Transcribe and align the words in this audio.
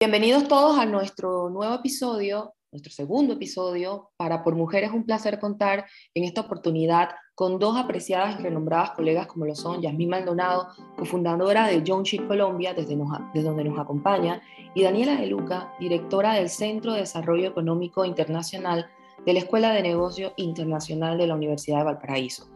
Bienvenidos 0.00 0.46
todos 0.46 0.78
a 0.78 0.86
nuestro 0.86 1.50
nuevo 1.50 1.74
episodio, 1.74 2.54
nuestro 2.70 2.92
segundo 2.92 3.32
episodio 3.32 4.12
para 4.16 4.44
Por 4.44 4.54
Mujeres. 4.54 4.92
Un 4.92 5.04
placer 5.04 5.40
contar 5.40 5.86
en 6.14 6.22
esta 6.22 6.42
oportunidad 6.42 7.08
con 7.34 7.58
dos 7.58 7.76
apreciadas 7.76 8.38
y 8.38 8.42
renombradas 8.44 8.92
colegas 8.92 9.26
como 9.26 9.44
lo 9.44 9.56
son 9.56 9.82
Yasmín 9.82 10.10
Maldonado, 10.10 10.68
cofundadora 10.96 11.66
de 11.66 11.82
John 11.84 12.04
Chip 12.04 12.28
Colombia, 12.28 12.74
desde, 12.74 12.96
desde 13.34 13.48
donde 13.48 13.64
nos 13.64 13.76
acompaña, 13.76 14.40
y 14.72 14.84
Daniela 14.84 15.16
De 15.16 15.26
Luca, 15.26 15.74
directora 15.80 16.34
del 16.34 16.48
Centro 16.48 16.92
de 16.92 17.00
Desarrollo 17.00 17.48
Económico 17.48 18.04
Internacional 18.04 18.88
de 19.26 19.32
la 19.32 19.40
Escuela 19.40 19.72
de 19.72 19.82
Negocio 19.82 20.32
Internacional 20.36 21.18
de 21.18 21.26
la 21.26 21.34
Universidad 21.34 21.78
de 21.78 21.84
Valparaíso. 21.86 22.48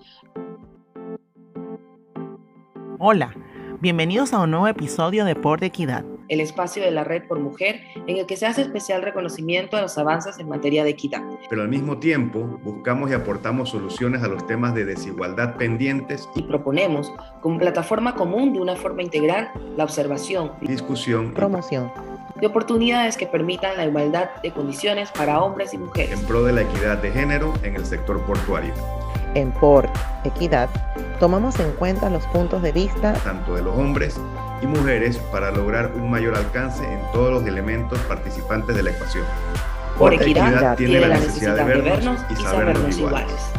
Hola, 3.01 3.35
bienvenidos 3.81 4.33
a 4.33 4.39
un 4.39 4.53
nuevo 4.53 4.69
episodio 4.69 5.25
de 5.25 5.35
Por 5.35 5.59
de 5.59 5.67
Equidad 5.67 6.05
el 6.33 6.41
espacio 6.41 6.83
de 6.83 6.91
la 6.91 7.05
Red 7.05 7.25
por 7.29 7.39
Mujer, 7.39 7.83
en 8.07 8.17
el 8.17 8.25
que 8.25 8.39
se 8.39 8.47
hace 8.47 8.63
especial 8.63 9.03
reconocimiento 9.03 9.77
a 9.77 9.83
los 9.83 9.99
avances 9.99 10.39
en 10.39 10.49
materia 10.49 10.83
de 10.83 10.91
equidad. 10.91 11.23
Pero 11.51 11.61
al 11.61 11.69
mismo 11.69 11.99
tiempo, 11.99 12.59
buscamos 12.63 13.11
y 13.11 13.15
aportamos 13.15 13.69
soluciones 13.69 14.23
a 14.23 14.29
los 14.29 14.47
temas 14.47 14.75
de 14.75 14.87
desigualdad 14.87 15.57
pendientes 15.57 16.27
y 16.35 16.43
proponemos, 16.43 17.13
como 17.43 17.59
plataforma 17.59 18.15
común 18.15 18.55
de 18.55 18.61
una 18.61 18.77
forma 18.77 19.03
integral, 19.03 19.51
la 19.77 19.85
observación, 19.85 20.53
discusión, 20.63 21.35
promoción 21.35 21.93
de 22.41 22.47
oportunidades 22.47 23.19
que 23.19 23.27
permitan 23.27 23.77
la 23.77 23.85
igualdad 23.85 24.31
de 24.43 24.53
condiciones 24.53 25.11
para 25.13 25.41
hombres 25.41 25.75
y 25.75 25.79
mujeres. 25.79 26.19
En 26.19 26.27
pro 26.27 26.43
de 26.43 26.53
la 26.53 26.63
equidad 26.63 26.97
de 26.97 27.13
género 27.13 27.53
en 27.63 27.77
el 27.77 27.85
sector 27.85 28.21
portuario. 28.23 28.73
En 29.35 29.53
Por 29.53 29.89
Equidad, 30.25 30.69
tomamos 31.21 31.61
en 31.61 31.71
cuenta 31.73 32.11
los 32.11 32.27
puntos 32.27 32.63
de 32.63 32.73
vista 32.73 33.13
tanto 33.13 33.55
de 33.55 33.63
los 33.63 33.77
hombres 33.77 34.19
y 34.63 34.67
mujeres 34.67 35.19
para 35.31 35.51
lograr 35.51 35.93
un 35.95 36.11
mayor 36.11 36.37
alcance 36.37 36.85
en 36.85 37.01
todos 37.13 37.33
los 37.33 37.47
elementos 37.47 37.99
participantes 38.01 38.77
de 38.77 38.83
la 38.83 38.91
ecuación. 38.91 39.25
Por 39.99 40.15
equidad, 40.15 40.77
tiene, 40.77 41.01
la 41.01 41.09
necesidad, 41.09 41.57
de 41.57 41.65
vernos, 41.65 42.21
y, 42.31 42.37
sabernos, 42.37 42.99
iguales. 42.99 43.53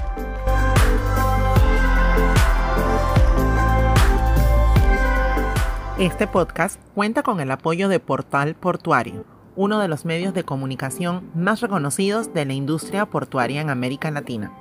Este 6.00 6.26
podcast 6.26 6.80
cuenta 6.96 7.22
con 7.22 7.40
el 7.40 7.52
apoyo 7.52 7.88
de 7.88 8.00
Portal 8.00 8.56
Portuario, 8.56 9.26
uno 9.56 9.80
de 9.80 9.88
los 9.88 10.06
medios 10.06 10.34
de 10.34 10.44
comunicación 10.44 11.30
más 11.36 11.62
reconocidos 11.62 12.34
de 12.34 12.46
la 12.46 12.54
industria 12.54 13.06
portuaria 13.06 13.62
en 13.62 13.70
América 13.70 14.10
Latina. 14.10 14.52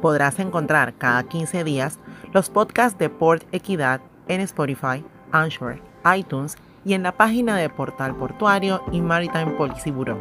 Podrás 0.00 0.38
encontrar 0.38 0.94
cada 0.94 1.24
15 1.24 1.64
días 1.64 1.98
los 2.32 2.50
podcasts 2.50 2.98
de 2.98 3.10
Port 3.10 3.42
Equidad 3.52 4.00
en 4.28 4.40
Spotify, 4.42 5.04
Anchor, 5.32 5.80
iTunes 6.16 6.56
y 6.84 6.94
en 6.94 7.02
la 7.02 7.12
página 7.12 7.56
de 7.56 7.68
Portal 7.68 8.16
Portuario 8.16 8.82
y 8.92 9.00
Maritime 9.00 9.52
Policy 9.52 9.90
Bureau. 9.90 10.18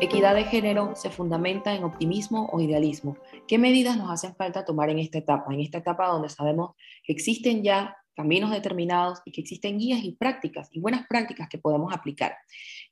Equidad 0.00 0.34
de 0.34 0.44
género 0.44 0.94
se 0.96 1.08
fundamenta 1.08 1.74
en 1.74 1.84
optimismo 1.84 2.50
o 2.52 2.60
idealismo. 2.60 3.16
¿Qué 3.46 3.58
medidas 3.58 3.96
nos 3.96 4.10
hacen 4.10 4.34
falta 4.34 4.64
tomar 4.64 4.90
en 4.90 4.98
esta 4.98 5.18
etapa? 5.18 5.54
En 5.54 5.60
esta 5.60 5.78
etapa 5.78 6.08
donde 6.08 6.28
sabemos 6.28 6.72
que 7.04 7.12
existen 7.12 7.62
ya 7.62 7.96
caminos 8.14 8.50
determinados 8.50 9.20
y 9.24 9.32
que 9.32 9.40
existen 9.40 9.78
guías 9.78 10.02
y 10.04 10.12
prácticas 10.12 10.68
y 10.72 10.80
buenas 10.80 11.06
prácticas 11.08 11.48
que 11.48 11.58
podemos 11.58 11.92
aplicar. 11.92 12.36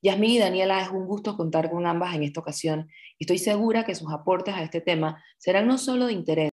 Yasmín 0.00 0.30
y 0.30 0.38
Daniela, 0.38 0.80
es 0.82 0.90
un 0.90 1.06
gusto 1.06 1.36
contar 1.36 1.70
con 1.70 1.86
ambas 1.86 2.14
en 2.14 2.22
esta 2.22 2.40
ocasión 2.40 2.88
y 3.18 3.24
estoy 3.24 3.38
segura 3.38 3.84
que 3.84 3.94
sus 3.94 4.12
aportes 4.12 4.54
a 4.54 4.62
este 4.62 4.80
tema 4.80 5.22
serán 5.38 5.66
no 5.66 5.78
solo 5.78 6.06
de 6.06 6.12
interés, 6.12 6.51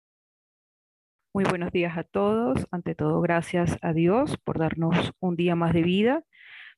muy 1.33 1.45
buenos 1.45 1.71
días 1.71 1.97
a 1.97 2.03
todos. 2.03 2.67
Ante 2.71 2.93
todo, 2.93 3.19
gracias 3.21 3.77
a 3.81 3.93
Dios 3.93 4.37
por 4.43 4.59
darnos 4.59 5.13
un 5.19 5.35
día 5.35 5.55
más 5.55 5.73
de 5.73 5.81
vida, 5.81 6.23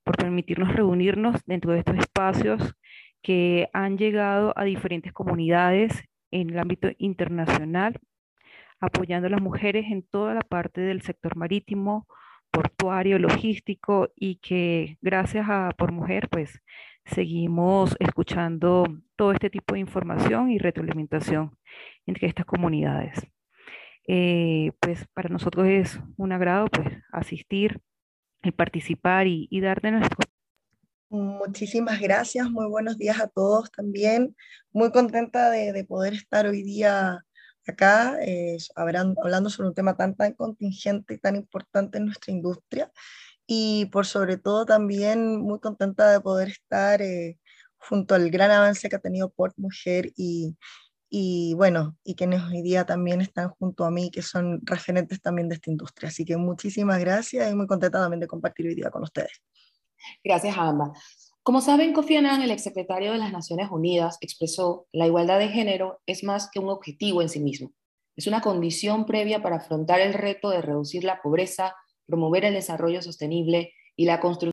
por 0.03 0.15
permitirnos 0.17 0.73
reunirnos 0.73 1.41
dentro 1.45 1.73
de 1.73 1.79
estos 1.79 1.97
espacios 1.97 2.75
que 3.21 3.69
han 3.73 3.97
llegado 3.97 4.53
a 4.55 4.63
diferentes 4.63 5.11
comunidades 5.11 6.05
en 6.31 6.51
el 6.51 6.59
ámbito 6.59 6.89
internacional, 6.99 7.99
apoyando 8.79 9.27
a 9.27 9.31
las 9.31 9.41
mujeres 9.41 9.87
en 9.91 10.03
toda 10.03 10.33
la 10.33 10.41
parte 10.41 10.81
del 10.81 11.01
sector 11.01 11.35
marítimo, 11.35 12.07
portuario, 12.51 13.19
logístico 13.19 14.09
y 14.15 14.37
que 14.37 14.97
gracias 15.01 15.47
a 15.49 15.71
Por 15.77 15.91
Mujer, 15.91 16.29
pues 16.29 16.61
seguimos 17.05 17.95
escuchando 17.99 18.85
todo 19.17 19.33
este 19.33 19.49
tipo 19.49 19.73
de 19.73 19.81
información 19.81 20.49
y 20.49 20.59
retroalimentación 20.59 21.57
entre 22.05 22.27
estas 22.27 22.45
comunidades. 22.45 23.34
Eh, 24.07 24.71
pues 24.79 25.05
para 25.13 25.29
nosotros 25.29 25.67
es 25.67 25.99
un 26.17 26.31
agrado 26.31 26.67
pues 26.67 26.87
asistir 27.11 27.81
y 28.43 28.51
participar 28.51 29.25
y, 29.27 29.59
dar 29.59 29.81
de 29.81 29.91
nuestro. 29.91 30.17
Muchísimas 31.09 31.99
gracias, 31.99 32.49
muy 32.49 32.67
buenos 32.67 32.97
días 32.97 33.19
a 33.19 33.27
todos 33.27 33.71
también. 33.71 34.35
Muy 34.71 34.91
contenta 34.91 35.49
de, 35.49 35.83
poder 35.85 36.13
estar 36.13 36.45
hoy 36.45 36.61
día 36.61 37.23
acá 37.67 38.17
eh, 38.21 38.57
hablando 38.75 39.49
sobre 39.49 39.69
un 39.69 39.75
tema 39.75 39.97
tan, 39.97 40.15
tan 40.15 40.33
contingente 40.33 41.15
y 41.15 41.17
tan 41.17 41.35
importante 41.35 41.97
en 41.97 42.05
nuestra 42.05 42.31
industria. 42.31 42.91
Y 43.47 43.85
por 43.87 44.05
sobre 44.05 44.37
todo 44.37 44.65
también 44.65 45.39
muy 45.41 45.59
contenta 45.59 46.11
de 46.11 46.19
poder 46.19 46.49
estar 46.49 47.01
eh, 47.01 47.39
junto 47.77 48.15
al 48.15 48.29
gran 48.29 48.51
avance 48.51 48.89
que 48.89 48.95
ha 48.95 48.99
tenido 48.99 49.29
Port 49.29 49.55
Mujer 49.57 50.11
y, 50.15 50.55
y 51.17 51.53
bueno, 51.53 51.95
y 52.03 52.15
quienes 52.15 52.43
hoy 52.43 52.61
día 52.61 52.85
también 52.85 53.21
están 53.21 53.47
junto 53.47 53.85
a 53.85 53.89
mí, 53.89 54.11
que 54.11 54.21
son 54.21 54.59
referentes 54.65 55.21
también 55.21 55.47
de 55.47 55.55
esta 55.55 55.71
industria. 55.71 56.09
Así 56.09 56.25
que 56.25 56.35
muchísimas 56.35 56.99
gracias 56.99 57.49
y 57.49 57.55
muy 57.55 57.67
contenta 57.67 58.01
también 58.01 58.19
de 58.19 58.27
compartir 58.27 58.67
hoy 58.67 58.75
día 58.75 58.89
con 58.89 59.01
ustedes. 59.03 59.41
Gracias 60.25 60.57
a 60.57 60.67
ambas. 60.67 60.99
Como 61.41 61.61
saben, 61.61 61.93
Kofi 61.93 62.17
Annan, 62.17 62.41
el 62.41 62.51
exsecretario 62.51 63.13
de 63.13 63.17
las 63.17 63.31
Naciones 63.31 63.69
Unidas, 63.71 64.17
expresó, 64.19 64.87
la 64.91 65.07
igualdad 65.07 65.39
de 65.39 65.47
género 65.47 66.01
es 66.05 66.25
más 66.25 66.49
que 66.51 66.59
un 66.59 66.67
objetivo 66.67 67.21
en 67.21 67.29
sí 67.29 67.39
mismo. 67.39 67.71
Es 68.17 68.27
una 68.27 68.41
condición 68.41 69.05
previa 69.05 69.41
para 69.41 69.55
afrontar 69.55 70.01
el 70.01 70.13
reto 70.13 70.49
de 70.49 70.61
reducir 70.61 71.05
la 71.05 71.21
pobreza, 71.21 71.77
promover 72.05 72.43
el 72.43 72.55
desarrollo 72.55 73.01
sostenible 73.01 73.71
y 73.95 74.03
la 74.03 74.19
construcción. 74.19 74.51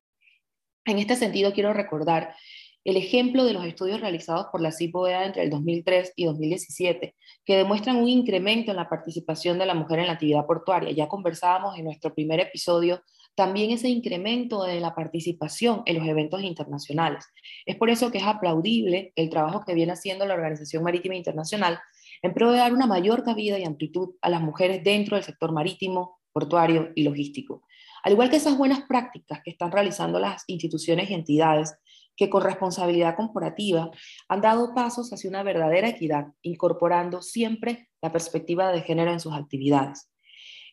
En 0.84 1.00
este 1.00 1.16
sentido, 1.16 1.52
quiero 1.52 1.72
recordar 1.72 2.36
el 2.84 2.96
ejemplo 2.96 3.44
de 3.44 3.52
los 3.52 3.64
estudios 3.64 4.00
realizados 4.00 4.46
por 4.50 4.60
la 4.60 4.72
CIPOEA 4.72 5.26
entre 5.26 5.44
el 5.44 5.50
2003 5.50 6.12
y 6.16 6.24
2017, 6.24 7.14
que 7.44 7.56
demuestran 7.56 7.96
un 7.96 8.08
incremento 8.08 8.70
en 8.70 8.76
la 8.76 8.88
participación 8.88 9.58
de 9.58 9.66
la 9.66 9.74
mujer 9.74 10.00
en 10.00 10.06
la 10.06 10.14
actividad 10.14 10.46
portuaria. 10.46 10.90
Ya 10.90 11.08
conversábamos 11.08 11.78
en 11.78 11.84
nuestro 11.84 12.14
primer 12.14 12.40
episodio 12.40 13.02
también 13.34 13.70
ese 13.70 13.88
incremento 13.88 14.64
de 14.64 14.80
la 14.80 14.94
participación 14.94 15.82
en 15.86 15.98
los 15.98 16.06
eventos 16.06 16.42
internacionales. 16.42 17.24
Es 17.64 17.76
por 17.76 17.88
eso 17.88 18.10
que 18.10 18.18
es 18.18 18.24
aplaudible 18.24 19.12
el 19.16 19.30
trabajo 19.30 19.64
que 19.64 19.74
viene 19.74 19.92
haciendo 19.92 20.26
la 20.26 20.34
Organización 20.34 20.82
Marítima 20.82 21.14
Internacional 21.14 21.78
en 22.20 22.34
pro 22.34 22.52
de 22.52 22.58
dar 22.58 22.72
una 22.72 22.86
mayor 22.86 23.24
cabida 23.24 23.58
y 23.58 23.64
amplitud 23.64 24.16
a 24.20 24.28
las 24.28 24.42
mujeres 24.42 24.84
dentro 24.84 25.16
del 25.16 25.24
sector 25.24 25.52
marítimo, 25.52 26.20
portuario 26.32 26.90
y 26.94 27.04
logístico. 27.04 27.62
Al 28.04 28.12
igual 28.12 28.30
que 28.30 28.36
esas 28.36 28.58
buenas 28.58 28.82
prácticas 28.82 29.40
que 29.44 29.50
están 29.50 29.70
realizando 29.70 30.18
las 30.18 30.44
instituciones 30.46 31.10
y 31.10 31.14
entidades 31.14 31.74
que 32.16 32.30
con 32.30 32.42
responsabilidad 32.42 33.16
corporativa 33.16 33.90
han 34.28 34.40
dado 34.40 34.74
pasos 34.74 35.12
hacia 35.12 35.30
una 35.30 35.42
verdadera 35.42 35.88
equidad, 35.88 36.26
incorporando 36.42 37.22
siempre 37.22 37.88
la 38.00 38.12
perspectiva 38.12 38.72
de 38.72 38.82
género 38.82 39.12
en 39.12 39.20
sus 39.20 39.34
actividades. 39.34 40.10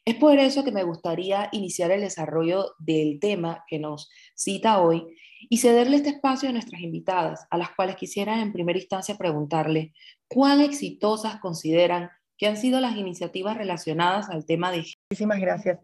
Es 0.05 0.15
por 0.15 0.37
eso 0.39 0.63
que 0.63 0.71
me 0.71 0.83
gustaría 0.83 1.49
iniciar 1.51 1.91
el 1.91 2.01
desarrollo 2.01 2.73
del 2.79 3.19
tema 3.19 3.63
que 3.67 3.79
nos 3.79 4.09
cita 4.35 4.81
hoy 4.81 5.05
y 5.49 5.57
cederle 5.57 5.97
este 5.97 6.09
espacio 6.09 6.49
a 6.49 6.51
nuestras 6.51 6.81
invitadas, 6.81 7.45
a 7.49 7.57
las 7.57 7.71
cuales 7.75 7.95
quisiera 7.95 8.41
en 8.41 8.51
primera 8.51 8.79
instancia 8.79 9.15
preguntarle 9.15 9.93
cuán 10.27 10.61
exitosas 10.61 11.39
consideran 11.39 12.09
que 12.37 12.47
han 12.47 12.57
sido 12.57 12.79
las 12.79 12.95
iniciativas 12.95 13.57
relacionadas 13.57 14.29
al 14.29 14.45
tema 14.45 14.71
de 14.71 14.83
género. 14.83 14.99
Muchísimas 15.11 15.39
gracias. 15.39 15.79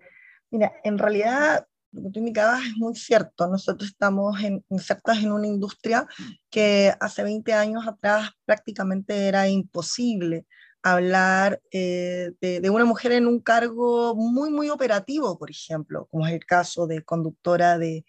Mira, 0.49 0.73
en 0.83 0.97
realidad 0.97 1.67
lo 1.95 2.03
que 2.03 2.09
tú 2.11 2.19
indicabas 2.19 2.65
es 2.65 2.77
muy 2.77 2.95
cierto. 2.95 3.47
Nosotros 3.47 3.89
estamos 3.89 4.41
en, 4.43 4.63
insertas 4.69 5.19
en 5.19 5.31
una 5.31 5.47
industria 5.47 6.07
que 6.49 6.93
hace 6.99 7.23
20 7.23 7.53
años 7.53 7.87
atrás 7.87 8.31
prácticamente 8.45 9.27
era 9.27 9.47
imposible 9.47 10.45
hablar 10.83 11.61
eh, 11.71 12.33
de, 12.41 12.69
una 12.69 12.85
mujer 12.85 13.11
en 13.13 13.25
un 13.25 13.39
cargo 13.39 14.13
muy, 14.15 14.51
muy 14.51 14.69
operativo, 14.69 15.37
por 15.39 15.49
ejemplo, 15.49 16.07
como 16.11 16.27
es 16.27 16.33
el 16.33 16.45
caso 16.45 16.85
de 16.85 17.03
conductora 17.03 17.79
de, 17.79 18.05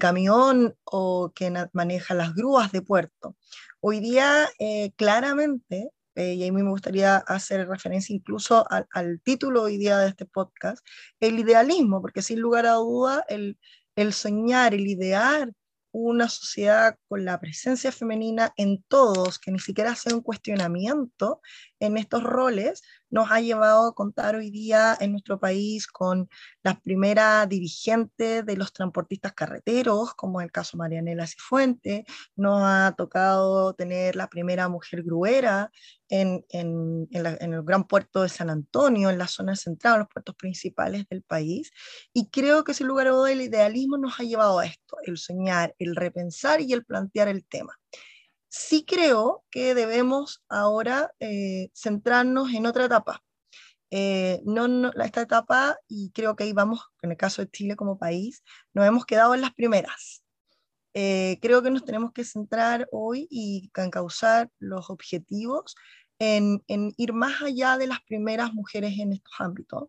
camión 0.00 0.74
o 0.82 1.30
que 1.34 1.52
maneja 1.72 2.14
las 2.14 2.34
grúas 2.34 2.72
de 2.72 2.82
puerto. 2.82 3.36
Hoy 3.80 4.00
día, 4.00 4.48
eh, 4.58 4.92
claramente, 4.96 5.90
eh, 6.14 6.34
y 6.34 6.48
a 6.48 6.52
mí 6.52 6.62
me 6.62 6.70
gustaría 6.70 7.16
hacer 7.16 7.68
referencia 7.68 8.14
incluso 8.14 8.64
al, 8.70 9.20
título 9.22 9.62
hoy 9.62 9.76
día 9.78 9.98
de 9.98 10.08
este 10.08 10.26
podcast, 10.26 10.84
el 11.20 11.38
idealismo, 11.38 12.00
porque 12.00 12.22
sin 12.22 12.40
lugar 12.40 12.66
a 12.66 12.74
duda 12.74 13.24
el, 13.28 13.58
el 13.96 14.12
soñar, 14.12 14.74
el 14.74 14.86
idear 14.86 15.50
una 15.94 16.28
sociedad 16.28 16.98
con 17.08 17.24
la 17.24 17.38
presencia 17.38 17.92
femenina 17.92 18.52
en 18.56 18.82
todos, 18.88 19.38
que 19.38 19.52
ni 19.52 19.60
siquiera 19.60 19.94
sea 19.94 20.14
un 20.14 20.22
cuestionamiento, 20.22 21.40
en 21.84 21.96
estos 21.98 22.22
roles 22.22 22.82
nos 23.10 23.30
ha 23.30 23.40
llevado 23.40 23.88
a 23.88 23.94
contar 23.94 24.34
hoy 24.34 24.50
día 24.50 24.96
en 25.00 25.12
nuestro 25.12 25.38
país 25.38 25.86
con 25.86 26.28
la 26.62 26.80
primera 26.80 27.46
dirigente 27.46 28.42
de 28.42 28.56
los 28.56 28.72
transportistas 28.72 29.34
carreteros, 29.34 30.14
como 30.14 30.40
el 30.40 30.50
caso 30.50 30.76
Marianela 30.76 31.26
Cifuente, 31.26 32.04
nos 32.34 32.60
ha 32.62 32.94
tocado 32.96 33.74
tener 33.74 34.16
la 34.16 34.28
primera 34.28 34.68
mujer 34.68 35.02
gruera 35.02 35.70
en, 36.08 36.44
en, 36.48 37.08
el 37.12 37.62
gran 37.62 37.86
puerto 37.86 38.22
de 38.22 38.28
San 38.28 38.50
Antonio, 38.50 39.10
en 39.10 39.18
la 39.18 39.28
zona 39.28 39.54
central, 39.54 40.00
los 40.00 40.08
puertos 40.08 40.34
principales 40.34 41.06
del 41.08 41.22
país, 41.22 41.70
y 42.12 42.30
creo 42.30 42.64
que 42.64 42.74
sin 42.74 42.88
lugar 42.88 43.08
a 43.08 43.30
el 43.30 43.42
idealismo 43.42 43.96
nos 43.96 44.18
ha 44.18 44.24
llevado 44.24 44.58
a 44.58 44.66
esto, 44.66 44.96
el 45.04 45.18
soñar, 45.18 45.74
el 45.78 45.94
repensar 45.94 46.60
y 46.60 46.72
el 46.72 46.84
plantear 46.84 47.28
el 47.28 47.44
tema. 47.46 47.78
Sí 48.56 48.84
creo 48.84 49.44
que 49.50 49.74
debemos 49.74 50.44
ahora 50.48 51.12
eh, 51.18 51.70
centrarnos 51.74 52.54
en 52.54 52.66
otra 52.66 52.84
etapa. 52.84 53.20
Eh, 53.90 54.42
no, 54.44 54.92
esta 54.92 55.22
etapa, 55.22 55.76
y 55.88 56.12
creo 56.12 56.36
que 56.36 56.44
ahí 56.44 56.52
vamos, 56.52 56.86
en 57.02 57.10
el 57.10 57.16
caso 57.16 57.42
de 57.42 57.50
Chile 57.50 57.74
como 57.74 57.98
país, 57.98 58.44
nos 58.72 58.86
hemos 58.86 59.06
quedado 59.06 59.34
en 59.34 59.40
las 59.40 59.52
primeras. 59.54 60.22
Eh, 60.94 61.40
creo 61.42 61.62
que 61.62 61.72
nos 61.72 61.84
tenemos 61.84 62.12
que 62.12 62.22
centrar 62.22 62.88
hoy 62.92 63.26
y 63.28 63.70
causar 63.90 64.48
los 64.60 64.88
objetivos 64.88 65.74
en, 66.20 66.62
en, 66.68 66.94
ir 66.96 67.12
más 67.12 67.42
allá 67.42 67.76
de 67.76 67.88
las 67.88 68.02
primeras 68.02 68.54
mujeres 68.54 68.96
en 69.00 69.14
estos 69.14 69.34
ámbitos. 69.40 69.88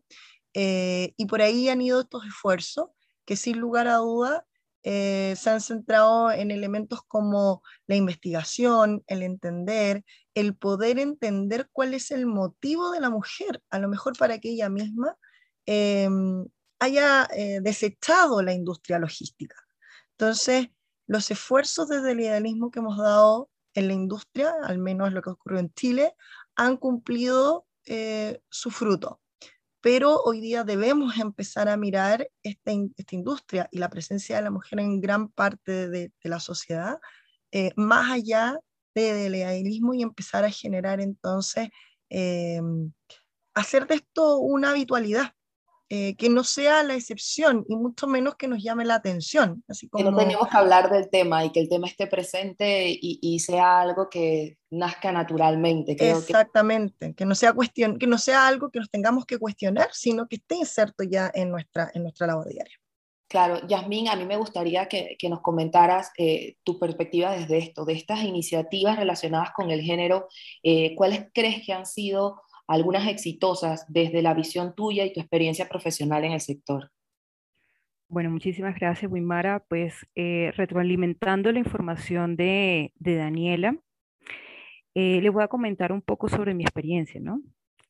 y 0.55 1.25
por 1.27 1.43
ahí 1.43 1.69
han 1.69 1.81
ido 1.83 2.01
estos 2.01 2.25
esfuerzos 2.25 2.87
que 3.25 3.35
sin 3.35 3.59
lugar 3.59 3.87
a 3.87 3.97
duda 3.97 4.43
eh, 4.87 5.35
se 5.35 5.49
han 5.49 5.61
centrado 5.61 6.31
en 6.31 6.51
elementos 6.51 7.01
como 7.07 7.63
la 7.87 7.95
investigación, 7.95 9.03
el 9.07 9.23
entender, 9.23 10.05
el 10.35 10.55
poder 10.55 10.99
entender 10.99 11.67
cuál 11.71 11.95
es 11.95 12.11
el 12.11 12.27
motivo 12.27 12.91
de 12.91 12.99
la 12.99 13.09
mujer, 13.09 13.63
a 13.71 13.79
lo 13.79 13.89
mejor 13.89 14.15
para 14.15 14.37
que 14.37 14.51
ella 14.51 14.69
misma 14.69 15.17
em, 15.65 16.45
haya 16.77 17.27
eh, 17.35 17.61
desechado 17.63 18.43
la 18.43 18.53
industria 18.53 18.99
logística. 18.99 19.55
Entonces, 20.11 20.67
los 21.07 21.31
esfuerzos 21.31 21.89
desde 21.89 22.11
el 22.11 22.19
idealismo 22.19 22.69
que 22.69 22.77
hemos 22.77 22.99
dado 22.99 23.49
en 23.73 23.87
la 23.87 23.93
industria, 23.93 24.53
al 24.65 24.77
menos 24.77 25.11
lo 25.13 25.23
que 25.23 25.31
ocurrió 25.31 25.59
en 25.61 25.73
Chile, 25.73 26.13
han 26.55 26.77
cumplido 26.77 27.65
eh, 27.87 28.39
su 28.49 28.69
fruto 28.69 29.19
pero 29.85 30.19
hoy 30.23 30.41
día 30.41 30.63
debemos 30.63 31.15
empezar 31.19 31.69
a 31.69 31.77
mirar 31.77 32.27
esta, 32.41 32.71
industria 32.71 33.69
y 33.71 33.77
la 33.77 33.87
presencia 33.87 34.35
de 34.35 34.41
la 34.41 34.49
mujer 34.49 34.79
en 34.79 34.99
gran 34.99 35.29
parte 35.29 35.87
de, 35.87 36.11
la 36.23 36.39
sociedad, 36.39 36.97
eh, 37.51 37.69
más 37.75 38.11
allá 38.11 38.59
del 38.95 39.35
idealismo 39.35 39.93
y 39.93 40.01
empezar 40.01 40.43
a 40.43 40.49
generar 40.49 41.01
entonces, 41.01 41.69
eh, 42.09 42.61
hacer 43.53 43.85
de 43.85 43.93
esto 43.97 44.39
una 44.39 44.71
habitualidad, 44.71 45.33
eh, 45.95 46.15
que 46.17 46.29
no 46.29 46.43
sea 46.43 46.83
la 46.83 46.95
excepción 46.95 47.63
y 47.69 47.75
mucho 47.77 48.05
menos 48.05 48.35
que 48.35 48.49
nos 48.49 48.61
llame 48.61 48.83
la 48.83 48.95
atención. 48.95 49.63
Así 49.69 49.87
como... 49.87 50.03
Que 50.03 50.11
no 50.11 50.17
tenemos 50.17 50.47
que 50.49 50.57
hablar 50.57 50.91
del 50.91 51.09
tema 51.09 51.45
y 51.45 51.51
que 51.51 51.61
el 51.61 51.69
tema 51.69 51.87
esté 51.87 52.07
presente 52.07 52.89
y, 52.89 53.19
y 53.21 53.39
sea 53.39 53.79
algo 53.79 54.09
que 54.09 54.57
nazca 54.69 55.11
naturalmente. 55.11 55.95
Exactamente, 55.97 57.13
que... 57.13 57.25
no 57.25 57.33
sea 57.33 57.53
cuestión, 57.53 57.97
que 57.97 58.07
no 58.07 58.17
sea 58.17 58.45
algo 58.45 58.69
que 58.71 58.79
nos 58.79 58.89
tengamos 58.89 59.25
que 59.25 59.37
cuestionar, 59.37 59.89
sino 59.93 60.27
que 60.27 60.35
esté 60.35 60.55
inserto 60.55 61.03
ya 61.03 61.31
en 61.33 61.49
nuestra, 61.49 61.89
en 61.93 62.03
nuestra 62.03 62.27
labor 62.27 62.49
diaria. 62.49 62.75
Claro, 63.27 63.65
Yasmín, 63.67 64.07
a 64.07 64.15
mí 64.15 64.23
me 64.25 64.37
gustaría 64.37 64.87
que, 64.87 65.15
que 65.17 65.29
nos 65.29 65.41
comentaras 65.41 66.11
eh, 66.17 66.57
tu 66.63 66.77
perspectiva 66.77 67.31
desde 67.31 67.57
esto, 67.57 67.83
de 67.83 67.93
estas 67.93 68.23
iniciativas 68.23 68.97
relacionadas 68.97 69.49
con 69.51 69.71
el 69.71 69.81
género, 69.81 70.27
eh, 70.61 70.93
¿cuáles 70.95 71.25
crees 71.33 71.65
que 71.65 71.73
han 71.73 71.85
sido 71.85 72.41
algunas 72.67 73.07
exitosas 73.07 73.85
desde 73.87 74.21
la 74.21 74.33
visión 74.33 74.75
tuya 74.75 75.05
y 75.05 75.13
tu 75.13 75.19
experiencia 75.19 75.67
profesional 75.67 76.23
en 76.23 76.33
el 76.33 76.41
sector. 76.41 76.91
Bueno, 78.07 78.29
muchísimas 78.29 78.75
gracias, 78.75 79.11
Wimara. 79.11 79.63
Pues 79.67 80.05
eh, 80.15 80.51
retroalimentando 80.55 81.51
la 81.51 81.59
información 81.59 82.35
de, 82.35 82.93
Daniela, 82.99 83.75
eh, 84.93 85.19
le 85.21 85.29
voy 85.29 85.43
a 85.43 85.47
comentar 85.47 85.91
un 85.91 86.01
poco 86.01 86.29
sobre 86.29 86.53
mi 86.53 86.63
experiencia, 86.63 87.19
¿no? 87.19 87.41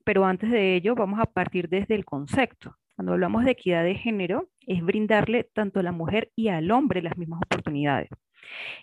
Pero 0.04 0.26
antes 0.26 0.50
de 0.52 0.76
ello, 0.76 0.96
vamos 0.96 1.20
a 1.20 1.26
partir 1.26 1.68
desde 1.68 1.96
el 1.96 2.06
concepto. 2.06 2.78
Cuando 2.96 3.14
hablamos 3.14 3.44
de 3.44 3.52
equidad 3.52 3.84
de 3.84 3.96
género, 3.96 4.50
es 4.62 4.82
brindarle 4.82 5.44
tanto 5.44 5.80
a 5.80 5.84
la 5.84 5.92
mujer 5.92 6.32
y 6.36 6.48
al 6.48 6.72
hombre 6.72 7.02
las 7.02 7.18
mismas 7.18 7.42
oportunidades. 7.44 8.10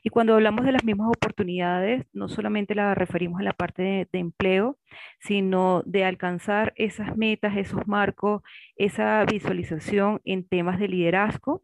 Y 0.03 0.11
cuando 0.11 0.35
hablamos 0.35 0.65
de 0.65 0.73
las 0.73 0.85
mismas 0.85 1.09
oportunidades, 1.09 2.07
no 2.13 2.29
solamente 2.29 2.75
la 2.75 2.95
referimos 2.95 3.41
a 3.41 3.45
la 3.45 3.53
parte 3.53 4.09
de, 4.11 4.19
empleo, 4.19 4.79
sino 5.21 5.83
de 5.87 6.05
alcanzar 6.05 6.73
esas 6.77 7.17
metas, 7.17 7.57
esos 7.57 7.87
marcos, 7.87 8.43
esa 8.77 9.25
visualización 9.25 10.21
en 10.25 10.47
temas 10.47 10.79
de 10.79 10.89
liderazgo, 10.89 11.63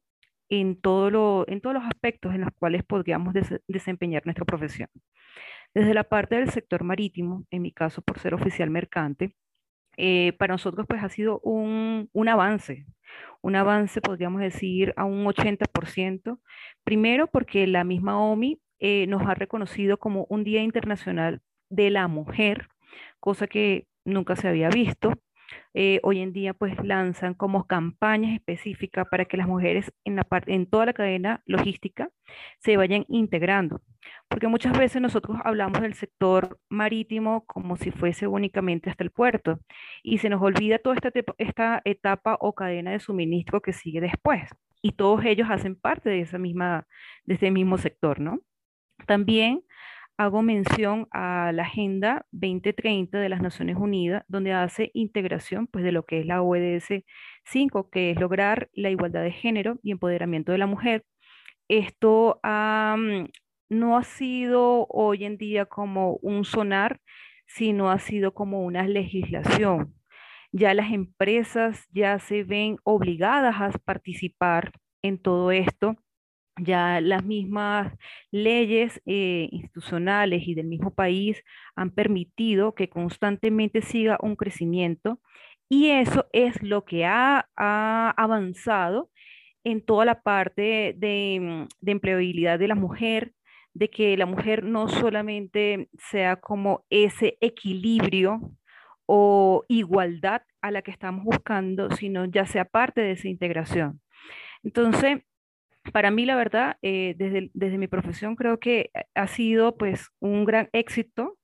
en, 0.48 0.80
todo 0.80 1.44
en 1.48 1.60
todos 1.60 1.74
los 1.74 1.84
aspectos 1.84 2.34
en 2.34 2.42
los 2.42 2.50
cuales 2.58 2.84
podríamos 2.84 3.34
desempeñar 3.66 4.24
nuestra 4.24 4.44
profesión. 4.44 4.88
Desde 5.74 5.94
la 5.94 6.04
parte 6.04 6.36
del 6.36 6.50
sector 6.50 6.82
marítimo, 6.84 7.44
en 7.50 7.62
mi 7.62 7.72
caso 7.72 8.02
por 8.02 8.18
ser 8.18 8.34
oficial 8.34 8.70
mercante, 8.70 9.34
eh, 9.98 10.32
para 10.38 10.54
nosotros 10.54 10.86
pues 10.88 11.02
ha 11.02 11.08
sido 11.08 11.40
un, 11.40 12.08
un 12.12 12.28
avance, 12.28 12.86
un 13.42 13.56
avance, 13.56 14.00
podríamos 14.00 14.40
decir, 14.40 14.94
a 14.96 15.04
un 15.04 15.24
80%. 15.26 16.38
Primero 16.84 17.26
porque 17.26 17.66
la 17.66 17.82
misma 17.82 18.20
OMI 18.20 18.60
eh, 18.78 19.06
nos 19.08 19.22
ha 19.26 19.34
reconocido 19.34 19.98
como 19.98 20.24
un 20.28 20.44
Día 20.44 20.62
Internacional 20.62 21.42
de 21.68 21.90
la 21.90 22.06
Mujer, 22.06 22.68
cosa 23.18 23.48
que 23.48 23.88
nunca 24.04 24.36
se 24.36 24.46
había 24.46 24.68
visto. 24.68 25.14
Eh, 25.74 26.00
hoy 26.02 26.20
en 26.20 26.32
día 26.32 26.54
pues 26.54 26.74
lanzan 26.82 27.34
como 27.34 27.66
campañas 27.66 28.34
específicas 28.34 29.06
para 29.10 29.24
que 29.24 29.36
las 29.36 29.46
mujeres 29.46 29.92
en, 30.04 30.16
la 30.16 30.26
en 30.46 30.66
toda 30.66 30.86
la 30.86 30.92
cadena 30.92 31.42
logística 31.46 32.10
se 32.58 32.76
vayan 32.76 33.04
integrando. 33.08 33.80
Porque 34.28 34.48
muchas 34.48 34.76
veces 34.78 35.00
nosotros 35.02 35.38
hablamos 35.44 35.80
del 35.80 35.94
sector 35.94 36.58
marítimo 36.68 37.44
como 37.46 37.76
si 37.76 37.90
fuese 37.90 38.26
únicamente 38.26 38.90
hasta 38.90 39.04
el 39.04 39.10
puerto 39.10 39.60
y 40.02 40.18
se 40.18 40.28
nos 40.28 40.42
olvida 40.42 40.78
toda 40.78 40.96
esta, 40.96 41.10
esta 41.38 41.82
etapa 41.84 42.36
o 42.40 42.54
cadena 42.54 42.92
de 42.92 43.00
suministro 43.00 43.60
que 43.60 43.72
sigue 43.72 44.00
después. 44.00 44.50
Y 44.82 44.92
todos 44.92 45.24
ellos 45.24 45.48
hacen 45.50 45.74
parte 45.76 46.10
de, 46.10 46.20
esa 46.20 46.38
misma, 46.38 46.86
de 47.24 47.34
ese 47.34 47.50
mismo 47.50 47.78
sector, 47.78 48.20
¿no? 48.20 48.40
También 49.06 49.62
hago 50.18 50.42
mención 50.42 51.06
a 51.12 51.52
la 51.52 51.62
Agenda 51.62 52.26
2030 52.32 53.18
de 53.18 53.28
las 53.28 53.40
Naciones 53.40 53.76
Unidas, 53.76 54.24
donde 54.26 54.52
hace 54.52 54.90
integración 54.92 55.68
pues, 55.68 55.84
de 55.84 55.92
lo 55.92 56.04
que 56.04 56.20
es 56.20 56.26
la 56.26 56.42
ODS 56.42 57.04
5, 57.44 57.88
que 57.90 58.10
es 58.10 58.20
lograr 58.20 58.68
la 58.74 58.90
igualdad 58.90 59.22
de 59.22 59.30
género 59.30 59.78
y 59.82 59.92
empoderamiento 59.92 60.52
de 60.52 60.58
la 60.58 60.66
mujer. 60.66 61.04
Esto 61.68 62.40
no 63.70 63.96
ha 63.96 64.02
sido 64.02 64.86
hoy 64.90 65.24
en 65.24 65.38
día 65.38 65.66
como 65.66 66.14
un 66.16 66.44
sonar, 66.44 67.00
sino 67.46 67.90
ha 67.90 67.98
sido 68.00 68.34
como 68.34 68.64
una 68.64 68.88
legislación. 68.88 69.94
Ya 70.50 70.74
las 70.74 70.92
empresas 70.92 71.86
ya 71.92 72.18
se 72.18 72.42
ven 72.42 72.78
obligadas 72.82 73.60
a 73.60 73.70
participar 73.84 74.72
en 75.02 75.18
todo 75.22 75.52
esto 75.52 75.96
ya 76.60 77.00
las 77.00 77.24
mismas 77.24 77.92
leyes 78.30 79.00
eh, 79.06 79.48
institucionales 79.50 80.46
y 80.46 80.54
del 80.54 80.66
mismo 80.66 80.92
país 80.94 81.42
han 81.76 81.90
permitido 81.90 82.74
que 82.74 82.88
constantemente 82.88 83.82
siga 83.82 84.18
un 84.20 84.36
crecimiento 84.36 85.20
y 85.68 85.90
eso 85.90 86.26
es 86.32 86.62
lo 86.62 86.84
que 86.84 87.04
ha, 87.04 87.46
avanzado 87.56 89.10
en 89.64 89.84
toda 89.84 90.04
la 90.04 90.22
parte 90.22 90.94
de, 90.96 91.66
de, 91.80 91.92
empleabilidad 91.92 92.58
de 92.58 92.68
la 92.68 92.74
mujer, 92.74 93.34
de 93.74 93.90
que 93.90 94.16
la 94.16 94.26
mujer 94.26 94.64
no 94.64 94.88
solamente 94.88 95.88
sea 95.98 96.36
como 96.36 96.84
ese 96.90 97.36
equilibrio 97.40 98.40
o 99.06 99.64
igualdad 99.68 100.42
a 100.62 100.70
la 100.70 100.82
que 100.82 100.90
estamos 100.90 101.24
buscando, 101.24 101.90
sino 101.90 102.24
ya 102.24 102.46
sea 102.46 102.64
parte 102.64 103.02
de 103.02 103.12
esa 103.12 103.28
integración. 103.28 104.00
Entonces, 104.62 105.22
para 105.90 106.10
mí, 106.10 106.26
la 106.26 106.36
verdad, 106.36 106.76
eh, 106.82 107.14
desde, 107.16 107.50
desde, 107.54 107.78
mi 107.78 107.88
profesión 107.88 108.36
creo 108.36 108.58
que 108.58 108.90
ha 109.14 109.26
sido 109.26 109.76
pues 109.76 110.08
un 110.20 110.44
gran 110.44 110.68
éxito 110.72 111.38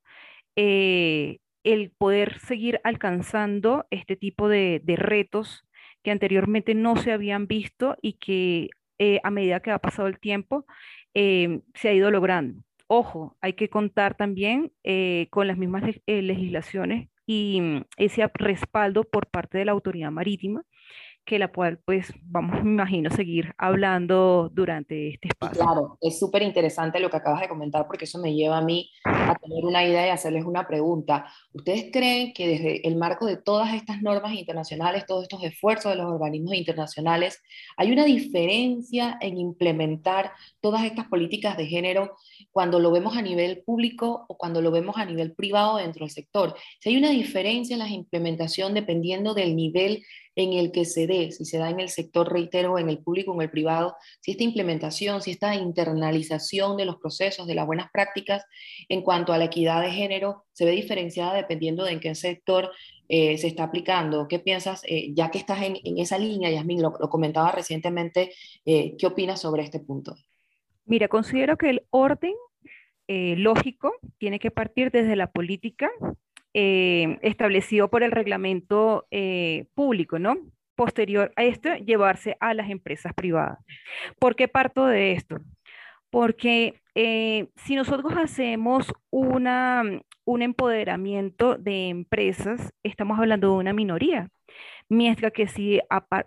eh, 0.56 1.38
el 1.64 1.90
poder 1.90 2.38
seguir 2.40 2.80
alcanzando 2.84 3.86
este 3.90 4.16
tipo 4.16 4.48
de, 4.48 4.82
retos 4.86 5.64
que 6.02 6.10
anteriormente 6.10 6.74
no 6.74 6.96
se 6.96 7.12
habían 7.12 7.46
visto 7.46 7.96
y 8.02 8.14
que 8.14 8.70
eh, 8.98 9.20
a 9.24 9.30
medida 9.30 9.60
que 9.60 9.70
ha 9.70 9.78
pasado 9.78 10.08
el 10.08 10.18
tiempo 10.20 10.66
se 11.14 11.88
ha 11.88 11.92
ido 11.92 12.10
logrando. 12.10 12.60
Ojo, 12.88 13.36
hay 13.40 13.54
que 13.54 13.68
contar 13.68 14.16
también 14.16 14.72
con 15.30 15.46
las 15.46 15.56
mismas 15.56 15.84
legislaciones 16.06 17.08
y 17.26 17.60
mm, 17.60 17.84
ese 17.96 18.28
respaldo 18.34 19.04
por 19.04 19.28
parte 19.28 19.58
de 19.58 19.64
la 19.64 19.72
autoridad 19.72 20.10
marítima 20.10 20.64
que 21.24 21.38
la 21.38 21.48
cual 21.48 21.78
pues 21.84 22.12
vamos, 22.22 22.62
me 22.62 22.70
imagino, 22.70 23.10
seguir 23.10 23.54
hablando 23.56 24.50
durante 24.52 25.08
este 25.08 25.28
espacio. 25.28 25.62
Claro, 25.62 25.98
es 26.00 26.18
súper 26.18 26.42
interesante 26.42 27.00
lo 27.00 27.10
que 27.10 27.16
acabas 27.16 27.40
de 27.40 27.48
comentar 27.48 27.86
porque 27.86 28.04
eso 28.04 28.18
me 28.18 28.34
lleva 28.34 28.58
a 28.58 28.62
mí 28.62 28.90
a 29.04 29.34
tener 29.36 29.64
una 29.64 29.84
idea 29.84 30.06
y 30.06 30.10
hacerles 30.10 30.44
una 30.44 30.66
pregunta. 30.66 31.26
¿Ustedes 31.52 31.86
creen 31.92 32.32
que 32.34 32.46
desde 32.46 32.86
el 32.86 32.96
marco 32.96 33.26
de 33.26 33.36
todas 33.36 33.74
estas 33.74 34.02
normas 34.02 34.34
internacionales, 34.34 35.06
todos 35.06 35.22
estos 35.22 35.42
esfuerzos 35.42 35.92
de 35.92 35.96
los 35.96 36.12
organismos 36.12 36.54
internacionales, 36.54 37.42
hay 37.76 37.92
una 37.92 38.04
diferencia 38.04 39.16
en 39.20 39.38
implementar 39.38 40.32
todas 40.60 40.84
estas 40.84 41.06
políticas 41.06 41.56
de 41.56 41.66
género 41.66 42.16
cuando 42.50 42.78
lo 42.78 42.90
vemos 42.90 43.16
a 43.16 43.22
nivel 43.22 43.62
público 43.64 44.26
o 44.28 44.36
cuando 44.36 44.60
lo 44.60 44.70
vemos 44.70 44.96
a 44.96 45.04
nivel 45.04 45.32
privado 45.32 45.78
dentro 45.78 46.04
del 46.04 46.10
sector? 46.10 46.54
Si 46.80 46.90
hay 46.90 46.96
una 46.96 47.10
diferencia 47.10 47.74
en 47.74 47.80
la 47.80 47.88
implementación 47.88 48.74
dependiendo 48.74 49.34
del 49.34 49.56
nivel 49.56 50.02
en 50.36 50.52
el 50.52 50.72
que 50.72 50.84
se 50.84 51.06
dé, 51.06 51.30
si 51.30 51.44
se 51.44 51.58
da 51.58 51.70
en 51.70 51.80
el 51.80 51.88
sector, 51.88 52.32
reitero, 52.32 52.78
en 52.78 52.88
el 52.88 52.98
público 52.98 53.34
en 53.34 53.42
el 53.42 53.50
privado, 53.50 53.96
si 54.20 54.32
esta 54.32 54.44
implementación, 54.44 55.22
si 55.22 55.30
esta 55.30 55.54
internalización 55.54 56.76
de 56.76 56.84
los 56.84 56.96
procesos, 56.96 57.46
de 57.46 57.54
las 57.54 57.66
buenas 57.66 57.90
prácticas 57.92 58.44
en 58.88 59.02
cuanto 59.02 59.32
a 59.32 59.38
la 59.38 59.44
equidad 59.44 59.80
de 59.82 59.90
género, 59.90 60.44
se 60.52 60.64
ve 60.64 60.72
diferenciada 60.72 61.34
dependiendo 61.34 61.84
de 61.84 61.92
en 61.92 62.00
qué 62.00 62.14
sector 62.14 62.70
eh, 63.08 63.38
se 63.38 63.46
está 63.46 63.64
aplicando. 63.64 64.26
¿Qué 64.28 64.38
piensas, 64.38 64.82
eh, 64.86 65.12
ya 65.14 65.30
que 65.30 65.38
estás 65.38 65.62
en, 65.62 65.76
esa 65.98 66.18
línea, 66.18 66.50
Yasmin, 66.50 66.82
lo, 66.82 66.94
lo 66.98 67.08
comentaba 67.08 67.52
recientemente, 67.52 68.32
eh, 68.64 68.96
¿qué 68.98 69.06
opinas 69.06 69.40
sobre 69.40 69.62
este 69.62 69.78
punto? 69.80 70.16
Mira, 70.86 71.08
considero 71.08 71.56
que 71.56 71.70
el 71.70 71.86
orden 71.90 72.34
lógico 73.06 73.92
tiene 74.16 74.38
que 74.38 74.50
partir 74.50 74.90
desde 74.90 75.14
la 75.14 75.30
política 75.30 75.90
eh, 76.54 77.18
establecido 77.22 77.90
por 77.90 78.02
el 78.02 78.12
reglamento 78.12 79.06
eh, 79.10 79.66
público, 79.74 80.18
¿no? 80.18 80.36
Posterior 80.76 81.32
a 81.36 81.44
esto, 81.44 81.74
llevarse 81.76 82.36
a 82.40 82.54
las 82.54 82.70
empresas 82.70 83.12
privadas. 83.14 83.58
¿Por 84.18 84.36
qué 84.36 84.48
parto 84.48 84.86
de 84.86 85.12
esto? 85.12 85.38
Porque 86.10 86.80
eh, 86.94 87.48
si 87.56 87.74
nosotros 87.74 88.12
hacemos 88.16 88.92
una, 89.10 89.82
un 90.24 90.42
empoderamiento 90.42 91.56
de 91.56 91.88
empresas, 91.88 92.72
estamos 92.84 93.18
hablando 93.18 93.50
de 93.50 93.56
una 93.58 93.72
minoría. 93.72 94.28
Mientras 94.88 95.32
que 95.32 95.46
si 95.46 95.80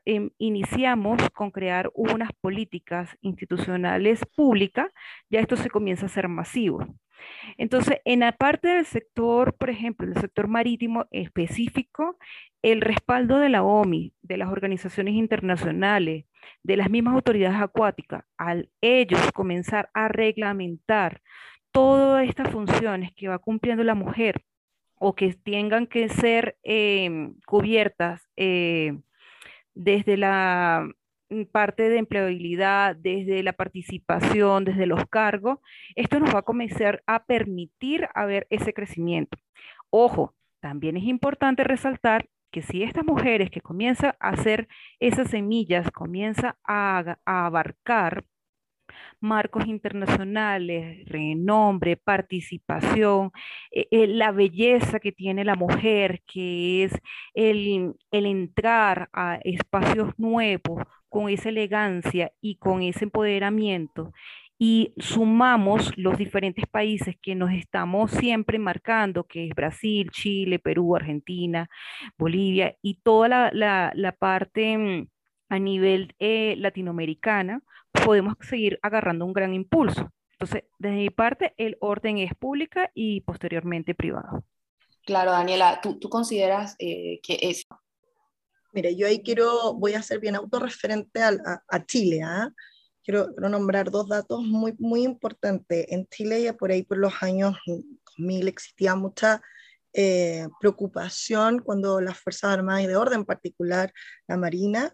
em, 0.06 0.32
iniciamos 0.38 1.22
con 1.34 1.52
crear 1.52 1.92
unas 1.94 2.32
políticas 2.42 3.16
institucionales 3.22 4.22
públicas, 4.36 4.92
ya 5.30 5.40
esto 5.40 5.56
se 5.56 5.70
comienza 5.70 6.08
a 6.08 6.10
ser 6.10 6.28
masivo. 6.28 6.86
Entonces, 7.58 8.00
en 8.06 8.22
la 8.22 8.32
parte 8.32 8.68
del 8.68 8.86
sector, 8.86 9.56
por 9.58 9.70
ejemplo, 9.70 10.08
el 10.08 10.20
sector 10.20 10.48
marítimo 10.48 11.06
específico, 11.12 12.18
el 12.62 12.82
respaldo 12.82 13.40
de 13.40 13.50
la 13.50 13.64
OMI, 13.64 14.14
de 14.22 14.38
las 14.38 14.50
organizaciones 14.50 15.16
internacionales, 15.16 16.26
de 16.64 16.78
las 16.78 16.90
mismas 16.90 17.16
autoridades 17.16 17.60
acuáticas, 17.60 18.24
al 18.38 18.70
ellos 18.82 19.20
comenzar 19.34 19.90
a 19.94 20.08
reglamentar 20.08 21.22
todas 21.72 22.28
estas 22.28 22.50
funciones 22.50 23.12
que 23.16 23.28
va 23.28 23.40
cumpliendo 23.40 23.84
la 23.84 23.96
mujer 23.96 24.44
o 25.00 25.16
que 25.16 25.34
tengan 25.34 25.88
que 25.88 26.10
ser 26.10 26.58
em, 26.64 27.36
cubiertas 27.46 28.22
eh, 28.36 28.98
desde 29.74 30.18
la 30.18 30.88
Mm, 31.30 31.44
parte 31.46 31.90
de 31.90 31.98
empleabilidad, 31.98 32.96
desde 32.96 33.44
la 33.44 33.54
participación, 33.54 34.64
desde 34.64 34.86
los 34.86 35.06
cargos, 35.08 35.60
esto 35.96 36.20
nos 36.20 36.34
va 36.34 36.40
a 36.40 36.44
comenzar 36.44 37.04
a 37.06 37.26
permitir 37.26 38.08
a 38.14 38.26
ver 38.26 38.48
ese 38.50 38.74
crecimiento. 38.74 39.38
Ojo, 39.90 40.36
también 40.62 40.98
es 40.98 41.04
importante 41.04 41.64
resaltar 41.64 42.30
que 42.52 42.62
si 42.62 42.84
estas 42.84 43.06
mujeres 43.06 43.52
que 43.52 43.62
comienzan 43.62 44.14
a 44.20 44.30
hacer 44.30 44.68
esas 45.00 45.30
semillas, 45.30 45.92
comienzan 45.92 46.56
a, 46.64 47.18
a 47.26 47.46
abarcar 47.46 48.24
marcos 49.20 49.68
internacionales, 49.68 51.06
renombre, 51.08 51.98
participación, 51.98 53.32
eh, 53.72 53.88
eh, 53.92 54.08
la 54.08 54.32
belleza 54.32 55.00
que 55.00 55.12
tiene 55.12 55.44
la 55.46 55.56
mujer, 55.56 56.22
que 56.26 56.84
es 56.84 56.94
el, 57.34 57.94
el 58.12 58.26
entrar 58.26 59.10
a 59.14 59.40
espacios 59.44 60.14
nuevos 60.18 60.84
con 61.10 61.30
esa 61.30 61.50
elegancia 61.50 62.32
y 62.42 62.56
con 62.58 62.82
ese 62.84 63.06
empoderamiento. 63.06 64.14
Y 64.60 64.94
sumamos 64.98 65.96
los 65.98 66.18
diferentes 66.18 66.66
países 66.66 67.16
que 67.22 67.36
nos 67.36 67.52
estamos 67.52 68.10
siempre 68.12 68.58
marcando, 68.58 69.24
que 69.24 69.48
es 69.48 69.56
Brasil, 69.56 70.10
Chile, 70.12 70.58
Perú, 70.58 70.96
Argentina, 70.96 71.70
Bolivia 72.18 72.76
y 72.82 72.96
toda 73.02 73.52
la, 73.54 73.92
la, 73.94 74.12
parte 74.14 74.78
mm, 74.78 75.08
a 75.50 75.60
nivel 75.60 76.16
eh, 76.20 76.56
latinoamericana, 76.58 77.62
podemos 77.92 78.36
seguir 78.42 78.80
agarrando 78.82 79.26
un 79.26 79.34
gran 79.34 79.54
impulso. 79.54 80.12
Entonces, 80.32 80.64
desde 80.78 80.96
mi 80.96 81.10
parte, 81.10 81.54
el 81.58 81.78
orden 81.80 82.20
es 82.20 82.34
pública 82.36 82.92
y 82.94 83.22
posteriormente 83.22 83.96
privado. 83.96 84.44
Claro, 85.06 85.32
Daniela, 85.32 85.80
¿tú, 85.82 85.98
tú 85.98 86.10
consideras 86.10 86.76
eh, 86.80 87.20
que 87.24 87.40
es 87.42 87.66
Mire, 88.74 88.96
yo 88.96 89.08
ahí 89.08 89.24
quiero, 89.24 89.74
voy 89.74 89.94
a 89.94 90.04
ser 90.04 90.20
bien 90.20 90.36
autorreferente 90.36 91.24
a, 91.24 91.64
a, 91.68 91.86
Chile. 91.88 92.22
¿ah? 92.24 92.52
Quiero, 93.04 93.30
nombrar 93.38 93.90
dos 93.90 94.08
datos 94.08 94.44
muy, 94.44 94.76
muy 94.78 95.04
importantes. 95.04 95.88
En 95.90 96.06
Chile 96.08 96.44
ya 96.44 96.54
por 96.54 96.72
ahí 96.72 96.84
por 96.84 96.98
los 97.00 97.14
años 97.24 97.56
2000 97.66 98.48
existía 98.48 98.96
mucha 98.96 99.42
eh, 99.94 100.48
preocupación 100.60 101.60
cuando 101.60 102.02
las 102.02 102.20
Fuerzas 102.20 102.52
Armadas 102.52 102.84
y 102.84 102.88
de 102.88 102.98
orden 102.98 103.26
particular, 103.26 103.92
la 104.28 104.38
Marina, 104.38 104.94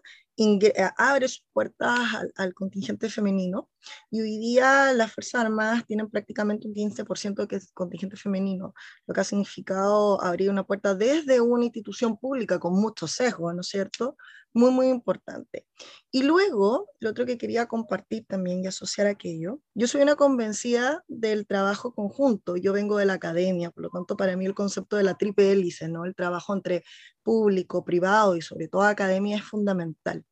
abre 0.96 1.28
sus 1.28 1.44
puertas 1.52 1.98
al, 2.36 2.54
contingente 2.54 3.08
femenino 3.08 3.70
y 4.10 4.20
hoy 4.20 4.38
día 4.38 4.92
las 4.92 5.12
Fuerzas 5.12 5.42
Armadas 5.42 5.84
tienen 5.86 6.10
prácticamente 6.10 6.66
un 6.68 6.74
15% 6.74 7.46
de 7.46 7.60
contingente 7.72 8.16
femenino, 8.16 8.74
lo 9.06 9.14
que 9.14 9.20
ha 9.20 9.24
significado 9.24 10.22
abrir 10.22 10.50
una 10.50 10.64
puerta 10.64 10.94
desde 10.94 11.40
una 11.40 11.64
institución 11.64 12.16
pública 12.16 12.58
con 12.58 12.74
mucho 12.74 13.06
sesgo, 13.06 13.52
¿no 13.52 13.60
es 13.60 13.68
cierto? 13.68 14.16
Muy, 14.56 14.70
muy 14.70 14.86
importante. 14.86 15.66
Y 16.12 16.22
luego, 16.22 16.88
lo 17.00 17.10
otro 17.10 17.26
que 17.26 17.36
quería 17.36 17.66
compartir 17.66 18.24
también 18.26 18.62
y 18.62 18.68
asociar 18.68 19.08
aquello, 19.08 19.60
yo 19.74 19.88
soy 19.88 20.02
una 20.02 20.14
convencida 20.14 21.02
del 21.08 21.44
trabajo 21.44 21.92
conjunto, 21.92 22.56
yo 22.56 22.72
vengo 22.72 22.96
de 22.98 23.04
la 23.04 23.14
academia, 23.14 23.72
por 23.72 23.82
lo 23.82 23.90
tanto 23.90 24.16
para 24.16 24.36
mí 24.36 24.46
el 24.46 24.54
concepto 24.54 24.96
de 24.96 25.02
la 25.02 25.14
triple 25.16 25.50
hélice, 25.50 25.88
¿no? 25.88 26.04
El 26.04 26.14
trabajo 26.14 26.54
entre 26.54 26.84
público, 27.24 27.84
privado 27.84 28.36
y 28.36 28.42
sobre 28.42 28.68
todo 28.68 28.82
academia 28.82 29.36
es 29.38 29.42
fundamental. 29.42 30.24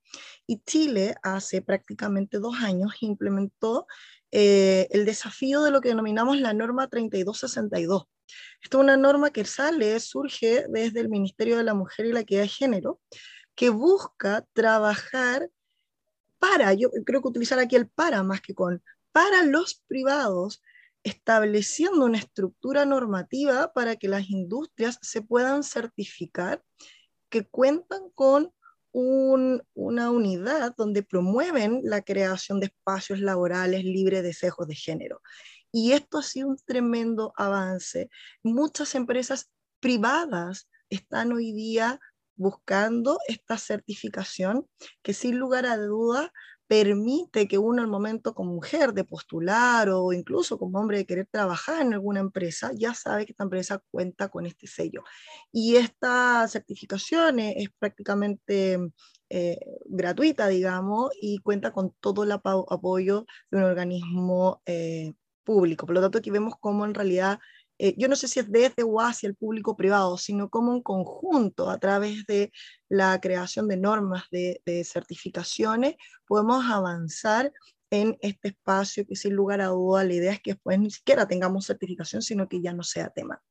Y 0.47 0.61
Chile 0.64 1.14
hace 1.23 1.62
prácticamente 1.62 2.38
dos 2.38 2.57
años 2.57 2.95
implementó 3.00 3.87
eh, 4.31 4.88
el 4.90 5.04
desafío 5.04 5.62
de 5.62 5.71
lo 5.71 5.81
que 5.81 5.90
denominamos 5.90 6.40
la 6.40 6.54
norma 6.54 6.88
3262. 6.88 8.04
Esta 8.62 8.76
es 8.78 8.83
una 8.83 8.97
norma 8.97 9.31
que 9.31 9.45
sale, 9.45 9.99
surge 10.00 10.66
desde 10.69 11.00
el 11.00 11.09
Ministerio 11.09 11.57
de 11.57 11.64
la 11.64 11.75
Mujer 11.75 12.07
y 12.07 12.12
la 12.12 12.21
Equidad 12.21 12.42
de 12.42 12.49
Género, 12.49 13.00
que 13.54 13.71
busca 13.71 14.47
trabajar 14.52 15.50
para, 16.38 16.73
yo 16.73 16.90
creo 17.04 17.23
que 17.23 17.28
utilizar 17.28 17.59
aquí 17.59 17.76
el 17.76 17.88
para 17.88 18.23
más 18.23 18.40
que 18.40 18.54
con, 18.54 18.83
para 19.12 19.45
los 19.45 19.83
privados, 19.87 20.62
estableciendo 21.04 22.04
una 22.04 22.19
estructura 22.19 22.85
normativa 22.85 23.73
para 23.73 23.97
que 23.97 24.09
las 24.09 24.31
industrias 24.31 24.99
se 25.02 25.21
puedan 25.21 25.62
certificar 25.62 26.62
que 27.28 27.47
cuentan 27.47 28.11
con 28.14 28.52
una 28.92 30.11
unidad 30.11 30.75
donde 30.76 31.02
promueven 31.02 31.80
la 31.82 32.02
creación 32.02 32.61
de 32.61 32.66
espacios 32.66 33.20
laborales 33.20 33.84
libres 33.84 34.22
de 34.22 34.34
sesgos 34.34 34.68
de 34.68 34.75
género. 34.75 35.22
Y 35.72 35.92
esto 35.92 36.18
ha 36.18 36.22
sido 36.22 36.49
un 36.49 36.56
tremendo 36.64 37.32
avance. 37.37 38.11
Muchas 38.42 38.94
empresas 38.94 39.50
privadas 39.80 40.68
están 40.90 41.32
hoy 41.32 41.52
día 41.52 41.99
buscando 42.37 43.18
esta 43.28 43.56
certificación 43.56 44.68
que 45.02 45.14
sin 45.14 45.38
lugar 45.38 45.64
a 45.66 45.76
duda 45.76 46.32
permite 46.66 47.49
que 47.49 47.59
uno 47.59 47.83
al 47.83 47.88
momento 47.88 48.35
como 48.35 48.54
mujer 48.54 48.92
de 48.95 49.04
postular 49.04 49.88
o 49.90 50.12
incluso 50.12 50.59
como 50.59 50.78
hombre 50.78 50.99
de 50.99 51.07
querer 51.07 51.26
trabajar 51.31 51.83
en 51.83 51.95
alguna 51.95 52.21
empresa, 52.21 52.71
ya 52.75 52.95
sabe 52.95 53.26
que 53.26 53.33
esta 53.33 53.45
empresa 53.45 53.83
cuenta 53.90 54.28
con 54.28 54.47
este 54.47 54.66
sello. 54.66 55.04
Y 55.52 55.76
esta 55.76 56.47
certificación 56.49 57.38
es, 57.40 57.69
prácticamente 57.78 58.78
eh, 59.28 59.59
gratuita, 59.87 60.49
digamos, 60.49 61.11
y 61.21 61.38
cuenta 61.38 61.73
con 61.73 61.92
todo 62.00 62.25
el 62.25 62.33
apoyo 62.33 63.26
de 63.50 63.59
un 63.59 63.64
organismo 63.64 64.62
eh, 64.66 65.12
público. 65.45 65.87
Por 65.87 65.95
lo 65.95 66.00
tanto, 66.00 66.19
aquí 66.19 66.31
vemos 66.31 66.54
cómo 66.61 66.85
en 66.85 66.95
realidad 66.95 67.38
eh, 67.82 67.94
yo 67.98 68.08
no 68.08 68.16
sé 68.16 68.28
si 68.28 68.40
es 68.40 68.50
desde 68.50 68.82
o 68.84 69.00
hacia 69.00 69.28
el 69.28 69.34
público 69.34 69.76
privado, 69.76 70.16
sino 70.18 70.48
como 70.48 70.72
un 70.72 70.82
conjunto 70.82 71.70
a 71.70 71.78
través 71.78 72.24
de 72.26 72.52
la 72.88 73.20
creación 73.20 73.68
de 73.68 73.76
normas 73.76 74.24
de, 74.30 74.60
certificaciones, 74.84 75.96
podemos 76.26 76.64
avanzar 76.66 77.52
en 77.90 78.16
este 78.20 78.48
espacio 78.48 79.06
que 79.06 79.16
sin 79.16 79.34
lugar 79.34 79.60
a 79.60 79.66
duda 79.66 80.04
la 80.04 80.14
idea 80.14 80.32
es 80.32 80.40
que 80.40 80.52
después 80.52 80.78
ni 80.78 80.90
siquiera 80.90 81.26
tengamos 81.26 81.66
certificación, 81.66 82.22
sino 82.22 82.48
que 82.48 82.62
ya 82.62 82.72
no 82.72 82.82
sea 82.82 83.10
tema. 83.10 83.42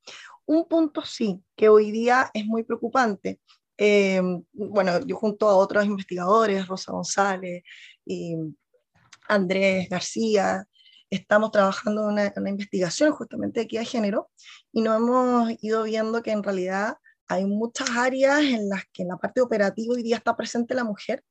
Un 0.45 0.67
punto 0.67 1.03
sí, 1.03 1.43
que 1.55 1.69
hoy 1.69 1.91
día 1.91 2.31
es 2.33 2.45
muy 2.45 2.63
preocupante, 2.63 3.39
Em, 3.83 4.43
bueno, 4.53 5.03
yo 5.07 5.15
junto 5.15 5.50
a 5.50 5.55
otros 5.55 5.83
investigadores, 5.85 6.67
Rosa 6.67 6.91
González 6.91 7.63
y 8.05 8.35
Andrés 9.27 9.89
García, 9.89 10.67
estamos 11.12 11.51
trabajando 11.51 12.08
una, 12.08 12.34
una, 12.36 12.50
investigación 12.50 13.12
justamente 13.12 13.60
de 13.60 13.65
equidad 13.65 13.82
de 13.82 13.88
género 13.88 14.32
y 14.72 14.82
nos 14.82 14.98
hemos 14.98 15.51
ido 15.62 15.84
viendo 15.84 16.24
que 16.24 16.32
en 16.32 16.41
realidad 16.41 16.96
hay 17.27 17.46
muchas 17.46 17.89
áreas 17.91 18.41
en 18.41 18.70
las 18.70 18.86
que 18.91 19.03
en 19.03 19.10
la 19.10 19.18
parte 19.18 19.41
operativa 19.41 19.94
hoy 19.94 20.03
día 20.03 20.18
está 20.18 20.36
presente 20.36 20.74
la 20.74 20.84
mujer, 20.84 21.24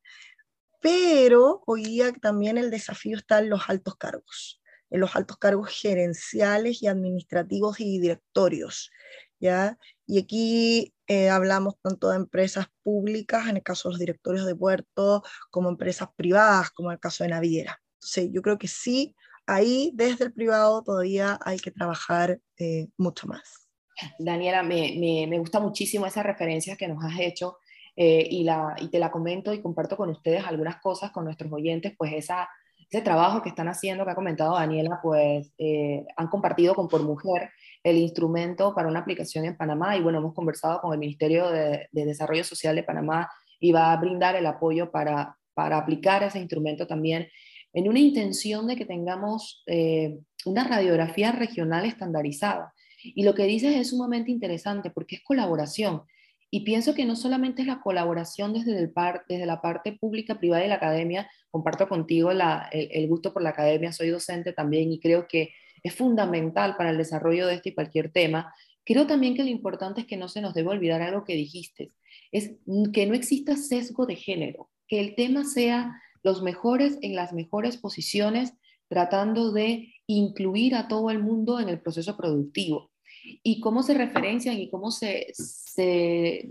pero 0.81 1.63
hoy 1.67 1.85
día 1.85 2.13
también 2.13 2.59
el 2.59 2.71
desafío 2.71 3.17
está 3.17 3.39
en 3.39 3.51
los 3.51 3.69
altos 3.69 3.97
cargos, 3.97 4.63
en 4.91 5.01
los 5.01 5.17
altos 5.17 5.39
cargos 5.39 5.71
gerenciales 5.71 6.83
y 6.83 6.87
administrativos 6.87 7.81
y 7.81 7.99
directorios. 7.99 8.91
¿ya? 9.41 9.79
Y 10.07 10.19
aquí 10.19 10.95
eh, 11.07 11.31
hablamos 11.31 11.75
tanto 11.83 12.11
de 12.11 12.17
empresas 12.17 12.67
públicas, 12.83 13.49
en 13.49 13.57
el 13.57 13.63
caso 13.63 13.89
de 13.89 13.93
los 13.95 14.01
directorios 14.01 14.47
de 14.47 14.55
puertos, 14.55 15.23
como 15.51 15.69
empresas 15.69 16.09
privadas, 16.17 16.71
como 16.71 16.91
en 16.91 16.95
el 16.95 17.01
caso 17.01 17.25
de 17.25 17.31
Naviera. 17.31 17.81
Entonces, 17.95 18.31
yo 18.33 18.43
creo 18.43 18.59
que 18.59 18.69
sí 18.69 19.15
ahí 19.47 19.91
desde 19.95 20.25
el 20.25 20.33
privado 20.33 20.83
todavía 20.83 21.39
hay 21.45 21.59
que 21.59 21.71
trabajar 21.71 22.39
eh, 22.59 22.89
mucho 22.97 23.27
más. 23.27 23.69
Daniela, 24.19 24.63
me, 24.63 24.97
me, 24.99 25.27
me, 25.27 25.39
gusta 25.39 25.61
muchísimo 25.61 26.07
esas 26.07 26.25
referencias 26.25 26.79
que 26.79 26.89
nos 26.89 27.05
has 27.05 27.19
hecho 27.21 27.59
eh, 27.97 28.27
y, 28.31 28.45
la, 28.45 28.75
y 28.79 28.89
te 28.89 28.99
la 28.99 29.11
comento 29.11 29.53
y 29.53 29.61
comparto 29.61 29.97
con 29.97 30.09
ustedes 30.11 30.45
algunas 30.45 30.81
cosas 30.81 31.11
con 31.11 31.25
nuestros 31.25 31.53
oyentes, 31.53 31.93
pues 31.99 32.13
esa, 32.15 32.49
ese 32.91 33.03
trabajo 33.03 33.43
que 33.43 33.51
están 33.51 33.69
haciendo, 33.69 34.05
que 34.05 34.13
ha 34.13 34.15
comentado 34.15 34.55
Daniela, 34.55 35.01
pues 35.03 35.53
eh, 35.59 36.05
han 36.17 36.29
compartido 36.29 36.75
con 36.75 36.89
Por 36.89 37.03
Mujer 37.03 37.51
el 37.83 37.97
instrumento 37.99 38.75
para 38.75 38.89
una 38.89 39.01
aplicación 39.01 39.45
en 39.45 39.57
Panamá 39.57 39.97
y 39.97 40.01
bueno, 40.01 40.19
hemos 40.19 40.35
conversado 40.35 40.81
con 40.81 40.93
el 40.93 40.99
Ministerio 40.99 41.51
de, 41.51 41.89
de 41.93 42.05
Desarrollo 42.05 42.45
Social 42.45 42.75
de 42.77 42.85
Panamá 42.85 43.29
y 43.59 43.73
va 43.73 43.93
a 43.93 43.97
brindar 43.97 44.37
el 44.37 44.47
apoyo 44.47 44.91
para, 44.91 45.37
para 45.55 45.79
aplicar 45.79 46.23
ese 46.23 46.39
instrumento 46.39 46.87
también 46.87 47.29
en 47.73 47.89
una 47.89 47.99
intención 47.99 48.67
de 48.67 48.77
que 48.77 48.85
tengamos 48.85 49.63
eh, 49.67 50.19
una 50.45 50.65
radiografía 50.65 51.33
regional 51.33 51.85
estandarizada. 51.85 52.73
Y 53.03 53.23
lo 53.23 53.35
que 53.35 53.45
dices 53.45 53.77
es 53.77 53.91
sumamente 53.91 54.31
interesante 54.31 54.91
porque 54.91 55.17
es 55.17 55.23
colaboración. 55.23 56.03
Y 56.51 56.61
pienso 56.65 56.95
que 56.95 57.05
no 57.05 57.15
solamente 57.15 57.63
es 57.63 57.69
la 57.69 57.81
colaboración 57.81 58.53
desde, 58.53 58.77
el 58.77 58.91
par, 58.91 59.25
desde 59.29 59.47
la 59.47 59.61
parte 59.61 59.93
pública, 59.93 60.39
privada 60.39 60.65
y 60.65 60.69
la 60.69 60.75
academia, 60.75 61.31
comparto 61.51 61.89
contigo 61.89 62.33
la, 62.33 62.69
el, 62.73 62.89
el, 62.91 63.09
gusto 63.09 63.33
por 63.33 63.43
la 63.43 63.51
academia, 63.51 63.93
soy 63.93 64.09
docente 64.09 64.53
también 64.53 64.91
y 64.91 64.99
creo 64.99 65.29
que 65.29 65.53
es 65.83 65.95
fundamental 65.95 66.77
para 66.77 66.91
el 66.91 66.99
desarrollo 66.99 67.47
de 67.47 67.55
este 67.55 67.71
y 67.71 67.75
cualquier 67.75 68.11
tema. 68.11 68.53
Creo 68.85 69.07
también 69.07 69.35
que 69.35 69.45
lo 69.45 69.49
importante 69.49 70.01
es 70.01 70.07
que 70.07 70.17
no 70.17 70.29
se 70.29 70.41
nos 70.41 70.53
debe 70.53 70.71
olvidar 70.71 71.03
algo 71.03 71.25
que 71.25 71.35
dijiste, 71.35 71.93
es 72.33 72.53
que 72.93 73.07
no 73.07 73.15
exista 73.15 73.57
sesgo 73.57 74.07
de 74.07 74.17
género, 74.17 74.71
que 74.89 75.01
el 75.01 75.15
tema 75.15 75.45
sea 75.45 76.01
los 76.23 76.43
mejores 76.43 76.99
en 77.03 77.15
las 77.15 77.33
mejores 77.33 77.77
posiciones, 77.77 78.55
tratando 78.89 79.53
de 79.53 79.95
incluir 80.07 80.75
a 80.75 80.89
todo 80.89 81.11
el 81.11 81.21
mundo 81.21 81.61
en 81.61 81.69
el 81.69 81.81
proceso 81.81 82.17
productivo. 82.17 82.91
Y 83.43 83.61
cómo 83.61 83.83
se 83.83 83.95
referencian 83.95 84.59
y 84.59 84.71
cómo 84.71 84.91
se, 84.91 85.29
se 85.35 86.51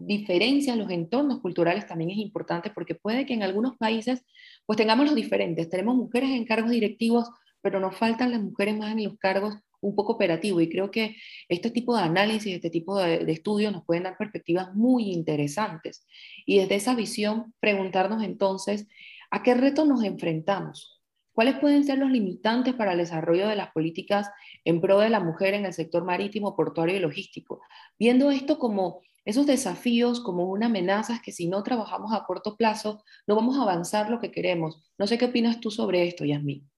diferencian 0.00 0.78
los 0.78 0.90
entornos 0.90 1.40
culturales 1.40 1.86
también 1.86 2.10
es 2.10 2.18
importante 2.18 2.70
porque 2.70 2.94
puede 2.94 3.26
que 3.26 3.34
en 3.34 3.42
algunos 3.42 3.76
países 3.76 4.24
pues 4.66 4.76
tengamos 4.76 5.06
los 5.06 5.14
diferentes. 5.14 5.68
Tenemos 5.68 5.96
mujeres 5.96 6.30
en 6.30 6.44
cargos 6.44 6.70
directivos, 6.70 7.28
pero 7.60 7.80
nos 7.80 7.96
faltan 7.96 8.30
las 8.30 8.42
mujeres 8.42 8.76
más 8.76 8.92
en 8.92 9.04
los 9.04 9.18
cargos 9.18 9.54
un 9.80 9.94
poco 9.94 10.12
operativos. 10.12 10.62
Y 10.62 10.68
creo 10.68 10.90
que 10.90 11.16
este 11.48 11.70
tipo 11.70 11.96
de 11.96 12.02
análisis, 12.02 12.54
este 12.54 12.70
tipo 12.70 12.98
de, 12.98 13.24
de 13.24 13.32
estudios 13.32 13.72
nos 13.72 13.84
pueden 13.84 14.04
dar 14.04 14.16
perspectivas 14.16 14.74
muy 14.74 15.10
interesantes. 15.10 16.06
Y 16.46 16.58
desde 16.58 16.76
esa 16.76 16.94
visión, 16.94 17.54
preguntarnos 17.60 18.22
entonces, 18.22 18.86
¿a 19.30 19.42
qué 19.42 19.54
retos 19.54 19.86
nos 19.86 20.04
enfrentamos? 20.04 21.00
¿Cuáles 21.32 21.58
pueden 21.58 21.84
ser 21.84 21.98
los 21.98 22.10
limitantes 22.10 22.74
para 22.74 22.92
el 22.92 22.98
desarrollo 22.98 23.48
de 23.48 23.56
las 23.56 23.70
políticas 23.72 24.30
en 24.64 24.80
pro 24.80 24.98
de 24.98 25.10
la 25.10 25.20
mujer 25.20 25.54
en 25.54 25.64
el 25.64 25.72
sector 25.72 26.04
marítimo, 26.04 26.56
portuario 26.56 26.96
y 26.96 27.00
logístico? 27.00 27.60
Viendo 27.98 28.30
esto 28.30 28.58
como 28.58 29.00
esos 29.24 29.46
desafíos, 29.46 30.20
como 30.20 30.44
una 30.50 30.66
amenaza 30.66 31.22
que 31.24 31.32
si 31.32 31.46
no 31.46 31.62
trabajamos 31.62 32.12
a 32.12 32.24
corto 32.24 32.56
plazo, 32.56 33.04
no 33.26 33.36
vamos 33.36 33.56
a 33.58 33.62
avanzar 33.62 34.10
lo 34.10 34.18
que 34.20 34.32
queremos. 34.32 34.82
No 34.98 35.06
sé 35.06 35.18
qué 35.18 35.26
opinas 35.26 35.60
tú 35.60 35.70
sobre 35.70 36.06
esto, 36.06 36.24
Yasmín. 36.24 36.68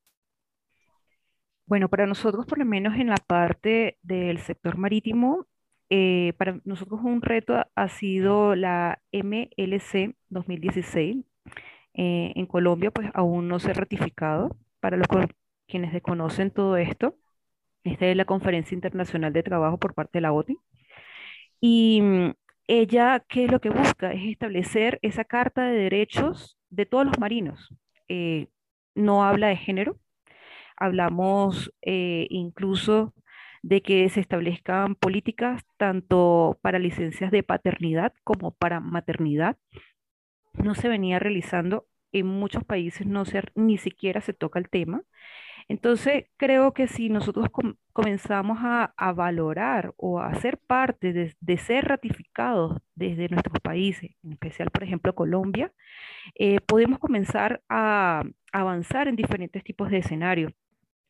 Bueno, 1.72 1.88
para 1.88 2.06
nosotros, 2.06 2.44
por 2.44 2.58
lo 2.58 2.66
menos 2.66 2.96
en 2.96 3.08
la 3.08 3.16
parte 3.16 3.96
del 4.02 4.36
sector 4.40 4.76
marítimo, 4.76 5.46
eh, 5.88 6.34
para 6.36 6.60
nosotros 6.66 7.00
un 7.02 7.22
reto 7.22 7.54
ha 7.74 7.88
sido 7.88 8.54
la 8.54 9.00
MLC 9.10 10.14
2016. 10.28 11.24
Eh, 11.94 12.32
en 12.36 12.44
Colombia, 12.44 12.90
pues 12.90 13.08
aún 13.14 13.48
no 13.48 13.58
se 13.58 13.70
ha 13.70 13.72
ratificado. 13.72 14.54
Para 14.80 14.98
los 14.98 15.06
quienes 15.66 15.94
desconocen 15.94 16.50
todo 16.50 16.76
esto, 16.76 17.16
esta 17.84 18.06
es 18.06 18.18
la 18.18 18.26
Conferencia 18.26 18.74
Internacional 18.74 19.32
de 19.32 19.42
Trabajo 19.42 19.78
por 19.78 19.94
parte 19.94 20.18
de 20.18 20.22
la 20.22 20.34
OTI. 20.34 20.58
Y 21.58 22.02
mm, 22.02 22.32
ella, 22.68 23.24
¿qué 23.30 23.46
es 23.46 23.50
lo 23.50 23.62
que 23.62 23.70
busca? 23.70 24.12
Es 24.12 24.30
establecer 24.30 24.98
esa 25.00 25.24
carta 25.24 25.64
de 25.64 25.78
derechos 25.78 26.58
de 26.68 26.84
todos 26.84 27.06
los 27.06 27.18
marinos. 27.18 27.74
Eh, 28.08 28.48
no 28.94 29.24
habla 29.24 29.48
de 29.48 29.56
género, 29.56 30.01
hablamos 30.76 31.72
eh, 31.82 32.26
incluso 32.30 33.14
de 33.62 33.82
que 33.82 34.08
se 34.08 34.20
establezcan 34.20 34.96
políticas 34.96 35.62
tanto 35.76 36.58
para 36.62 36.78
licencias 36.78 37.30
de 37.30 37.42
paternidad 37.42 38.12
como 38.24 38.52
para 38.52 38.80
maternidad. 38.80 39.56
No 40.54 40.74
se 40.74 40.88
venía 40.88 41.18
realizando, 41.18 41.86
en 42.12 42.26
muchos 42.26 42.64
países 42.64 43.06
no 43.06 43.24
se, 43.24 43.42
ni 43.54 43.78
siquiera 43.78 44.20
se 44.20 44.34
toca 44.34 44.58
el 44.58 44.68
tema. 44.68 45.02
Entonces, 45.68 46.24
creo 46.36 46.72
que 46.72 46.88
si 46.88 47.08
nosotros 47.08 47.48
com 47.50 47.74
comenzamos 47.92 48.58
a, 48.62 48.94
a, 48.96 49.12
valorar 49.12 49.92
o 49.96 50.18
a 50.20 50.34
ser 50.36 50.58
parte 50.58 51.12
de, 51.12 51.34
de, 51.40 51.58
ser 51.58 51.84
ratificados 51.86 52.80
desde 52.94 53.28
nuestros 53.28 53.60
países, 53.60 54.12
en 54.24 54.32
especial, 54.32 54.70
por 54.70 54.82
ejemplo, 54.82 55.14
Colombia, 55.14 55.72
eh, 56.36 56.60
podemos 56.60 56.98
comenzar 56.98 57.62
a 57.68 58.24
avanzar 58.52 59.08
en 59.08 59.16
diferentes 59.16 59.62
tipos 59.62 59.90
de 59.90 59.98
escenarios 59.98 60.52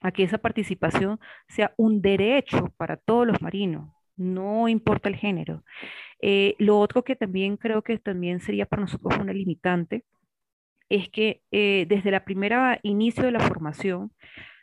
a 0.00 0.10
que 0.12 0.24
esa 0.24 0.38
participación 0.38 1.20
sea 1.48 1.72
un 1.76 2.02
derecho 2.02 2.72
para 2.76 2.96
todos 2.96 3.26
los 3.26 3.40
marinos, 3.40 3.88
no 4.16 4.68
importa 4.68 5.08
el 5.08 5.16
género. 5.16 5.64
Eh, 6.20 6.54
lo 6.58 6.78
otro 6.78 7.04
que 7.04 7.16
también 7.16 7.56
creo 7.56 7.82
que 7.82 7.98
también 7.98 8.40
sería 8.40 8.66
para 8.66 8.82
nosotros 8.82 9.18
una 9.18 9.32
limitante 9.32 10.04
es 10.92 11.08
que 11.08 11.42
eh, 11.50 11.86
desde 11.88 12.10
la 12.10 12.24
primera 12.24 12.78
inicio 12.82 13.24
de 13.24 13.32
la 13.32 13.40
formación, 13.40 14.12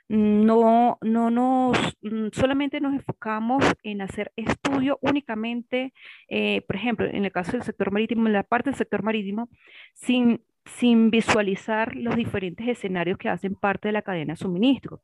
no, 0.09 0.97
no 1.01 1.31
nos, 1.31 1.77
mm, 2.01 2.29
solamente 2.33 2.79
nos 2.81 2.93
enfocamos 2.93 3.63
en 3.83 4.01
hacer 4.01 4.31
estudio 4.35 4.99
únicamente, 5.01 5.93
eh, 6.29 6.61
por 6.67 6.75
ejemplo, 6.75 7.05
en 7.07 7.25
el 7.25 7.31
caso 7.31 7.53
del 7.53 7.63
sector 7.63 7.91
marítimo, 7.91 8.27
en 8.27 8.33
la 8.33 8.43
parte 8.43 8.69
del 8.69 8.77
sector 8.77 9.03
marítimo, 9.03 9.49
sin, 9.93 10.43
sin 10.65 11.11
visualizar 11.11 11.95
los 11.95 12.15
diferentes 12.15 12.67
escenarios 12.67 13.17
que 13.17 13.29
hacen 13.29 13.55
parte 13.55 13.87
de 13.89 13.93
la 13.93 14.03
cadena 14.03 14.33
de 14.33 14.37
suministro. 14.37 15.01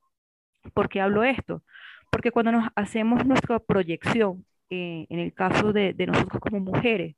¿Por 0.73 0.89
qué 0.89 1.01
hablo 1.01 1.23
esto? 1.23 1.63
Porque 2.11 2.31
cuando 2.31 2.51
nos 2.51 2.69
hacemos 2.75 3.25
nuestra 3.25 3.59
proyección, 3.59 4.45
eh, 4.69 5.07
en 5.09 5.19
el 5.19 5.33
caso 5.33 5.73
de, 5.73 5.93
de, 5.93 6.07
nosotros 6.07 6.39
como 6.41 6.59
mujeres, 6.59 7.15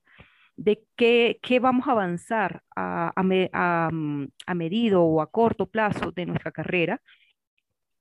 de 0.58 0.84
qué, 0.98 1.40
qué 1.42 1.60
vamos 1.60 1.88
a 1.88 1.92
avanzar 1.92 2.64
a, 2.76 3.10
a, 3.16 3.24
a, 3.54 3.90
mm, 3.92 4.28
a 4.48 4.54
medido 4.56 5.04
o 5.04 5.22
a 5.22 5.32
corto 5.32 5.68
plazo 5.68 6.12
de 6.12 6.26
nuestra 6.26 6.52
carrera, 6.52 7.02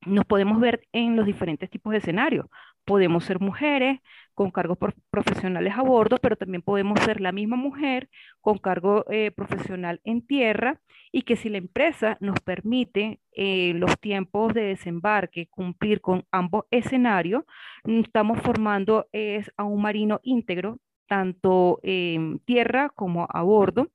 nos 0.07 0.25
podemos 0.25 0.61
ver 0.61 0.87
en 0.93 1.17
los 1.17 1.27
diferentes 1.27 1.71
tipos 1.71 1.93
de 1.93 1.99
escenarios. 1.99 2.47
Podemos 2.85 3.25
ser 3.25 3.41
mujeres 3.41 3.99
con 4.35 4.51
cargos 4.53 4.79
profesionales 5.11 5.75
a 5.77 5.83
bordo, 5.83 6.19
pero 6.19 6.37
también 6.37 6.63
podemos 6.63 7.01
ser 7.01 7.21
la 7.21 7.33
misma 7.33 7.57
mujer 7.57 8.09
con 8.41 8.59
cargo 8.59 9.05
eh, 9.11 9.33
profesional 9.33 10.01
en 10.05 10.25
tierra 10.27 10.81
y 11.11 11.23
que 11.23 11.37
si 11.37 11.49
la 11.49 11.59
empresa 11.59 12.17
nos 12.21 12.39
permite 12.41 13.21
eh, 13.33 13.73
los 13.75 13.99
tiempos 13.99 14.55
de 14.55 14.63
desembarque 14.63 15.49
cumplir 15.49 16.01
con 16.01 16.25
ambos 16.31 16.65
escenarios, 16.71 17.45
mm, 17.85 18.01
estamos 18.01 18.41
formando 18.41 19.09
es, 19.13 19.51
a 19.57 19.65
un 19.65 19.83
marino 19.83 20.21
íntegro, 20.23 20.79
tanto 21.07 21.81
en 21.83 22.39
tierra 22.41 22.91
como 22.91 23.27
a 23.31 23.43
bordo 23.43 23.91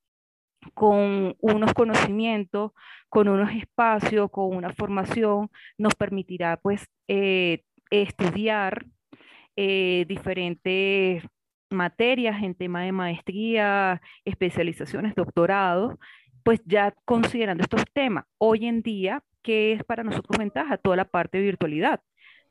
con 0.74 1.36
unos 1.40 1.74
conocimientos, 1.74 2.72
con 3.10 3.28
unos 3.28 3.52
espacios, 3.52 4.30
con 4.32 4.56
una 4.56 4.74
formación, 4.74 5.50
nos 5.78 5.96
permitirá 5.96 6.58
pues 6.58 6.88
eh, 7.08 7.64
estudiar 7.90 8.86
eh, 9.56 10.06
diferentes 10.08 11.24
materias 11.70 12.44
en 12.44 12.56
tema 12.56 12.84
de 12.84 12.92
maestría, 12.92 14.02
especializaciones, 14.26 15.16
doctorados, 15.16 15.96
pues 16.44 16.62
ya 16.66 16.94
considerando 17.06 17.64
estos 17.64 17.84
temas. 17.94 18.26
Hoy 18.38 18.66
en 18.66 18.82
día, 18.82 19.24
¿qué 19.42 19.74
es 19.74 19.84
para 19.84 20.04
nosotros 20.04 20.38
ventaja? 20.38 20.78
Toda 20.78 20.96
la 20.96 21.06
parte 21.06 21.38
de 21.38 21.46
virtualidad. 21.46 22.02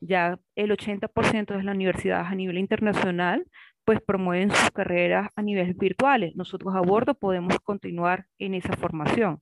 Ya 0.00 0.38
el 0.56 0.70
80% 0.70 1.54
de 1.54 1.62
las 1.62 1.74
universidades 1.74 2.28
a 2.28 2.34
nivel 2.34 2.58
internacional 2.58 3.46
pues 3.90 4.00
promueven 4.02 4.52
sus 4.52 4.70
carreras 4.70 5.30
a 5.34 5.42
niveles 5.42 5.76
virtuales. 5.76 6.36
Nosotros 6.36 6.76
a 6.76 6.80
bordo 6.80 7.14
podemos 7.14 7.58
continuar 7.58 8.26
en 8.38 8.54
esa 8.54 8.76
formación. 8.76 9.40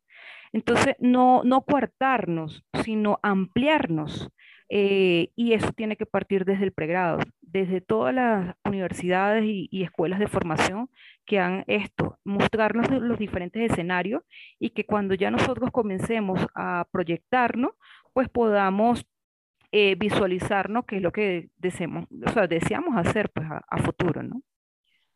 Entonces, 0.55 0.95
no, 1.01 1.43
no 1.45 1.61
coartarnos, 1.67 2.65
sino 2.83 3.21
ampliarnos. 3.23 4.31
Eh, 4.71 5.33
y 5.37 5.53
eso 5.53 5.71
tiene 5.73 5.97
que 5.97 6.07
partir 6.07 6.47
desde 6.47 6.65
el 6.65 6.73
pregrado, 6.73 7.19
desde 7.43 7.83
todas 7.83 8.15
las 8.15 8.57
universidades 8.65 9.45
y, 9.45 9.69
y, 9.71 9.83
escuelas 9.83 10.19
de 10.19 10.29
formación 10.29 10.89
que 11.27 11.41
han 11.41 11.65
esto, 11.67 12.19
mostrarnos 12.25 12.91
los 12.91 13.19
diferentes 13.19 13.71
escenarios 13.71 14.23
y 14.59 14.71
que 14.71 14.87
cuando 14.87 15.15
ya 15.15 15.31
nosotros 15.31 15.71
comencemos 15.71 16.41
a 16.55 16.87
proyectarnos, 16.91 17.73
pues 18.15 18.31
podamos 18.31 19.05
eh, 19.73 19.95
visualizarnos 19.97 20.85
qué 20.87 20.97
es 20.97 21.03
lo 21.03 21.13
que 21.13 21.51
deseamos, 21.57 22.07
o 22.27 22.31
sea, 22.31 22.47
deseamos 22.47 22.97
hacer 22.97 23.31
pues, 23.31 23.47
a, 23.51 23.79
futuro, 23.83 24.23
¿no? 24.23 24.43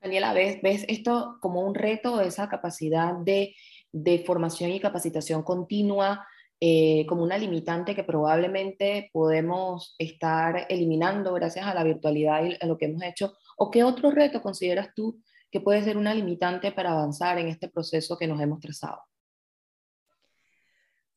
Daniela, 0.00 0.32
¿ves, 0.32 0.60
¿ves 0.62 0.84
esto 0.88 1.38
como 1.40 1.60
un 1.60 1.74
reto, 1.74 2.20
esa 2.20 2.48
capacidad 2.48 3.14
de, 3.14 3.54
de 3.92 4.24
formación 4.26 4.70
y 4.70 4.80
capacitación 4.80 5.42
continua 5.42 6.26
eh, 6.64 7.06
como 7.08 7.24
una 7.24 7.38
limitante 7.38 7.92
que 7.92 8.04
probablemente 8.04 9.10
podemos 9.12 9.96
estar 9.98 10.64
eliminando 10.68 11.32
gracias 11.32 11.66
a 11.66 11.74
la 11.74 11.82
virtualidad 11.82 12.44
y 12.44 12.56
a 12.60 12.66
lo 12.66 12.78
que 12.78 12.84
hemos 12.84 13.02
hecho? 13.02 13.32
¿O 13.56 13.68
qué 13.68 13.82
otro 13.82 14.12
reto 14.12 14.40
consideras 14.40 14.90
tú 14.94 15.20
que 15.50 15.60
puede 15.60 15.82
ser 15.82 15.96
una 15.96 16.14
limitante 16.14 16.70
para 16.70 16.92
avanzar 16.92 17.38
en 17.38 17.48
este 17.48 17.68
proceso 17.68 18.16
que 18.16 18.28
nos 18.28 18.40
hemos 18.40 18.60
trazado? 18.60 19.00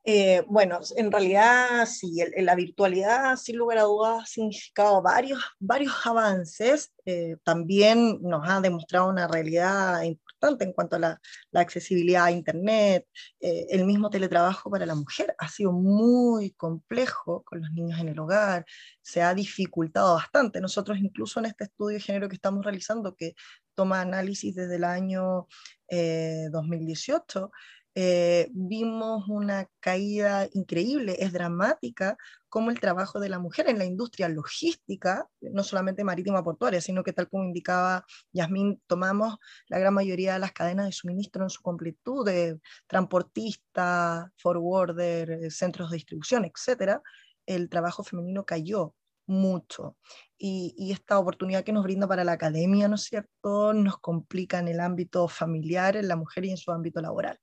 Eh, 0.07 0.43
bueno, 0.47 0.79
en 0.97 1.11
realidad 1.11 1.87
sí, 1.87 2.19
la 2.37 2.53
virtualidad 2.53 3.37
sin 3.37 3.57
lugar 3.57 3.79
a 3.79 3.83
dudas 3.83 4.21
ha 4.21 4.25
significado 4.27 5.01
varios, 5.01 5.39
varios 5.59 5.93
avances. 6.05 6.93
Eh, 7.05 7.37
también 7.43 8.19
nos 8.21 8.47
ha 8.47 8.61
demostrado 8.61 9.09
una 9.09 9.27
realidad 9.27 10.03
importante 10.03 10.63
en 10.63 10.73
cuanto 10.73 10.97
a 10.97 10.99
la, 10.99 11.21
accesibilidad 11.55 12.25
a 12.25 12.31
Internet. 12.31 13.07
Eh, 13.39 13.65
el 13.71 13.85
mismo 13.85 14.11
teletrabajo 14.11 14.69
para 14.69 14.85
la 14.85 14.93
mujer 14.93 15.33
ha 15.39 15.49
sido 15.49 15.71
muy 15.71 16.51
complejo 16.51 17.43
con 17.43 17.61
los 17.61 17.71
niños 17.71 17.99
en 17.99 18.09
el 18.09 18.19
hogar, 18.19 18.63
se 19.01 19.23
ha 19.23 19.33
dificultado 19.33 20.13
bastante. 20.13 20.61
Nosotros 20.61 20.99
incluso 20.99 21.39
en 21.39 21.47
este 21.47 21.63
estudio 21.63 21.95
de 21.95 22.03
género 22.03 22.29
que 22.29 22.35
estamos 22.35 22.63
realizando, 22.63 23.15
que 23.15 23.33
toma 23.73 24.01
análisis 24.01 24.53
desde 24.53 24.75
el 24.75 24.83
año 24.83 25.47
2018, 25.89 27.51
eh, 27.97 28.49
vimos 28.51 29.27
una 29.29 29.69
caída 29.79 30.49
increíble, 30.51 31.15
es 31.19 31.31
dramática 31.31 32.17
como 32.49 32.69
el 32.69 32.79
trabajo 32.79 33.21
de 33.21 33.29
la 33.29 33.39
mujer 33.39 33.69
en 33.69 33.77
la 33.77 33.85
industria 33.85 34.27
logística, 34.27 35.29
no 35.39 35.63
solamente 35.63 36.03
marítima 36.03 36.43
portuaria, 36.43 36.81
sino 36.81 37.03
que 37.03 37.13
tal 37.13 37.29
como 37.29 37.45
indicaba 37.45 38.05
Yasmín, 38.33 38.81
tomamos 38.85 39.37
la 39.67 39.79
gran 39.79 39.93
mayoría 39.93 40.33
de 40.33 40.39
las 40.39 40.51
cadenas 40.51 40.87
de 40.87 40.91
suministro 40.91 41.43
en 41.43 41.49
su 41.49 41.61
completud, 41.61 42.25
de 42.25 42.59
transportistas, 42.87 44.25
forwarder, 44.37 45.31
eh, 45.31 45.51
centros 45.51 45.89
de 45.89 45.95
distribución, 45.95 46.43
etcétera, 46.43 47.01
el 47.45 47.69
trabajo 47.69 48.03
femenino 48.03 48.45
cayó 48.45 48.93
mucho. 49.27 49.97
Y, 50.37 50.91
esta 50.91 51.19
oportunidad 51.19 51.63
que 51.63 51.71
nos 51.71 51.83
brinda 51.83 52.07
para 52.07 52.23
la 52.23 52.33
academia, 52.33 52.87
¿no 52.87 52.95
es 52.95 53.03
cierto?, 53.03 53.73
nos 53.73 53.97
complica 53.99 54.59
en 54.59 54.67
el 54.67 54.79
ámbito 54.79 55.27
familiar, 55.27 55.95
en 55.95 56.07
la 56.07 56.15
mujer 56.15 56.45
y 56.45 56.51
en 56.51 56.57
su 56.57 56.71
ámbito 56.71 57.01
laboral. 57.01 57.39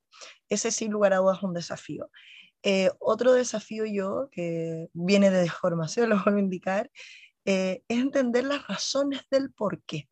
Ese 0.49 0.71
sin 0.71 0.91
lugar 0.91 1.13
a 1.13 1.17
dudas 1.17 1.37
es 1.37 1.43
un 1.43 1.53
desafío. 1.53 2.09
Eh, 2.63 2.89
otro 2.99 3.33
desafío 3.33 3.85
yo, 3.85 4.29
que 4.31 4.89
viene 4.93 5.29
de 5.31 5.41
deformación, 5.41 6.09
lo 6.09 6.23
vuelvo 6.23 6.39
a 6.39 6.43
indicar, 6.43 6.91
eh, 7.45 7.83
es 7.87 7.99
entender 7.99 8.45
las 8.45 8.67
razones 8.67 9.21
del 9.29 9.51
por 9.51 9.81
qué. 9.83 10.07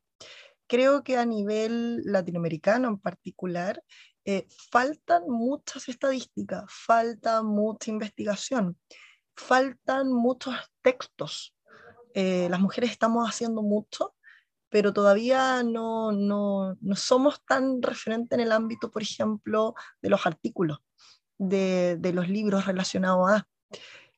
Creo 0.67 1.03
que 1.03 1.17
a 1.17 1.25
nivel 1.25 2.01
latinoamericano 2.03 2.87
en 2.87 2.97
particular, 2.97 3.81
eh, 4.25 4.47
faltan 4.71 5.23
muchas 5.27 5.89
estadísticas, 5.89 6.63
falta 6.67 7.41
mucha 7.41 7.89
investigación, 7.89 8.77
faltan 9.35 10.11
muchos 10.13 10.55
textos 10.83 11.55
eh, 12.13 12.47
las 12.49 12.59
mujeres 12.59 12.91
estamos 12.91 13.27
haciendo 13.27 13.61
mucho, 13.61 14.15
pero 14.69 14.93
todavía 14.93 15.63
no, 15.63 16.11
no, 16.11 16.77
no 16.79 16.95
somos 16.95 17.43
tan 17.45 17.81
referentes 17.81 18.37
en 18.37 18.45
el 18.45 18.51
ámbito, 18.51 18.89
por 18.89 19.01
ejemplo, 19.01 19.75
de 20.01 20.09
los 20.09 20.25
artículos, 20.25 20.79
de, 21.37 21.97
de 21.99 22.13
los 22.13 22.29
libros 22.29 22.65
relacionados 22.65 23.29
a... 23.29 23.47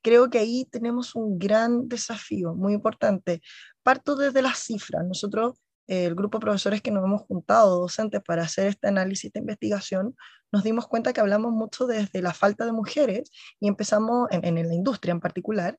Creo 0.01 0.29
que 0.29 0.39
ahí 0.39 0.65
tenemos 0.65 1.15
un 1.15 1.39
gran 1.39 1.87
desafío, 1.87 2.53
muy 2.53 2.73
importante. 2.73 3.41
Parto 3.83 4.15
desde 4.15 4.41
las 4.41 4.59
cifras. 4.59 5.05
Nosotros 5.05 5.53
eh, 5.87 6.05
el 6.05 6.15
grupo 6.15 6.37
de 6.37 6.43
profesores 6.45 6.81
que 6.81 6.91
nos 6.91 7.03
hemos 7.03 7.23
juntado, 7.23 7.79
docentes, 7.79 8.21
para 8.21 8.43
hacer 8.43 8.67
este 8.67 8.87
análisis 8.87 9.31
de 9.33 9.39
investigación, 9.39 10.15
nos 10.51 10.63
dimos 10.63 10.87
cuenta 10.87 11.13
que 11.13 11.21
hablamos 11.21 11.51
mucho 11.51 11.87
desde 11.87 12.21
la 12.21 12.33
falta 12.33 12.65
de 12.65 12.71
mujeres 12.71 13.31
y 13.59 13.67
empezamos, 13.67 14.27
en, 14.31 14.57
en 14.57 14.67
la 14.67 14.73
industria 14.73 15.11
en 15.11 15.19
particular, 15.19 15.77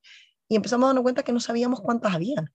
y 0.54 0.56
empezamos 0.56 0.84
a 0.84 0.88
darnos 0.90 1.02
cuenta 1.02 1.24
que 1.24 1.32
no 1.32 1.40
sabíamos 1.40 1.80
cuántas 1.80 2.14
habían. 2.14 2.48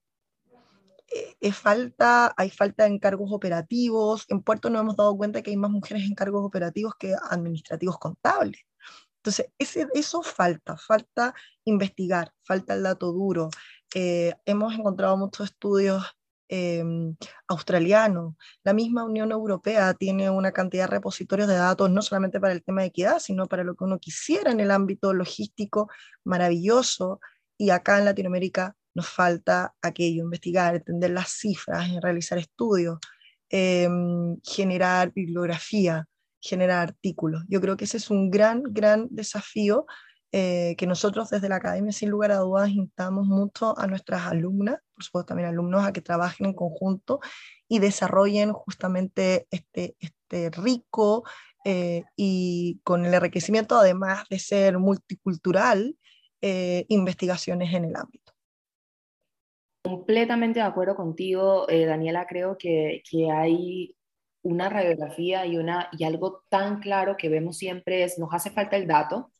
Eh, 1.41 1.51
falta, 1.51 2.33
hay 2.37 2.49
falta 2.49 2.85
en 2.85 2.97
cargos 2.97 3.29
operativos. 3.33 4.23
En 4.29 4.41
Puerto 4.41 4.69
nos 4.69 4.79
hemos 4.79 4.95
dado 4.95 5.17
cuenta 5.17 5.41
que 5.41 5.49
hay 5.49 5.57
más 5.57 5.69
mujeres 5.69 6.03
en 6.03 6.15
cargos 6.15 6.45
operativos 6.45 6.93
que 6.97 7.13
administrativos 7.29 7.99
contables. 7.99 8.61
Entonces, 9.17 9.47
ese, 9.57 9.89
eso 9.93 10.23
falta, 10.23 10.77
falta 10.77 11.33
investigar, 11.65 12.31
falta 12.41 12.73
el 12.73 12.83
dato 12.83 13.11
duro. 13.11 13.49
Eh, 13.93 14.33
hemos 14.45 14.73
encontrado 14.75 15.17
muchos 15.17 15.49
estudios 15.49 16.01
em, 16.47 17.17
australianos. 17.49 18.35
La 18.63 18.71
misma 18.71 19.03
Unión 19.03 19.33
Europea 19.33 19.93
tiene 19.93 20.29
una 20.29 20.53
cantidad 20.53 20.85
de 20.85 20.91
repositorios 20.91 21.49
de 21.49 21.55
datos, 21.55 21.89
no 21.89 22.01
solamente 22.01 22.39
para 22.39 22.53
el 22.53 22.63
tema 22.63 22.79
de 22.79 22.87
equidad, 22.87 23.19
sino 23.19 23.45
para 23.47 23.65
lo 23.65 23.75
que 23.75 23.83
uno 23.83 23.99
quisiera 23.99 24.51
en 24.51 24.61
el 24.61 24.71
ámbito 24.71 25.13
logístico 25.13 25.89
maravilloso. 26.23 27.19
Y 27.59 27.71
acá 27.71 27.99
en 27.99 28.05
Latinoamérica 28.05 28.75
nos 28.95 29.09
falta 29.09 29.75
aquello, 29.81 30.23
investigar, 30.23 30.75
entender 30.75 31.11
las 31.11 31.29
cifras, 31.29 31.91
realizar 32.01 32.37
estudios, 32.37 32.99
em, 33.49 34.37
generar 34.43 35.11
bibliografía, 35.11 36.07
generar 36.39 36.79
artículos. 36.79 37.43
Yo 37.49 37.59
creo 37.59 37.75
que 37.75 37.83
ese 37.83 37.97
es 37.97 38.09
un 38.09 38.31
gran, 38.31 38.63
gran 38.63 39.07
desafío 39.11 39.85
eh, 40.31 40.75
que 40.77 40.87
nosotros 40.87 41.29
desde 41.29 41.49
la 41.49 41.55
academia, 41.55 41.91
sin 41.91 42.09
lugar 42.09 42.31
a 42.31 42.37
dudas, 42.37 42.69
instamos 42.69 43.27
mucho 43.27 43.77
a 43.77 43.87
nuestras 43.87 44.27
alumnas, 44.27 44.77
por 44.93 45.03
supuesto 45.03 45.27
también 45.29 45.49
alumnos, 45.49 45.83
a 45.83 45.91
que 45.91 46.01
trabajen 46.01 46.45
en 46.47 46.53
conjunto 46.53 47.19
y 47.67 47.79
desarrollen 47.79 48.53
justamente 48.53 49.47
este, 49.51 49.97
este 49.99 50.51
rico 50.51 51.23
eh, 51.65 52.03
y 52.15 52.79
con 52.83 53.05
el 53.05 53.13
enriquecimiento, 53.13 53.77
además 53.77 54.23
de 54.29 54.39
ser 54.39 54.77
multicultural, 54.77 55.97
eh, 56.41 56.85
investigaciones 56.89 57.73
en 57.73 57.85
el 57.85 57.95
ámbito. 57.95 58.33
Completamente 59.83 60.59
de 60.59 60.65
acuerdo 60.65 60.95
contigo, 60.95 61.67
eh, 61.69 61.85
Daniela. 61.85 62.27
Creo 62.27 62.57
que, 62.57 63.01
que, 63.09 63.31
hay 63.31 63.95
una 64.41 64.69
radiografía 64.69 65.45
y, 65.45 65.57
una, 65.57 65.89
y 65.97 66.03
algo 66.03 66.43
tan 66.49 66.79
claro 66.79 67.17
que 67.17 67.29
vemos 67.29 67.57
siempre 67.57 68.03
es, 68.03 68.19
nos 68.19 68.33
hace 68.33 68.51
falta 68.51 68.75
el 68.77 68.87
dato, 68.87 69.31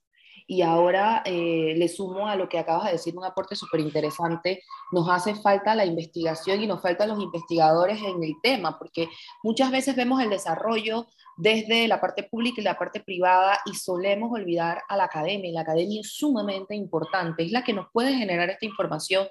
y 0.50 0.64
ahora 0.64 1.22
eh, 1.26 1.76
le 1.78 1.88
sumo 1.88 2.28
a 2.28 2.36
lo 2.36 2.50
que 2.50 2.58
acabas 2.58 2.86
de 2.86 2.94
decir, 2.94 3.16
un 3.16 3.24
aporte 3.24 3.56
súper 3.56 3.82
interesante, 3.82 4.64
nos 4.92 5.08
hace 5.08 5.36
falta 5.36 5.76
la 5.76 5.86
investigación 5.86 6.60
y 6.60 6.66
nos 6.66 6.82
faltan 6.82 7.10
los 7.10 7.22
investigadores 7.22 8.02
en 8.02 8.24
el 8.24 8.34
tema, 8.42 8.80
porque 8.80 9.10
muchas 9.44 9.70
veces 9.70 9.96
vemos 9.96 10.20
el 10.24 10.32
desarrollo 10.32 11.06
desde 11.40 11.88
la 11.88 12.02
parte 12.02 12.24
pública 12.24 12.60
y 12.60 12.66
la 12.66 12.78
parte 12.78 13.00
privada 13.00 13.60
y 13.66 13.74
solemos 13.74 14.30
olvidar 14.32 14.84
a 14.90 14.98
la 14.98 15.06
academia. 15.06 15.54
La 15.54 15.62
academia 15.62 16.02
es 16.02 16.12
sumamente 16.12 16.76
importante, 16.76 17.44
es 17.44 17.52
la 17.54 17.64
que 17.64 17.72
nos 17.72 17.88
puede 17.94 18.14
generar 18.14 18.50
esta 18.50 18.66
información 18.66 19.26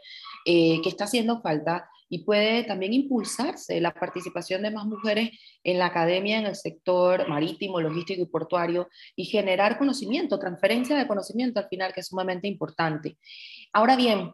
eh, 0.47 0.81
que 0.83 0.89
está 0.89 1.05
haciendo 1.05 1.43
falta 1.43 1.87
y 2.09 2.25
puede 2.25 2.65
también 2.65 2.95
impulsarse 2.95 3.79
la 3.83 3.93
participación 3.93 4.63
de 4.63 4.71
más 4.71 4.87
mujeres 4.87 5.39
en 5.63 5.79
la 5.79 5.87
academia, 5.87 6.39
en 6.39 6.47
el 6.47 6.57
sector 6.57 7.29
marítimo, 7.29 7.79
logístico 7.79 8.23
y 8.23 8.27
portuario 8.27 8.89
y 9.15 9.27
generar 9.27 9.77
conocimiento, 9.77 10.39
transferencia 10.39 10.97
de 10.97 11.07
conocimiento 11.07 11.61
al 11.61 11.69
final, 11.69 11.93
que 11.93 12.01
es 12.01 12.07
sumamente 12.07 12.49
importante. 12.49 13.19
Ahora 13.75 13.97
bien, 13.97 14.33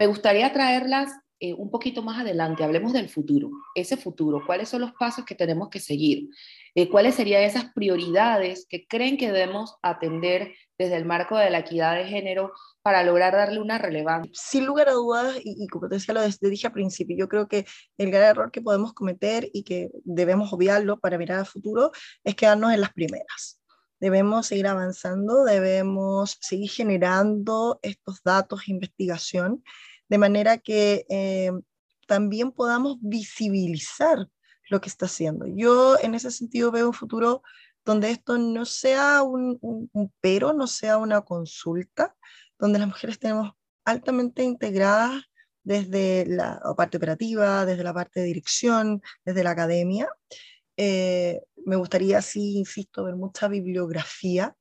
me 0.00 0.08
gustaría 0.08 0.52
traerlas 0.52 1.12
eh, 1.44 1.52
un 1.52 1.70
poquito 1.70 2.00
más 2.00 2.18
adelante, 2.18 2.64
hablemos 2.64 2.94
del 2.94 3.10
futuro, 3.10 3.50
ese 3.74 3.98
futuro, 3.98 4.42
cuáles 4.46 4.70
son 4.70 4.80
los 4.80 4.92
pasos 4.92 5.26
que 5.26 5.34
tenemos 5.34 5.68
que 5.68 5.78
seguir, 5.78 6.30
eh, 6.74 6.88
cuáles 6.88 7.16
serían 7.16 7.42
esas 7.42 7.66
prioridades 7.74 8.66
que 8.66 8.86
creen 8.86 9.18
que 9.18 9.30
debemos 9.30 9.76
atender 9.82 10.54
desde 10.78 10.96
el 10.96 11.04
marco 11.04 11.36
de 11.36 11.50
la 11.50 11.58
equidad 11.58 11.96
de 11.96 12.06
género 12.06 12.52
para 12.80 13.02
lograr 13.02 13.34
darle 13.34 13.60
una 13.60 13.76
relevancia. 13.76 14.32
Sin 14.34 14.64
lugar 14.64 14.88
a 14.88 14.92
dudas, 14.92 15.36
y, 15.44 15.66
como 15.66 15.86
te 15.86 15.96
decía, 15.96 16.14
lo 16.14 16.48
dije 16.48 16.66
al 16.66 16.72
principio, 16.72 17.14
yo 17.14 17.28
creo 17.28 17.46
que 17.46 17.66
el 17.98 18.10
gran 18.10 18.30
error 18.30 18.50
que 18.50 18.62
podemos 18.62 18.94
cometer 18.94 19.50
y 19.52 19.64
que 19.64 19.90
debemos 20.02 20.50
obviarlo 20.50 20.98
para 20.98 21.18
mirar 21.18 21.40
al 21.40 21.46
futuro 21.46 21.90
es 22.22 22.34
quedarnos 22.36 22.72
en 22.72 22.80
las 22.80 22.94
primeras. 22.94 23.60
Debemos 24.00 24.46
seguir 24.46 24.66
avanzando, 24.66 25.44
debemos 25.44 26.38
seguir 26.40 26.70
generando 26.70 27.80
estos 27.82 28.22
datos, 28.22 28.66
investigación, 28.66 29.62
de 30.08 30.18
manera 30.18 30.58
que 30.58 31.06
eh, 31.08 31.52
también 32.06 32.52
podamos 32.52 32.98
visibilizar 33.00 34.28
lo 34.70 34.80
que 34.80 34.88
está 34.88 35.06
haciendo. 35.06 35.46
Yo 35.46 35.98
en 36.00 36.14
ese 36.14 36.30
sentido 36.30 36.70
veo 36.70 36.88
un 36.88 36.94
futuro 36.94 37.42
donde 37.84 38.10
esto 38.10 38.38
no 38.38 38.64
sea 38.64 39.22
un, 39.22 39.90
pero, 40.20 40.52
no 40.52 40.66
sea 40.66 40.98
una 40.98 41.20
consulta, 41.20 42.14
donde 42.58 42.78
las 42.78 42.88
mujeres 42.88 43.18
tenemos 43.18 43.52
altamente 43.84 44.42
integradas 44.42 45.22
desde 45.62 46.24
la 46.26 46.60
parte 46.76 46.96
operativa, 46.96 47.66
desde 47.66 47.84
la 47.84 47.94
parte 47.94 48.20
de 48.20 48.26
dirección, 48.26 49.02
desde 49.24 49.44
la 49.44 49.50
academia. 49.50 50.08
Eh, 50.76 51.40
me 51.66 51.76
gustaría, 51.76 52.20
sí, 52.22 52.56
insisto, 52.58 53.04
ver 53.04 53.16
mucha 53.16 53.48
bibliografía 53.48 54.56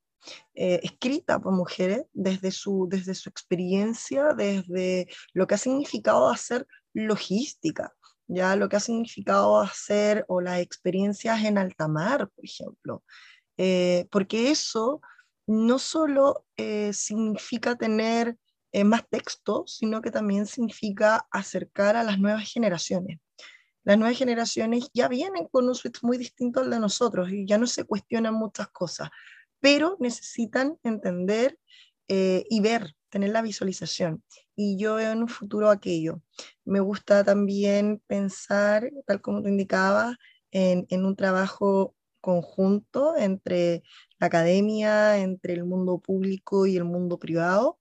eh, 0.53 0.79
escrita 0.83 1.39
por 1.39 1.53
mujeres 1.53 2.05
desde 2.13 2.51
su, 2.51 2.87
desde 2.89 3.15
su 3.15 3.29
experiencia, 3.29 4.33
desde 4.35 5.07
lo 5.33 5.47
que 5.47 5.55
ha 5.55 5.57
significado 5.57 6.29
hacer 6.29 6.67
logística, 6.93 7.93
ya 8.27 8.55
lo 8.55 8.69
que 8.69 8.77
ha 8.77 8.79
significado 8.79 9.59
hacer 9.59 10.25
o 10.27 10.41
las 10.41 10.59
experiencias 10.59 11.43
en 11.43 11.57
alta 11.57 11.87
mar, 11.87 12.29
por 12.29 12.45
ejemplo. 12.45 13.03
Eh, 13.57 14.07
porque 14.11 14.51
eso 14.51 15.01
no 15.45 15.77
solo 15.77 16.45
significa 16.93 17.75
tener 17.75 18.37
eh, 18.75 18.83
más 18.83 19.07
texto, 19.07 19.65
sino 19.67 20.01
que 20.01 20.09
también 20.09 20.47
significa 20.47 21.27
acercar 21.29 21.95
a 21.95 22.03
las 22.03 22.17
nuevas 22.17 22.51
generaciones. 22.51 23.19
Las 23.83 23.99
nuevas 23.99 24.17
generaciones 24.17 24.89
ya 24.95 25.07
vienen 25.07 25.47
con 25.47 25.67
un 25.67 25.75
switch 25.75 26.01
muy 26.01 26.17
distinto 26.17 26.61
al 26.61 26.71
de 26.71 26.79
nosotros 26.79 27.31
y 27.31 27.45
ya 27.45 27.59
no 27.59 27.67
se 27.67 27.83
cuestionan 27.83 28.33
muchas 28.33 28.69
cosas, 28.69 29.11
pero 29.63 29.95
necesitan 30.01 30.77
entender 30.83 31.57
eh, 32.09 32.43
y 32.49 32.59
ver, 32.59 32.97
tener 33.07 33.29
la 33.29 33.41
visualización. 33.41 34.21
Y 34.57 34.77
yo 34.77 34.95
veo 34.95 35.13
en 35.13 35.21
un 35.21 35.29
futuro 35.29 35.69
aquello. 35.69 36.21
Me 36.65 36.81
gusta 36.81 37.23
también 37.23 38.01
pensar, 38.07 38.91
tal 39.07 39.21
como 39.21 39.41
te 39.41 39.47
indicaba, 39.47 40.17
en, 40.51 40.85
en 40.89 41.05
un 41.05 41.15
trabajo 41.15 41.95
conjunto 42.19 43.15
entre 43.15 43.83
la 44.19 44.27
academia, 44.27 45.17
entre 45.19 45.53
el 45.53 45.63
mundo 45.63 45.99
público 45.99 46.65
y 46.65 46.75
el 46.75 46.83
mundo 46.83 47.17
privado, 47.17 47.79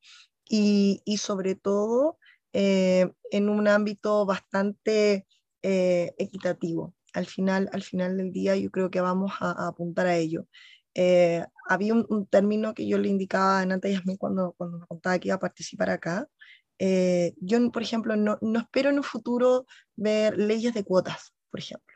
y, 0.48 1.02
sobre 1.18 1.56
todo 1.56 2.18
eh, 2.52 3.10
en 3.32 3.48
un 3.48 3.66
ámbito 3.66 4.24
bastante 4.24 5.26
eh, 5.62 6.14
equitativo. 6.18 6.94
Al 7.12 7.26
final, 7.26 7.68
al 7.72 7.82
final 7.82 8.16
del 8.18 8.32
día 8.32 8.56
yo 8.56 8.70
creo 8.70 8.90
que 8.90 9.00
vamos 9.00 9.32
a, 9.40 9.66
apuntar 9.66 10.06
a 10.06 10.16
ello. 10.16 10.46
Eh, 10.94 11.44
había 11.68 11.94
un, 11.94 12.26
término 12.26 12.74
que 12.74 12.86
yo 12.86 12.98
le 12.98 13.08
indicaba 13.08 13.60
a 13.60 13.66
Nata 13.66 13.88
Yasmin 13.88 14.16
cuando, 14.16 14.52
cuando 14.52 14.78
me 14.78 14.86
contaba 14.86 15.18
que 15.18 15.28
iba 15.28 15.36
a 15.36 15.40
participar 15.40 15.90
acá. 15.90 16.28
yo, 17.40 17.72
por 17.72 17.82
ejemplo, 17.82 18.16
no, 18.16 18.38
no 18.40 18.60
espero 18.60 18.90
en 18.90 18.98
un 18.98 19.04
futuro 19.04 19.66
ver 19.96 20.36
leyes 20.38 20.74
de 20.74 20.84
cuotas, 20.84 21.34
por 21.50 21.60
ejemplo. 21.60 21.92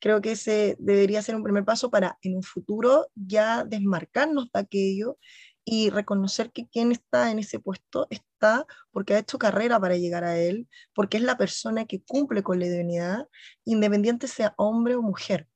Creo 0.00 0.20
que 0.22 0.32
ese 0.32 0.76
debería 0.80 1.22
ser 1.22 1.36
un 1.36 1.44
primer 1.44 1.64
paso 1.64 1.90
para 1.90 2.18
en 2.22 2.34
un 2.36 2.42
futuro 2.42 3.08
ya 3.14 3.64
desmarcarnos 3.64 4.50
de 4.52 4.60
aquello 4.60 5.18
y 5.64 5.90
reconocer 5.90 6.50
que 6.52 6.68
quien 6.68 6.90
está 6.90 7.30
en 7.30 7.38
ese 7.38 7.60
puesto 7.60 8.06
está 8.10 8.66
porque 8.92 9.14
ha 9.14 9.18
hecho 9.18 9.38
carrera 9.38 9.78
para 9.78 9.96
llegar 9.96 10.24
a 10.24 10.38
él, 10.38 10.68
porque 10.94 11.18
es 11.18 11.22
la 11.22 11.36
persona 11.36 11.84
que 11.84 12.02
cumple 12.02 12.42
con 12.42 12.58
la 12.58 12.66
idoneidad, 12.66 13.28
independiente 13.64 14.26
sea 14.26 14.54
hombre 14.56 14.94
o 14.96 15.02
mujer. 15.02 15.48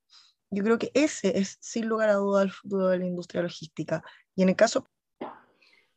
Yo 0.55 0.62
creo 0.62 0.79
que 0.79 0.90
ese 0.95 1.38
es, 1.38 1.59
sin 1.61 1.87
lugar 1.87 2.09
a 2.09 2.14
duda, 2.14 2.43
el 2.43 2.51
futuro 2.51 2.88
de 2.88 2.99
la 2.99 3.07
industria 3.07 3.43
logística. 3.43 4.03
Y 4.35 4.43
en 4.43 4.51
el 4.51 4.57
caso... 4.57 4.88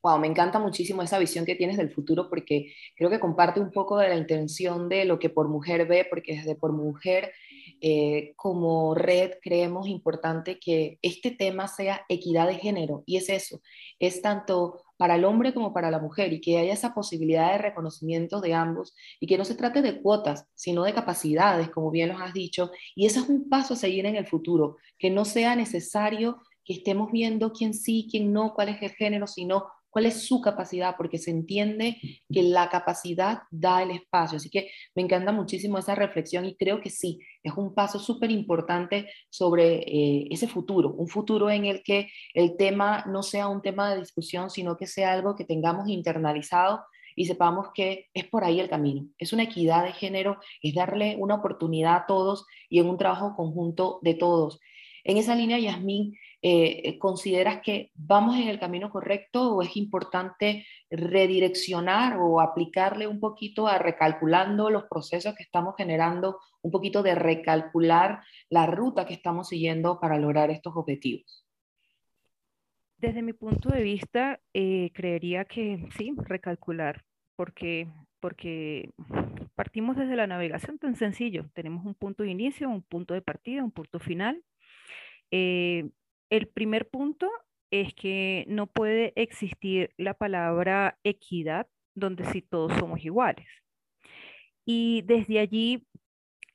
Wow, 0.04 0.20
me 0.20 0.28
encanta 0.28 0.60
muchísimo 0.60 1.02
esa 1.02 1.20
visión 1.20 1.46
que 1.46 1.56
tienes 1.56 1.76
del 1.76 1.92
futuro 1.92 2.30
porque 2.30 2.74
creo 2.96 3.10
que 3.10 3.20
comparte 3.20 3.60
un 3.60 3.72
poco 3.72 3.98
de 3.98 4.08
la 4.08 4.16
intención 4.16 4.88
de 4.88 5.06
lo 5.06 5.20
que 5.20 5.30
por 5.30 5.50
mujer 5.50 5.88
ve, 5.88 6.06
porque 6.10 6.36
desde 6.36 6.56
por 6.56 6.72
mujer 6.72 7.34
eh, 7.82 8.34
como 8.36 8.96
red 8.96 9.34
creemos 9.42 9.88
importante 9.88 10.60
que 10.60 10.98
este 11.02 11.32
tema 11.32 11.68
sea 11.68 12.06
equidad 12.10 12.48
de 12.48 12.56
género 12.56 13.04
y 13.06 13.18
es 13.18 13.30
eso, 13.30 13.62
es 14.00 14.22
tanto 14.22 14.84
para 14.98 15.16
el 15.16 15.26
hombre 15.26 15.54
como 15.54 15.74
para 15.74 15.92
la 15.92 16.00
mujer 16.00 16.34
y 16.34 16.42
que 16.42 16.58
haya 16.58 16.74
esa 16.74 16.94
posibilidad 16.94 17.52
de 17.52 17.60
reconocimiento 17.60 18.42
de 18.42 18.54
ambos 18.54 18.96
y 19.20 19.28
que 19.28 19.38
no 19.38 19.46
se 19.46 19.56
trate 19.56 19.82
de 19.82 20.02
cuotas, 20.02 20.48
sino 20.56 20.84
de 20.84 20.94
capacidades, 20.94 21.70
como 21.70 21.92
bien 21.92 22.10
nos 22.10 22.22
has 22.22 22.34
dicho, 22.34 22.72
y 22.96 23.06
eso 23.06 23.22
es 23.22 23.30
un 23.30 23.48
paso 23.48 23.76
a 23.76 23.78
seguir 23.78 24.06
en 24.06 24.16
el 24.16 24.26
futuro, 24.26 24.78
que 24.98 25.10
no 25.10 25.24
sea 25.26 25.56
necesario 25.56 26.42
que 26.66 26.74
estemos 26.74 27.12
viendo 27.12 27.54
quién 27.54 27.74
sí, 27.74 28.08
quién 28.12 28.34
no, 28.34 28.54
cuál 28.54 28.70
es 28.70 28.82
el 28.82 28.92
género, 28.92 29.26
sino 29.26 29.68
cuál 29.98 30.06
es 30.06 30.28
su 30.28 30.42
capacidad, 30.42 30.96
porque 30.96 31.18
se 31.18 31.32
entiende 31.32 31.98
que 32.32 32.44
la 32.44 32.70
capacidad 32.70 33.40
da 33.50 33.82
el 33.82 33.90
espacio. 33.90 34.38
Así 34.38 34.48
que 34.48 34.70
me 34.94 35.02
encanta 35.02 35.32
muchísimo 35.32 35.80
esa 35.80 35.96
reflexión 35.96 36.46
y 36.46 36.56
creo 36.56 36.82
que 36.82 36.92
sí, 36.92 37.18
es 37.42 37.52
un 37.58 37.74
paso 37.74 37.98
súper 37.98 38.30
importante 38.30 39.10
sobre 39.32 39.78
eh, 39.78 40.28
ese 40.30 40.48
futuro, 40.48 40.94
un 40.94 41.08
futuro 41.08 41.50
en 41.50 41.66
el 41.66 41.82
que 41.82 42.10
el 42.36 42.58
tema 42.58 43.06
no 43.08 43.24
sea 43.24 43.48
un 43.48 43.64
tema 43.64 43.92
de 43.92 44.02
discusión, 44.02 44.52
sino 44.52 44.78
que 44.78 44.86
sea 44.86 45.14
algo 45.14 45.36
que 45.36 45.46
tengamos 45.46 45.90
internalizado 45.90 46.82
y 47.16 47.26
sepamos 47.26 47.70
que 47.74 48.06
es 48.14 48.28
por 48.28 48.44
ahí 48.44 48.60
el 48.60 48.70
camino. 48.70 49.08
Es 49.18 49.34
una 49.34 49.46
equidad 49.46 49.84
de 49.84 49.94
género, 49.94 50.38
es 50.62 50.76
darle 50.76 51.16
una 51.18 51.34
oportunidad 51.34 51.96
a 51.96 52.06
todos 52.06 52.46
y 52.70 52.78
en 52.78 52.88
un 52.88 53.00
trabajo 53.00 53.36
conjunto 53.36 53.98
de 54.04 54.14
todos. 54.14 54.60
En 55.04 55.18
esa 55.18 55.34
línea, 55.34 55.58
Yasmín, 55.58 56.14
eh, 56.50 56.82
eh, 56.86 56.98
¿consideras 56.98 57.60
que 57.62 57.92
vamos 57.94 58.38
en 58.38 58.48
el 58.48 58.58
camino 58.58 58.90
correcto 58.90 59.54
o 59.54 59.62
es 59.62 59.76
importante 59.76 60.66
redireccionar 60.90 62.20
o 62.22 62.40
aplicarle 62.40 63.06
un 63.06 63.20
poquito 63.20 63.68
a 63.68 63.78
recalculando 63.78 64.70
los 64.70 64.86
procesos 64.86 65.36
que 65.36 65.44
estamos 65.44 65.76
generando, 65.76 66.40
un 66.62 66.72
poquito 66.72 67.04
de 67.04 67.16
recalcular 67.16 68.22
la 68.50 68.66
ruta 68.66 69.06
que 69.06 69.14
estamos 69.14 69.50
siguiendo 69.50 70.00
para 70.00 70.18
lograr 70.18 70.50
estos 70.50 70.74
objetivos? 70.78 71.46
Desde 72.98 73.22
mi 73.22 73.34
punto 73.34 73.68
de 73.68 73.84
vista, 73.84 74.40
eh, 74.54 74.92
creería 74.94 75.44
que 75.44 75.86
sí, 75.98 76.14
recalcular, 76.16 77.04
porque, 77.36 77.90
porque 78.22 78.92
partimos 79.56 79.98
desde 79.98 80.16
la 80.16 80.28
navegación 80.28 80.80
tan 80.80 80.96
sencillo. 80.96 81.50
Tenemos 81.54 81.86
un 81.86 81.94
punto 81.94 82.24
de 82.24 82.32
inicio, 82.32 82.70
un 82.70 82.84
punto 82.84 83.14
de 83.14 83.22
partida, 83.22 83.66
un 83.66 83.72
punto 83.72 84.00
final. 84.00 84.42
El 86.30 86.48
primer 86.48 86.90
punto 86.90 87.30
es 87.72 87.94
que 87.94 88.46
no 88.48 88.68
puede 88.68 89.14
existir 89.16 89.92
la 89.98 90.14
palabra 90.14 90.98
equidad 91.04 91.68
donde 91.96 92.26
sí 92.26 92.42
todos 92.42 92.74
somos 92.78 93.04
iguales. 93.04 93.48
Y 94.66 95.04
desde 95.04 95.40
allí, 95.40 95.86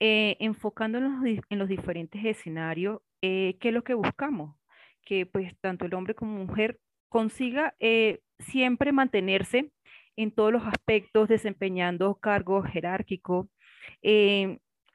eh, 0.00 0.36
enfocándonos 0.40 1.24
en 1.48 1.58
los 1.58 1.68
diferentes 1.68 2.24
escenarios, 2.24 3.00
eh, 3.22 3.56
¿qué 3.60 3.68
es 3.68 3.74
lo 3.74 3.84
que 3.84 3.94
buscamos? 3.94 4.56
Que 5.04 5.26
pues 5.26 5.52
tanto 5.60 5.86
el 5.86 5.94
hombre 5.94 6.14
como 6.14 6.44
mujer 6.44 6.78
consiga 7.08 7.74
eh, 7.80 8.20
siempre 8.38 8.92
mantenerse 8.92 9.70
en 10.16 10.30
todos 10.30 10.52
los 10.52 10.66
aspectos, 10.66 11.28
desempeñando 11.28 12.16
cargos 12.16 12.66
jerárquicos, 12.66 13.48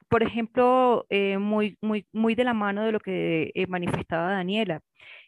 por 0.08 0.22
ejemplo, 0.22 1.06
eh, 1.10 1.38
muy, 1.38 1.76
muy, 1.80 2.06
muy 2.12 2.34
de 2.34 2.44
la 2.44 2.54
mano 2.54 2.84
de 2.84 2.92
lo 2.92 3.00
que 3.00 3.52
eh, 3.54 3.66
manifestaba 3.66 4.32
Daniela, 4.32 4.80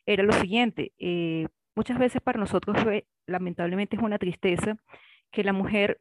era 0.07 0.23
lo 0.23 0.33
siguiente, 0.33 0.93
eh, 0.99 1.47
muchas 1.77 1.99
veces 1.99 2.23
para 2.23 2.41
nosotros 2.41 2.77
lamentablemente 3.27 3.97
es 3.97 4.03
una 4.03 4.19
tristeza 4.19 4.77
que 5.31 5.45
la 5.45 5.53
mujer 5.53 6.01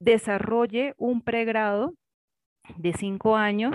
desarrolle 0.00 0.94
un 0.96 1.22
pregrado 1.22 1.94
de 2.76 2.92
cinco 2.94 3.36
años 3.36 3.74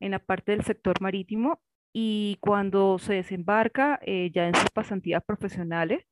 en 0.00 0.10
la 0.12 0.18
parte 0.18 0.52
del 0.52 0.64
sector 0.64 1.00
marítimo 1.00 1.60
y 1.92 2.38
cuando 2.40 2.98
se 2.98 3.14
desembarca 3.14 4.00
ya 4.04 4.48
en 4.48 4.54
sus 4.54 4.70
pasantías 4.70 5.22
profesionales, 5.24 6.04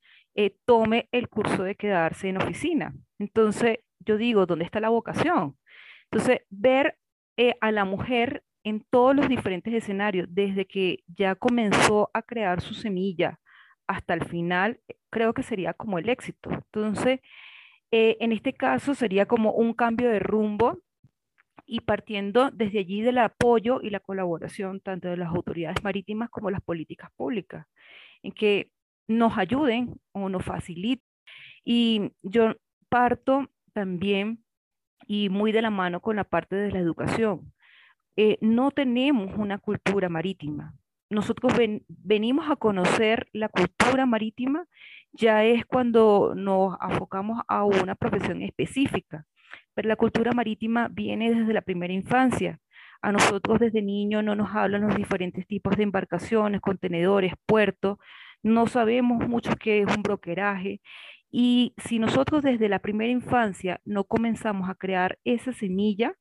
tome 0.64 1.08
el 1.12 1.28
curso 1.28 1.64
de 1.64 1.74
quedarse 1.74 2.28
en 2.28 2.36
oficina. 2.36 2.94
Entonces, 3.18 3.78
yo 3.98 4.16
digo, 4.16 4.46
¿dónde 4.46 4.64
está 4.64 4.80
la 4.80 4.90
vocación? 4.90 5.56
Entonces, 6.10 6.42
ver 6.50 6.99
eh, 7.36 7.54
a 7.60 7.72
la 7.72 7.84
mujer 7.84 8.44
en 8.64 8.84
todos 8.90 9.16
los 9.16 9.28
diferentes 9.28 9.72
escenarios, 9.72 10.28
desde 10.30 10.66
que 10.66 11.02
ya 11.06 11.34
comenzó 11.34 12.10
a 12.12 12.22
crear 12.22 12.60
su 12.60 12.74
semilla 12.74 13.40
hasta 13.86 14.14
el 14.14 14.24
final, 14.24 14.80
creo 15.10 15.34
que 15.34 15.42
sería 15.42 15.72
como 15.74 15.98
el 15.98 16.08
éxito. 16.08 16.50
Entonces, 16.50 17.20
eh, 17.90 18.16
en 18.20 18.32
este 18.32 18.52
caso 18.52 18.94
sería 18.94 19.26
como 19.26 19.52
un 19.52 19.74
cambio 19.74 20.10
de 20.10 20.20
rumbo 20.20 20.78
y 21.66 21.80
partiendo 21.80 22.50
desde 22.50 22.80
allí 22.80 23.00
del 23.00 23.18
apoyo 23.18 23.80
y 23.82 23.90
la 23.90 24.00
colaboración 24.00 24.80
tanto 24.80 25.08
de 25.08 25.16
las 25.16 25.28
autoridades 25.28 25.82
marítimas 25.82 26.30
como 26.30 26.50
las 26.50 26.62
políticas 26.62 27.10
públicas, 27.16 27.66
en 28.22 28.32
que 28.32 28.70
nos 29.08 29.38
ayuden 29.38 30.00
o 30.12 30.28
nos 30.28 30.44
faciliten. 30.44 31.06
Y 31.64 32.12
yo 32.22 32.54
parto 32.88 33.48
también 33.72 34.44
y 35.12 35.28
muy 35.28 35.50
de 35.50 35.60
la 35.60 35.70
mano 35.70 35.98
con 35.98 36.14
la 36.14 36.22
parte 36.22 36.54
de 36.54 36.70
la 36.70 36.78
educación. 36.78 37.52
Eh, 38.14 38.38
no 38.40 38.70
tenemos 38.70 39.32
una 39.36 39.58
cultura 39.58 40.08
marítima. 40.08 40.76
Nosotros 41.08 41.52
venimos 41.88 42.48
a 42.48 42.54
conocer 42.54 43.26
la 43.32 43.48
cultura 43.48 44.06
marítima 44.06 44.68
ya 45.10 45.42
es 45.42 45.66
cuando 45.66 46.34
nos 46.36 46.78
enfocamos 46.80 47.42
a 47.48 47.64
una 47.64 47.96
profesión 47.96 48.40
específica, 48.42 49.26
pero 49.74 49.88
la 49.88 49.96
cultura 49.96 50.30
marítima 50.30 50.86
viene 50.92 51.34
desde 51.34 51.54
la 51.54 51.62
primera 51.62 51.92
infancia. 51.92 52.60
A 53.02 53.10
nosotros 53.10 53.58
desde 53.58 53.82
niño 53.82 54.22
no 54.22 54.36
nos 54.36 54.54
hablan 54.54 54.82
los 54.82 54.94
diferentes 54.94 55.44
tipos 55.48 55.76
de 55.76 55.82
embarcaciones, 55.82 56.60
contenedores, 56.60 57.32
puertos, 57.46 57.98
no 58.44 58.68
sabemos 58.68 59.26
mucho 59.28 59.56
qué 59.56 59.82
es 59.82 59.96
un 59.96 60.04
brokeraje. 60.04 60.80
Y 61.30 61.74
si 61.78 61.98
nosotros 61.98 62.42
desde 62.42 62.68
la 62.68 62.80
primera 62.80 63.10
infancia 63.10 63.80
no 63.84 64.04
comenzamos 64.04 64.68
a 64.68 64.74
crear 64.74 65.18
esa 65.24 65.52
semilla, 65.52 66.14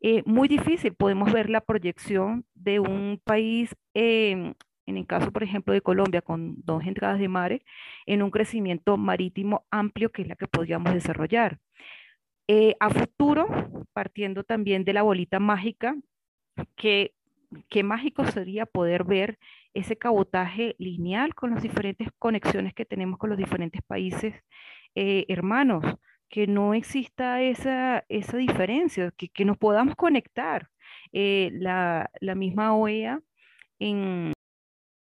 eh, 0.00 0.22
muy 0.26 0.48
difícil 0.48 0.94
podemos 0.94 1.32
ver 1.32 1.50
la 1.50 1.60
proyección 1.60 2.44
de 2.54 2.80
un 2.80 3.20
país, 3.24 3.74
em, 3.94 4.54
en 4.86 4.96
el 4.98 5.06
caso, 5.06 5.32
por 5.32 5.42
ejemplo, 5.42 5.72
de 5.72 5.80
Colombia, 5.80 6.22
con 6.22 6.56
dos 6.64 6.84
entradas 6.84 7.18
de 7.18 7.28
mares, 7.28 7.62
en 8.06 8.22
un 8.22 8.30
crecimiento 8.30 8.96
marítimo 8.96 9.66
amplio 9.70 10.12
que 10.12 10.22
es 10.22 10.28
la 10.28 10.36
que 10.36 10.46
podríamos 10.48 10.92
desarrollar. 10.92 11.58
Eh, 12.48 12.76
a 12.80 12.90
futuro, 12.90 13.46
partiendo 13.94 14.44
también 14.44 14.84
de 14.84 14.92
la 14.92 15.02
bolita 15.02 15.40
mágica, 15.40 15.96
que 16.76 17.14
qué 17.70 17.82
mágico 17.82 18.26
sería 18.26 18.66
poder 18.66 19.04
ver 19.04 19.38
ese 19.74 19.96
cabotaje 19.96 20.76
lineal 20.78 21.34
con 21.34 21.50
las 21.50 21.62
diferentes 21.62 22.08
conexiones 22.18 22.74
que 22.74 22.84
tenemos 22.84 23.18
con 23.18 23.30
los 23.30 23.38
diferentes 23.38 23.82
países 23.82 24.34
eh, 24.94 25.26
hermanos, 25.28 25.84
que 26.28 26.46
no 26.46 26.74
exista 26.74 27.42
esa, 27.42 28.04
esa 28.08 28.36
diferencia, 28.36 29.12
que, 29.16 29.28
que 29.28 29.44
nos 29.44 29.58
podamos 29.58 29.94
conectar. 29.96 30.68
Eh, 31.12 31.50
la, 31.52 32.10
la, 32.20 32.34
misma 32.34 32.76
OEA 32.76 33.20
en... 33.78 34.32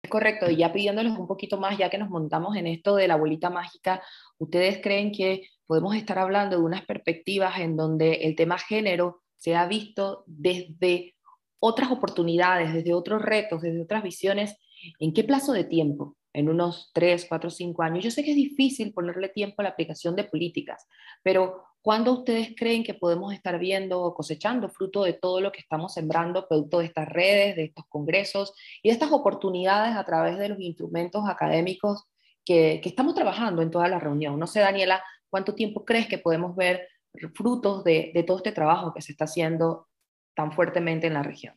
Correcto, 0.08 0.50
y 0.50 0.56
ya 0.56 0.72
pidiéndoles 0.72 1.12
un 1.12 1.26
poquito 1.26 1.58
más, 1.58 1.78
ya 1.78 1.90
que 1.90 1.98
nos 1.98 2.08
montamos 2.08 2.56
en 2.56 2.66
esto 2.66 2.96
de 2.96 3.06
la 3.06 3.16
bolita 3.16 3.50
mágica, 3.50 4.02
¿ustedes 4.38 4.80
creen 4.82 5.12
que 5.12 5.42
podemos 5.66 5.94
estar 5.94 6.18
hablando 6.18 6.56
de 6.56 6.64
unas 6.64 6.84
perspectivas 6.84 7.60
en 7.60 7.76
donde 7.76 8.14
el 8.22 8.34
tema 8.34 8.58
género 8.58 9.22
se 9.36 9.54
ha 9.54 9.66
visto 9.66 10.24
desde 10.26 11.14
otras 11.60 11.90
oportunidades, 11.92 12.72
desde 12.72 12.94
otros 12.94 13.22
retos, 13.22 13.60
desde 13.62 13.82
otras 13.82 14.02
visiones, 14.02 14.56
¿en 14.98 15.12
qué 15.12 15.22
plazo 15.22 15.52
de 15.52 15.64
tiempo? 15.64 16.16
En 16.32 16.48
unos 16.48 16.90
3, 16.94 17.26
4, 17.28 17.50
5 17.50 17.82
años. 17.82 18.04
Yo 18.04 18.10
sé 18.10 18.24
que 18.24 18.30
es 18.30 18.36
difícil 18.36 18.92
ponerle 18.92 19.28
tiempo 19.28 19.56
a 19.58 19.64
la 19.64 19.70
aplicación 19.70 20.16
de 20.16 20.24
políticas, 20.24 20.86
pero 21.22 21.64
¿cuándo 21.82 22.12
ustedes 22.12 22.54
creen 22.56 22.82
que 22.82 22.94
podemos 22.94 23.32
estar 23.34 23.58
viendo 23.58 24.00
o 24.00 24.14
cosechando 24.14 24.68
fruto 24.70 25.04
de 25.04 25.12
todo 25.12 25.40
lo 25.40 25.52
que 25.52 25.60
estamos 25.60 25.92
sembrando, 25.92 26.48
producto 26.48 26.78
de 26.78 26.86
estas 26.86 27.08
redes, 27.08 27.56
de 27.56 27.64
estos 27.64 27.84
congresos 27.88 28.54
y 28.82 28.88
de 28.88 28.94
estas 28.94 29.12
oportunidades 29.12 29.96
a 29.96 30.04
través 30.04 30.38
de 30.38 30.48
los 30.48 30.60
instrumentos 30.60 31.28
académicos 31.28 32.04
que, 32.44 32.80
que 32.82 32.88
estamos 32.88 33.14
trabajando 33.14 33.60
en 33.60 33.70
toda 33.70 33.88
la 33.88 33.98
reunión? 33.98 34.38
No 34.38 34.46
sé, 34.46 34.60
Daniela, 34.60 35.02
¿cuánto 35.28 35.54
tiempo 35.54 35.84
crees 35.84 36.06
que 36.06 36.18
podemos 36.18 36.56
ver 36.56 36.88
frutos 37.34 37.82
de, 37.82 38.12
de 38.14 38.22
todo 38.22 38.36
este 38.36 38.52
trabajo 38.52 38.94
que 38.94 39.02
se 39.02 39.12
está 39.12 39.24
haciendo 39.24 39.88
tan 40.34 40.52
fuertemente 40.52 41.06
en 41.06 41.14
la 41.14 41.22
región? 41.22 41.54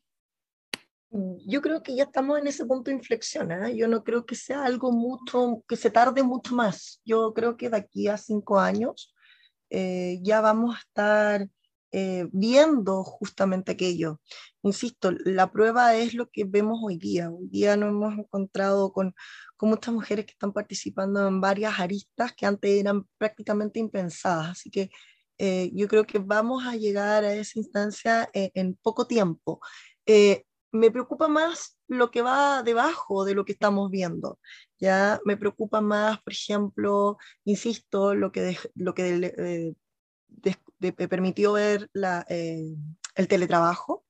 Yo 1.45 1.62
creo 1.62 1.83
que 1.83 1.95
ya 1.95 2.05
estamos 2.05 2.39
en 2.39 2.47
ese 2.47 2.65
punto 2.65 2.89
de 2.89 2.97
inflexión. 2.97 3.51
¿eh? 3.51 3.75
Yo 3.75 3.88
no 3.88 4.03
creo 4.03 4.25
que 4.25 4.36
sea 4.36 4.65
algo 4.65 4.91
mucho, 4.91 5.63
que 5.67 5.75
se 5.75 5.91
tarde 5.91 6.23
mucho 6.23 6.55
más. 6.55 7.01
Yo 7.05 7.33
creo 7.36 7.55
que 7.55 7.69
de 7.69 7.77
aquí 7.77 8.07
a 8.07 8.17
cinco 8.17 8.59
años 8.59 9.13
eh, 9.69 10.19
ya 10.23 10.41
vamos 10.41 10.75
a 10.75 10.79
estar 10.79 11.47
eh, 11.91 12.27
viendo 12.31 13.03
justamente 13.03 13.73
aquello. 13.73 14.19
Insisto, 14.63 15.12
la 15.25 15.51
prueba 15.51 15.95
es 15.95 16.15
lo 16.15 16.31
que 16.31 16.45
vemos 16.45 16.79
hoy 16.83 16.97
día. 16.97 17.29
Hoy 17.29 17.47
día 17.49 17.77
nos 17.77 17.89
hemos 17.89 18.17
encontrado 18.17 18.91
con, 18.91 19.13
con 19.55 19.69
muchas 19.69 19.93
mujeres 19.93 20.25
que 20.25 20.31
están 20.31 20.53
participando 20.53 21.27
en 21.27 21.39
varias 21.39 21.79
aristas 21.79 22.33
que 22.33 22.47
antes 22.47 22.71
eran 22.71 23.07
prácticamente 23.19 23.79
impensadas. 23.79 24.49
Así 24.49 24.71
que 24.71 24.89
eh, 25.45 25.71
yo 25.73 25.89
creo 25.89 26.06
que 26.06 26.19
vamos 26.19 26.65
a 26.65 26.77
llegar 26.77 27.25
a 27.25 27.34
esa 27.34 27.60
instancia 27.60 28.29
en, 28.34 28.75
poco 28.75 29.08
tiempo. 29.08 29.60
Eh, 30.06 30.45
me 30.71 30.89
preocupa 30.89 31.27
más 31.27 31.77
lo 31.89 32.12
que 32.12 32.21
va 32.21 32.63
debajo 32.63 33.25
de 33.25 33.36
lo 33.36 33.43
que 33.43 33.51
estamos 33.51 33.91
viendo. 33.91 34.39
Ya 34.79 35.19
me 35.25 35.36
preocupa 35.36 35.82
más, 35.82 36.21
por 36.21 36.32
ejemplo, 36.32 37.17
insisto, 37.43 38.15
lo 38.15 38.32
que, 38.32 38.58
lo 38.75 38.93
que 38.93 39.75
permitió 41.10 41.51
ver 41.53 41.89
la, 41.91 42.25
eh, 42.29 42.77
el 43.15 43.27
teletrabajo. 43.27 44.06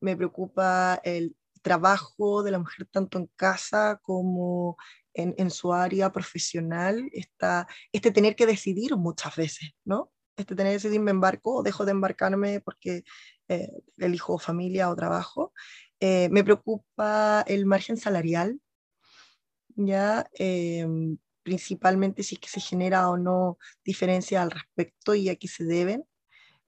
Me 0.00 0.16
preocupa 0.16 1.00
el 1.02 1.36
trabajo 1.62 2.44
de 2.44 2.52
la 2.52 2.60
mujer 2.60 2.86
tanto 2.92 3.18
en 3.18 3.26
casa 3.34 3.98
como 4.04 4.76
en, 5.14 5.34
en 5.36 5.50
su 5.50 5.72
área 5.72 6.12
profesional. 6.12 7.10
Esta, 7.12 7.66
este 7.90 8.12
tener 8.12 8.36
que 8.36 8.46
decidir 8.46 8.94
muchas 8.96 9.34
veces, 9.34 9.72
¿no? 9.84 10.12
Este, 10.40 10.54
tener 10.56 10.76
ese 10.76 10.94
embarco 10.94 11.56
o 11.56 11.62
dejo 11.62 11.84
de 11.84 11.92
embarcarme 11.92 12.60
porque 12.60 13.04
eh, 13.48 13.70
elijo 13.98 14.38
familia 14.38 14.90
o 14.90 14.96
trabajo. 14.96 15.52
Eh, 16.00 16.28
me 16.30 16.44
preocupa 16.44 17.44
el 17.46 17.66
margen 17.66 17.96
salarial, 17.96 18.60
ya 19.76 20.28
em, 20.34 21.18
principalmente 21.42 22.22
si 22.22 22.36
es 22.36 22.40
que 22.40 22.48
se 22.48 22.60
genera 22.60 23.10
o 23.10 23.16
no 23.16 23.58
diferencia 23.84 24.42
al 24.42 24.50
respecto 24.50 25.14
y 25.14 25.28
a 25.28 25.36
qué 25.36 25.48
se 25.48 25.64
deben. 25.64 26.04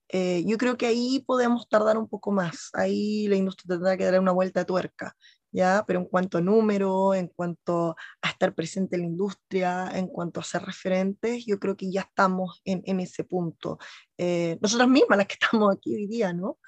Eh, 0.09 0.45
yo 0.47 0.59
creo 0.59 0.77
que 0.77 0.87
ahí 0.87 1.21
podemos 1.27 1.69
tardar 1.69 1.97
un 1.97 2.09
poco 2.09 2.33
más, 2.33 2.71
ahí 2.75 3.29
la 3.29 3.37
industria 3.37 3.77
tendrá 3.77 3.97
que 3.97 4.05
dar 4.05 4.21
una 4.21 4.33
vuelta 4.33 4.61
de 4.61 4.67
tuerca. 4.67 5.17
Pero 5.53 6.01
en 6.01 6.07
cuanto 6.07 6.39
a 6.39 6.41
número, 6.41 7.15
en 7.15 7.29
cuanto 7.29 7.97
a 8.23 8.29
estar 8.29 8.55
presente 8.55 8.97
en 8.97 9.03
la 9.03 9.09
industria, 9.09 9.91
en 9.95 10.07
cuanto 10.09 10.41
a 10.41 10.45
ser 10.45 10.63
referentes, 10.63 11.45
yo 11.47 11.59
creo 11.59 11.77
que 11.77 11.91
ya 11.91 12.03
estamos 12.03 12.63
en, 12.65 12.83
en 12.87 13.01
ese 13.01 13.25
punto. 13.25 13.79
Eh, 14.17 14.59
nosotras 14.61 14.89
mismas, 14.89 15.19
las 15.19 15.27
que 15.27 15.35
estamos 15.41 15.75
aquí 15.75 15.95
hoy 15.95 16.07
día, 16.07 16.33
¿no? 16.33 16.59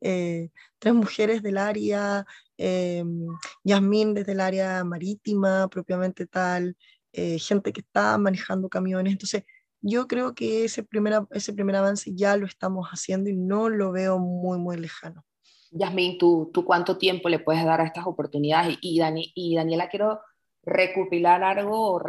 Eh, 0.00 0.50
tres 0.78 0.94
mujeres 0.94 1.42
del 1.42 1.58
área, 1.58 2.24
eh, 2.56 3.04
Yasmín 3.64 4.14
desde 4.14 4.32
el 4.32 4.40
área 4.40 4.84
marítima, 4.84 5.68
propiamente 5.68 6.26
tal, 6.26 6.76
eh, 7.12 7.38
gente 7.38 7.72
que 7.72 7.80
está 7.80 8.16
manejando 8.18 8.68
camiones. 8.68 9.12
Entonces, 9.12 9.44
yo 9.80 10.06
creo 10.08 10.34
que 10.34 10.64
ese 10.64 10.82
primer, 10.82 11.22
ese 11.30 11.52
primer 11.52 11.76
avance 11.76 12.12
ya 12.14 12.36
lo 12.36 12.46
estamos 12.46 12.88
haciendo 12.88 13.30
y 13.30 13.36
no 13.36 13.68
lo 13.68 13.92
veo 13.92 14.18
muy, 14.18 14.58
muy 14.58 14.76
lejano. 14.76 15.24
Yasmín, 15.70 16.18
¿tú, 16.18 16.50
¿tú 16.52 16.64
cuánto 16.64 16.98
tiempo 16.98 17.28
le 17.28 17.38
puedes 17.38 17.64
dar 17.64 17.80
a 17.80 17.84
estas 17.84 18.06
oportunidades? 18.06 18.78
Y, 18.80 18.98
Dani, 18.98 19.32
y 19.34 19.56
Daniela, 19.56 19.88
quiero 19.88 20.20
recopilar 20.68 21.42
algo 21.42 21.94
o 21.94 22.02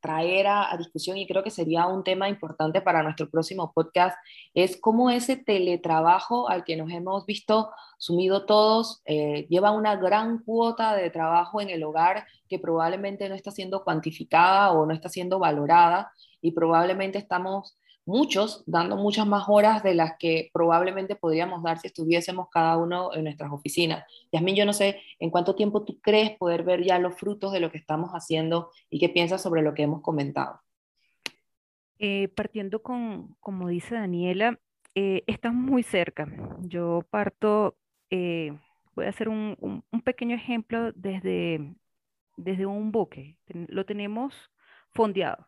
traer 0.00 0.46
a, 0.46 0.76
discusión 0.76 1.16
y 1.16 1.26
creo 1.26 1.42
que 1.42 1.50
sería 1.50 1.86
un 1.86 2.04
tema 2.04 2.28
importante 2.28 2.80
para 2.80 3.02
nuestro 3.02 3.28
próximo 3.30 3.72
podcast, 3.72 4.16
es 4.52 4.76
cómo 4.80 5.10
ese 5.10 5.36
teletrabajo 5.36 6.48
al 6.48 6.64
que 6.64 6.76
nos 6.76 6.90
hemos 6.90 7.24
visto 7.26 7.70
sumido 7.98 8.44
todos 8.46 9.02
eh, 9.06 9.46
lleva 9.48 9.70
una 9.70 9.96
gran 9.96 10.38
cuota 10.44 10.94
de 10.94 11.10
trabajo 11.10 11.60
en 11.60 11.70
el 11.70 11.82
hogar 11.82 12.26
que 12.48 12.58
probablemente 12.58 13.28
no 13.28 13.34
está 13.34 13.50
siendo 13.50 13.84
cuantificada 13.84 14.72
o 14.72 14.86
no 14.86 14.92
está 14.92 15.08
siendo 15.08 15.38
valorada 15.38 16.12
y 16.40 16.52
probablemente 16.52 17.18
estamos 17.18 17.76
muchos 18.06 18.62
dando 18.66 18.96
muchas 18.96 19.26
más 19.26 19.44
horas 19.48 19.82
de 19.82 19.94
las 19.94 20.14
que 20.18 20.50
probablemente 20.52 21.16
podríamos 21.16 21.62
dar 21.62 21.78
si 21.78 21.86
estuviésemos 21.86 22.48
cada 22.50 22.76
uno 22.76 23.14
en 23.14 23.24
nuestras 23.24 23.50
oficinas. 23.52 24.04
Yasmín, 24.32 24.56
yo 24.56 24.66
no 24.66 24.72
sé 24.72 25.00
en 25.18 25.30
cuánto 25.30 25.54
tiempo 25.54 25.84
tú 25.84 26.00
crees 26.00 26.36
poder 26.36 26.62
ver 26.62 26.82
ya 26.82 26.98
los 26.98 27.14
frutos 27.14 27.52
de 27.52 27.60
lo 27.60 27.70
que 27.70 27.78
estamos 27.78 28.10
haciendo 28.10 28.70
y 28.90 28.98
qué 28.98 29.08
piensas 29.08 29.42
sobre 29.42 29.62
lo 29.62 29.74
que 29.74 29.82
hemos 29.82 30.02
comentado. 30.02 30.60
Eh, 31.98 32.28
partiendo 32.28 32.82
con, 32.82 33.36
como 33.40 33.68
dice 33.68 33.94
Daniela, 33.94 34.58
eh, 34.94 35.24
muy 35.52 35.82
cerca. 35.82 36.28
Yo 36.60 37.04
parto, 37.10 37.76
eh, 38.10 38.56
voy 38.94 39.06
a 39.06 39.10
hacer 39.10 39.28
un, 39.28 39.82
pequeño 40.04 40.36
ejemplo 40.36 40.92
desde, 40.92 41.74
desde 42.36 42.66
un 42.66 42.92
buque. 42.92 43.36
Lo 43.48 43.84
tenemos 43.86 44.34
fondeado. 44.92 45.46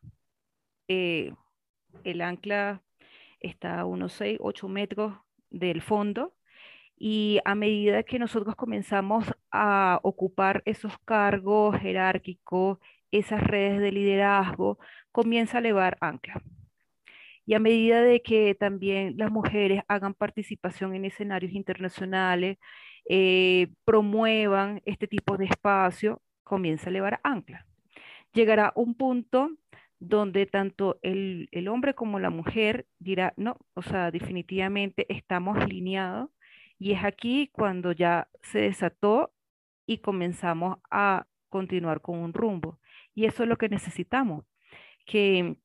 Eh, 0.89 1.33
el 2.05 2.21
ancla 2.21 2.83
está 3.41 3.81
a 3.81 3.85
unos 3.87 4.13
6, 4.15 4.39
8 4.41 4.69
metros 4.69 5.15
del 5.51 5.83
fondo 5.83 6.35
y 6.99 7.41
a 7.45 7.55
medida 7.55 8.03
que 8.03 8.19
nosotros 8.19 8.57
comenzamos 8.57 9.27
a 9.51 10.01
ocupar 10.03 10.63
esos 10.65 10.99
cargos 11.05 11.79
jerárquicos, 11.79 12.79
esas 13.11 13.43
redes 13.43 13.81
de 13.81 13.93
liderazgo, 13.93 14.79
comienza 15.13 15.59
a 15.59 15.61
elevar 15.61 15.99
ancla. 16.01 16.43
Y 17.45 17.55
a 17.55 17.61
medida 17.61 18.03
de 18.03 18.23
que 18.23 18.55
también 18.55 19.15
las 19.19 19.31
mujeres 19.31 19.83
hagan 19.89 20.15
participación 20.15 20.95
en 20.95 21.05
escenarios 21.05 21.53
internacionales, 21.53 22.59
eh, 23.09 23.69
promuevan 23.85 24.83
este 24.85 25.07
tipo 25.07 25.37
de 25.37 25.45
espacio, 25.45 26.23
comienza 26.43 26.87
a 26.87 26.91
elevar 26.91 27.21
ancla. 27.23 27.67
Llegará 28.33 28.73
un 28.75 28.95
punto 28.95 29.51
donde 29.99 30.47
tanto 30.47 30.99
el, 31.03 31.49
hombre 31.69 31.95
como 31.95 32.19
la 32.19 32.31
mujer 32.31 32.87
dirá, 32.99 33.33
no, 33.37 33.59
o 33.75 33.83
sea, 33.83 34.11
definitivamente 34.11 35.07
estamos 35.09 35.57
alineados 35.59 36.31
y 36.79 36.93
es 36.93 37.05
aquí 37.05 37.49
cuando 37.53 37.93
ya 37.93 38.29
se 38.43 38.61
desató 38.61 39.33
y 39.87 39.99
comenzamos 39.99 40.79
a 40.91 41.27
continuar 41.49 42.01
con 42.03 42.19
un 42.19 42.35
rumbo. 42.35 42.79
Y 43.15 43.25
eso 43.25 43.43
es 43.45 43.49
lo 43.49 43.57
que 43.57 43.69
necesitamos, 43.69 44.45
que, 45.07 45.57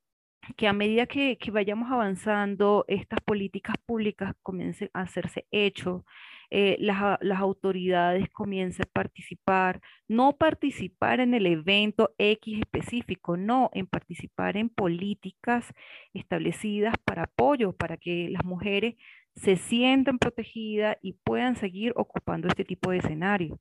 que 0.56 0.68
a 0.68 0.74
medida 0.74 1.06
que, 1.06 1.38
que, 1.38 1.52
vayamos 1.52 1.92
avanzando, 1.92 2.86
estas 2.88 3.20
políticas 3.22 3.76
públicas 3.86 4.34
comiencen 4.42 4.90
a 4.94 5.02
hacerse 5.02 5.48
hecho, 5.52 6.06
eh, 6.52 6.76
las, 6.80 7.18
las, 7.22 7.40
autoridades 7.40 8.30
comiencen 8.30 8.84
a 8.84 8.92
participar, 8.92 9.80
no 10.10 10.38
participar 10.38 11.22
en 11.22 11.34
el 11.34 11.46
evento 11.46 12.14
X 12.18 12.60
específico, 12.60 13.38
no, 13.38 13.70
en 13.74 13.88
participar 13.88 14.58
en 14.58 14.70
políticas 14.70 15.74
establecidas 16.14 16.96
para 17.06 17.24
apoyo, 17.24 17.74
para 17.74 17.98
que 17.98 18.30
las 18.30 18.44
mujeres 18.44 18.96
se 19.36 19.56
sientan 19.56 20.20
protegidas 20.20 20.98
y 21.02 21.14
puedan 21.14 21.56
seguir 21.56 21.94
ocupando 21.96 22.48
este 22.48 22.66
tipo 22.66 22.92
de 22.92 22.98
escenario. 22.98 23.60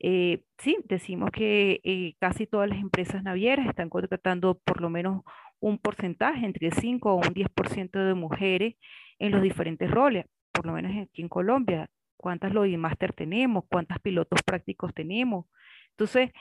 Eh, 0.00 0.42
sí, 0.58 0.76
decimos 0.84 1.30
que 1.32 1.80
eh, 1.82 2.14
casi 2.20 2.46
todas 2.46 2.68
las 2.68 2.78
empresas 2.78 3.22
navieras 3.22 3.66
están 3.66 3.88
contratando 3.90 4.58
por 4.64 4.80
lo 4.80 4.90
menos 4.90 5.22
un 5.60 5.78
porcentaje, 5.78 6.46
entre 6.46 6.70
5 6.70 7.12
o 7.12 7.16
un 7.16 7.34
10% 7.34 8.06
de 8.06 8.14
mujeres 8.14 8.76
en 9.18 9.32
los 9.32 9.42
diferentes 9.42 9.90
roles, 9.90 10.26
por 10.52 10.66
lo 10.66 10.72
menos 10.72 10.92
aquí 10.92 11.22
en 11.22 11.28
Colombia. 11.28 11.90
¿Cuántas 12.18 12.52
Master 12.52 13.12
tenemos? 13.14 13.64
¿Cuántos 13.70 13.98
pilotos 14.00 14.42
prácticos 14.42 14.92
tenemos? 14.92 15.46
Entonces, 15.92 16.32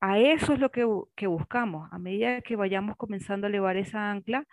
a 0.00 0.18
eso 0.18 0.54
es 0.54 0.60
lo 0.60 0.70
que, 0.70 0.84
buscamos. 1.26 1.88
A 1.92 1.98
medida 1.98 2.40
que 2.40 2.56
vayamos 2.56 2.96
comenzando 2.96 3.46
a 3.46 3.50
elevar 3.50 3.76
esa 3.76 4.10
ancla, 4.10 4.46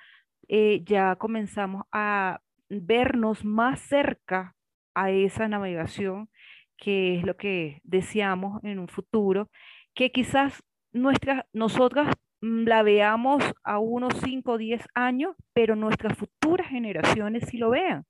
eh, 0.48 0.84
ya 0.86 1.16
comenzamos 1.16 1.86
a 1.92 2.42
vernos 2.70 3.46
más 3.46 3.80
cerca 3.82 4.56
a 4.94 5.10
esa 5.12 5.48
navegación, 5.48 6.30
que 6.78 7.18
es 7.18 7.24
lo 7.24 7.38
que 7.38 7.82
deseamos 7.84 8.64
en 8.64 8.80
un 8.80 8.88
futuro, 8.88 9.50
que 9.94 10.12
quizás 10.12 10.64
nuestra, 10.92 11.48
nosotras 11.54 12.16
mm, 12.42 12.64
la 12.68 12.84
veamos 12.84 13.44
a 13.64 13.80
unos 13.80 14.14
5 14.24 14.54
o 14.54 14.58
10 14.58 14.86
años, 14.96 15.36
pero 15.54 15.76
nuestras 15.76 16.18
futuras 16.18 16.68
generaciones 16.68 17.46
sí 17.48 17.58
lo 17.58 17.70
vean. 17.72 18.06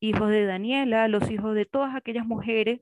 Hijos 0.00 0.30
de 0.30 0.44
Daniela, 0.44 1.08
los 1.08 1.30
hijos 1.30 1.54
de 1.54 1.66
todas 1.66 1.94
aquellas 1.94 2.26
mujeres 2.26 2.80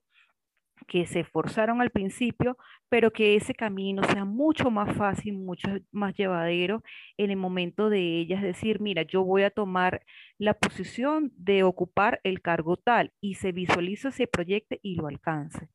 que 0.87 1.07
se 1.07 1.21
esforzaron 1.21 1.81
al 1.81 1.91
principio, 1.91 2.57
pero 2.89 3.13
que 3.13 3.35
ese 3.37 3.55
camino 3.55 4.03
sea 4.05 4.25
mucho 4.25 4.71
más 4.71 4.97
fácil, 4.97 5.35
mucho 5.35 5.69
más 5.91 6.15
llevadero 6.15 6.83
en 7.17 7.31
el 7.31 7.37
momento 7.37 7.91
de 7.91 8.21
ellas 8.21 8.43
decir, 8.43 8.81
mira, 8.81 9.03
yo 9.03 9.25
voy 9.25 9.43
a 9.43 9.51
tomar 9.51 10.05
la 10.39 10.55
posición 10.55 11.33
de 11.37 11.63
ocupar 11.65 12.21
el 12.25 12.41
cargo 12.43 12.77
tal 12.77 13.13
y 13.21 13.35
se 13.35 13.53
visualiza 13.53 14.11
ese 14.11 14.27
proyecto 14.27 14.77
y 14.83 14.97
lo 14.97 15.09
alcance. 15.09 15.69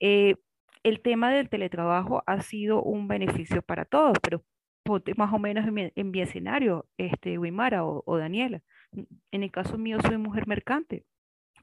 Eh, 0.00 0.36
el 0.82 1.00
tema 1.00 1.30
del 1.32 1.48
teletrabajo 1.48 2.22
ha 2.26 2.40
sido 2.40 2.82
un 2.82 3.08
beneficio 3.08 3.62
para 3.62 3.84
todos, 3.84 4.16
pero 4.22 4.44
ponte 4.84 5.14
más 5.16 5.32
o 5.34 5.38
menos 5.38 5.66
en 5.66 6.10
mi, 6.10 6.20
escenario, 6.20 6.86
este, 6.96 7.38
Wimara 7.38 7.84
o, 7.84 8.02
o 8.06 8.16
Daniela. 8.16 8.62
En 8.92 9.42
el 9.42 9.50
caso 9.50 9.78
mío 9.78 9.98
soy 10.00 10.18
mujer 10.18 10.46
mercante. 10.46 11.04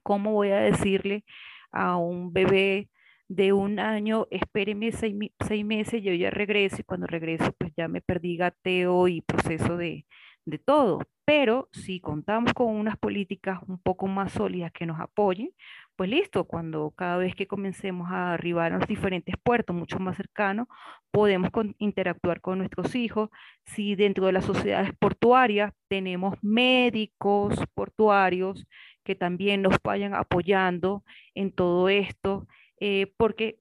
¿Cómo 0.04 0.32
voy 0.34 0.50
a 0.50 0.58
decirle 0.58 1.26
a 1.72 1.98
un 1.98 2.32
bebé 2.34 2.90
de 3.28 3.54
un 3.54 3.80
año, 3.80 4.28
espéreme 4.30 4.92
seis, 4.92 5.66
meses, 5.66 6.04
yo 6.04 6.14
ya 6.14 6.30
regreso 6.30 6.78
y 6.80 6.84
cuando 6.84 7.08
regreso 7.08 7.52
pues 7.58 7.74
ya 7.76 7.88
me 7.88 8.02
perdí 8.02 8.38
gateo 8.38 9.08
y 9.08 9.22
proceso 9.22 9.78
de, 9.78 10.06
de 10.46 10.60
todo. 10.60 11.00
Pero 11.26 11.70
si 11.72 12.00
contamos 12.00 12.54
con 12.54 12.68
unas 12.68 12.98
políticas 12.98 13.60
un 13.68 13.80
poco 13.80 14.08
más 14.08 14.32
sólidas 14.32 14.72
que 14.72 14.86
nos 14.86 15.00
apoyen, 15.00 15.50
pues 15.96 16.10
listo, 16.10 16.46
cuando 16.46 16.92
cada 16.92 17.18
vez 17.18 17.36
que 17.36 17.48
comencemos 17.48 18.12
a 18.12 18.34
arribar 18.34 18.74
a 18.74 18.78
los 18.80 18.88
diferentes 18.88 19.36
puertos 19.42 19.76
mucho 19.76 20.00
más 20.00 20.18
cercanos, 20.18 20.68
podemos 21.12 21.50
interactuar 21.78 22.42
con 22.42 22.60
nuestros 22.60 22.96
hijos. 22.96 23.30
Si 23.66 23.96
dentro 23.96 24.26
de 24.26 24.34
las 24.34 24.46
sociedades 24.46 24.92
portuarias 25.00 25.74
tenemos 25.88 26.36
médicos 26.42 27.56
portuarios 27.74 28.66
que 29.04 29.16
también 29.16 29.62
nos 29.62 29.76
vayan 29.84 30.14
apoyando 30.16 31.04
en 31.36 31.52
todo 31.52 31.90
esto, 31.90 32.48
eh, 32.80 33.14
porque 33.18 33.60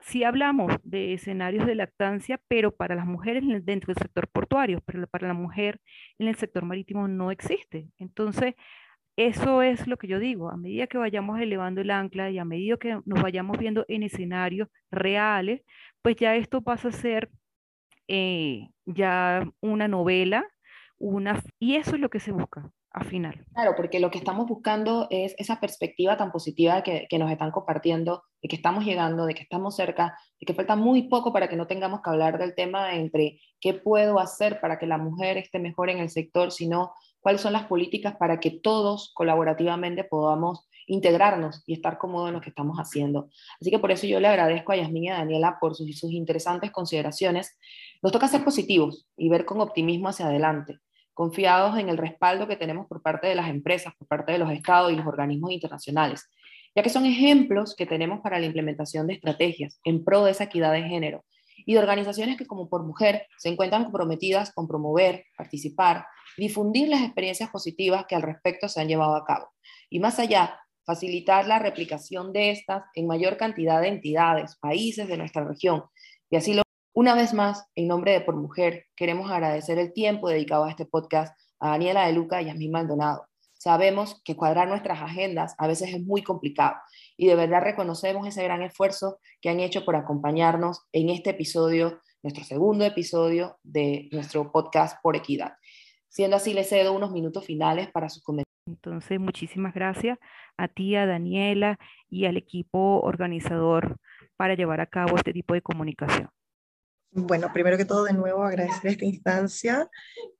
si 0.00 0.24
hablamos 0.24 0.72
de 0.84 1.14
escenarios 1.14 1.66
de 1.66 1.74
lactancia, 1.74 2.40
pero 2.48 2.74
para 2.74 2.94
las 2.94 3.06
mujeres 3.06 3.44
dentro 3.64 3.92
del 3.92 4.02
sector 4.02 4.28
portuario, 4.28 4.80
pero 4.86 5.06
para 5.08 5.28
la 5.28 5.34
mujer 5.34 5.80
en 6.18 6.28
el 6.28 6.36
sector 6.36 6.64
marítimo 6.64 7.08
no 7.08 7.30
existe. 7.30 7.88
Entonces, 7.98 8.54
eso 9.16 9.62
es 9.62 9.86
lo 9.86 9.96
que 9.96 10.08
yo 10.08 10.18
digo, 10.18 10.50
a 10.50 10.56
medida 10.56 10.86
que 10.86 10.98
vayamos 10.98 11.40
elevando 11.40 11.80
el 11.80 11.90
ancla 11.90 12.30
y 12.30 12.38
a 12.38 12.44
medida 12.44 12.76
que 12.76 13.00
nos 13.04 13.22
vayamos 13.22 13.58
viendo 13.58 13.84
en 13.88 14.02
escenarios 14.02 14.68
reales, 14.90 15.62
pues 16.02 16.16
ya 16.16 16.36
esto 16.36 16.60
pasa 16.60 16.88
a 16.88 16.92
ser 16.92 17.30
eh, 18.08 18.68
ya 18.84 19.42
una 19.60 19.88
novela, 19.88 20.46
una, 20.98 21.42
y 21.58 21.76
eso 21.76 21.94
es 21.94 22.00
lo 22.00 22.10
que 22.10 22.20
se 22.20 22.32
busca, 22.32 22.70
final. 23.04 23.44
Claro, 23.52 23.74
porque 23.76 24.00
lo 24.00 24.10
que 24.10 24.18
estamos 24.18 24.46
buscando 24.46 25.06
es 25.10 25.34
esa 25.38 25.60
perspectiva 25.60 26.16
tan 26.16 26.30
positiva 26.32 26.82
que, 26.82 27.06
que, 27.08 27.18
nos 27.18 27.30
están 27.30 27.50
compartiendo, 27.50 28.24
de 28.42 28.48
que 28.48 28.56
estamos 28.56 28.84
llegando, 28.84 29.26
de 29.26 29.34
que 29.34 29.42
estamos 29.42 29.76
cerca, 29.76 30.16
de 30.40 30.46
que 30.46 30.54
falta 30.54 30.76
muy 30.76 31.08
poco 31.08 31.32
para 31.32 31.48
que 31.48 31.56
no 31.56 31.66
tengamos 31.66 32.00
que 32.02 32.10
hablar 32.10 32.38
del 32.38 32.54
tema 32.54 32.94
entre 32.94 33.40
qué 33.60 33.74
puedo 33.74 34.18
hacer 34.18 34.60
para 34.60 34.78
que 34.78 34.86
la 34.86 34.98
mujer 34.98 35.36
esté 35.36 35.58
mejor 35.58 35.90
en 35.90 35.98
el 35.98 36.10
sector, 36.10 36.52
sino 36.52 36.92
cuáles 37.26 37.40
son 37.40 37.54
las 37.54 37.64
políticas 37.64 38.14
para 38.14 38.38
que 38.38 38.52
todos 38.52 39.10
colaborativamente 39.12 40.04
podamos 40.04 40.68
integrarnos 40.86 41.64
y 41.66 41.72
estar 41.72 41.98
cómodos 41.98 42.28
en 42.28 42.34
lo 42.34 42.40
que 42.40 42.50
estamos 42.50 42.78
haciendo. 42.78 43.30
Así 43.60 43.68
que 43.68 43.80
por 43.80 43.90
eso 43.90 44.06
yo 44.06 44.20
le 44.20 44.28
agradezco 44.28 44.70
a 44.70 44.76
Yasmin 44.76 45.02
y 45.02 45.08
a 45.08 45.14
Daniela 45.14 45.58
por 45.60 45.74
sus, 45.74 45.98
sus 45.98 46.12
interesantes 46.12 46.70
consideraciones. 46.70 47.58
Nos 48.00 48.12
toca 48.12 48.28
ser 48.28 48.44
positivos 48.44 49.08
y 49.16 49.28
ver 49.28 49.44
con 49.44 49.60
optimismo 49.60 50.08
hacia 50.08 50.28
adelante 50.28 50.78
confiados 51.14 51.76
en 51.80 51.88
el 51.88 51.98
respaldo 51.98 52.46
que 52.46 52.54
tenemos 52.54 52.86
por 52.86 53.02
parte 53.02 53.26
de 53.26 53.34
las 53.34 53.50
empresas, 53.50 53.92
por 53.98 54.06
parte 54.06 54.30
de 54.30 54.38
los 54.38 54.52
estados 54.52 54.92
y 54.92 54.94
los 54.94 55.06
organismos 55.08 55.50
internacionales, 55.50 56.30
ya 56.76 56.84
que 56.84 56.90
son 56.90 57.06
ejemplos 57.06 57.74
que 57.74 57.86
tenemos 57.86 58.20
para 58.20 58.38
la 58.38 58.46
implementación 58.46 59.08
de 59.08 59.14
estrategias 59.14 59.80
en 59.82 60.04
pro 60.04 60.22
de 60.22 60.30
esa 60.30 60.44
equidad 60.44 60.72
de 60.72 60.84
género 60.84 61.24
y 61.66 61.74
de 61.74 61.80
organizaciones 61.80 62.38
que 62.38 62.46
como 62.46 62.70
por 62.70 62.84
mujer 62.84 63.26
se 63.36 63.50
encuentran 63.50 63.84
comprometidas 63.84 64.52
con 64.54 64.66
promover, 64.66 65.26
participar, 65.36 66.06
difundir 66.38 66.88
las 66.88 67.02
experiencias 67.02 67.50
positivas 67.50 68.06
que 68.08 68.14
al 68.14 68.22
respecto 68.22 68.68
se 68.68 68.80
han 68.80 68.88
llevado 68.88 69.16
a 69.16 69.24
cabo. 69.26 69.50
Y 69.90 70.00
más 70.00 70.18
allá, 70.18 70.58
facilitar 70.86 71.46
la 71.46 71.58
replicación 71.58 72.32
de 72.32 72.52
estas 72.52 72.84
en 72.94 73.06
mayor 73.06 73.36
cantidad 73.36 73.82
de 73.82 73.88
entidades, 73.88 74.56
países 74.56 75.08
de 75.08 75.18
nuestra 75.18 75.44
región, 75.44 75.84
y 76.30 76.36
así 76.36 76.54
lo 76.54 76.62
una 76.96 77.14
vez 77.14 77.34
más, 77.34 77.66
en 77.74 77.88
nombre 77.88 78.12
de 78.12 78.22
Por 78.22 78.36
Mujer, 78.36 78.86
queremos 78.96 79.30
agradecer 79.30 79.78
el 79.78 79.92
tiempo 79.92 80.30
dedicado 80.30 80.64
a 80.64 80.70
este 80.70 80.86
podcast 80.86 81.38
a 81.60 81.72
Daniela 81.72 82.06
de 82.06 82.14
Luca 82.14 82.40
y 82.40 82.48
a 82.48 82.54
mí 82.54 82.70
Maldonado. 82.70 83.26
Sabemos 83.66 84.22
que 84.24 84.36
cuadrar 84.36 84.68
nuestras 84.68 85.02
agendas 85.02 85.56
a 85.58 85.66
veces 85.66 85.92
es 85.92 86.00
muy 86.00 86.22
complicado 86.22 86.76
y 87.16 87.26
de 87.26 87.34
verdad 87.34 87.62
reconocemos 87.64 88.24
ese 88.24 88.44
gran 88.44 88.62
esfuerzo 88.62 89.18
que 89.40 89.48
han 89.48 89.58
hecho 89.58 89.84
por 89.84 89.96
acompañarnos 89.96 90.86
en 90.92 91.10
este 91.10 91.30
episodio, 91.30 92.00
nuestro 92.22 92.44
segundo 92.44 92.84
episodio 92.84 93.58
de 93.64 94.08
nuestro 94.12 94.52
podcast 94.52 95.02
Por 95.02 95.16
Equidad. 95.16 95.54
Siendo 96.08 96.36
así, 96.36 96.54
les 96.54 96.68
cedo 96.68 96.92
unos 96.92 97.10
minutos 97.10 97.44
finales 97.44 97.90
para 97.90 98.08
sus 98.08 98.22
comentarios. 98.22 98.46
Entonces, 98.68 99.18
muchísimas 99.18 99.74
gracias 99.74 100.16
a 100.56 100.68
ti, 100.68 100.94
a 100.94 101.04
Daniela 101.04 101.80
y 102.08 102.26
al 102.26 102.36
equipo 102.36 103.00
organizador 103.00 103.96
para 104.36 104.54
llevar 104.54 104.80
a 104.80 104.86
cabo 104.86 105.16
este 105.16 105.32
tipo 105.32 105.54
de 105.54 105.62
comunicación. 105.62 106.28
Bueno, 107.10 107.50
primero 107.52 107.76
que 107.76 107.84
todo, 107.84 108.04
de 108.04 108.12
nuevo 108.12 108.42
agradecer 108.44 108.90
esta 108.90 109.04
instancia. 109.04 109.90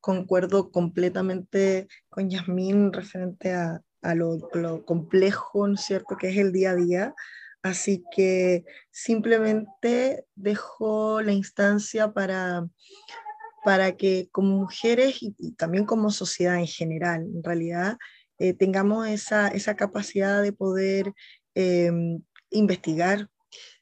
Concuerdo 0.01 0.71
completamente 0.71 1.89
con 2.09 2.29
Yasmín 2.29 2.93
referente 2.93 3.55
a, 3.55 3.83
lo, 4.15 4.85
complejo, 4.85 5.67
¿no 5.67 5.75
es 5.75 5.81
cierto?, 5.81 6.17
que 6.17 6.29
es 6.29 6.37
el 6.37 6.53
día 6.53 6.73
a 6.73 6.77
día. 6.77 7.15
Así 7.63 8.05
que 8.15 8.65
simplemente 8.91 10.27
dejo 10.35 11.23
la 11.23 11.33
instancia 11.33 12.13
para, 12.13 12.69
para 13.65 13.97
que 13.97 14.29
como 14.31 14.57
mujeres 14.59 15.17
y, 15.21 15.53
también 15.53 15.87
como 15.87 16.11
sociedad 16.11 16.57
en 16.59 16.69
general, 16.69 17.23
en 17.23 17.43
realidad, 17.43 17.97
eh, 18.39 18.53
tengamos 18.53 19.09
esa, 19.09 19.49
esa, 19.49 19.77
capacidad 19.77 20.43
de 20.43 20.53
poder 20.53 21.15
eh, 21.55 21.91
investigar, 22.51 23.31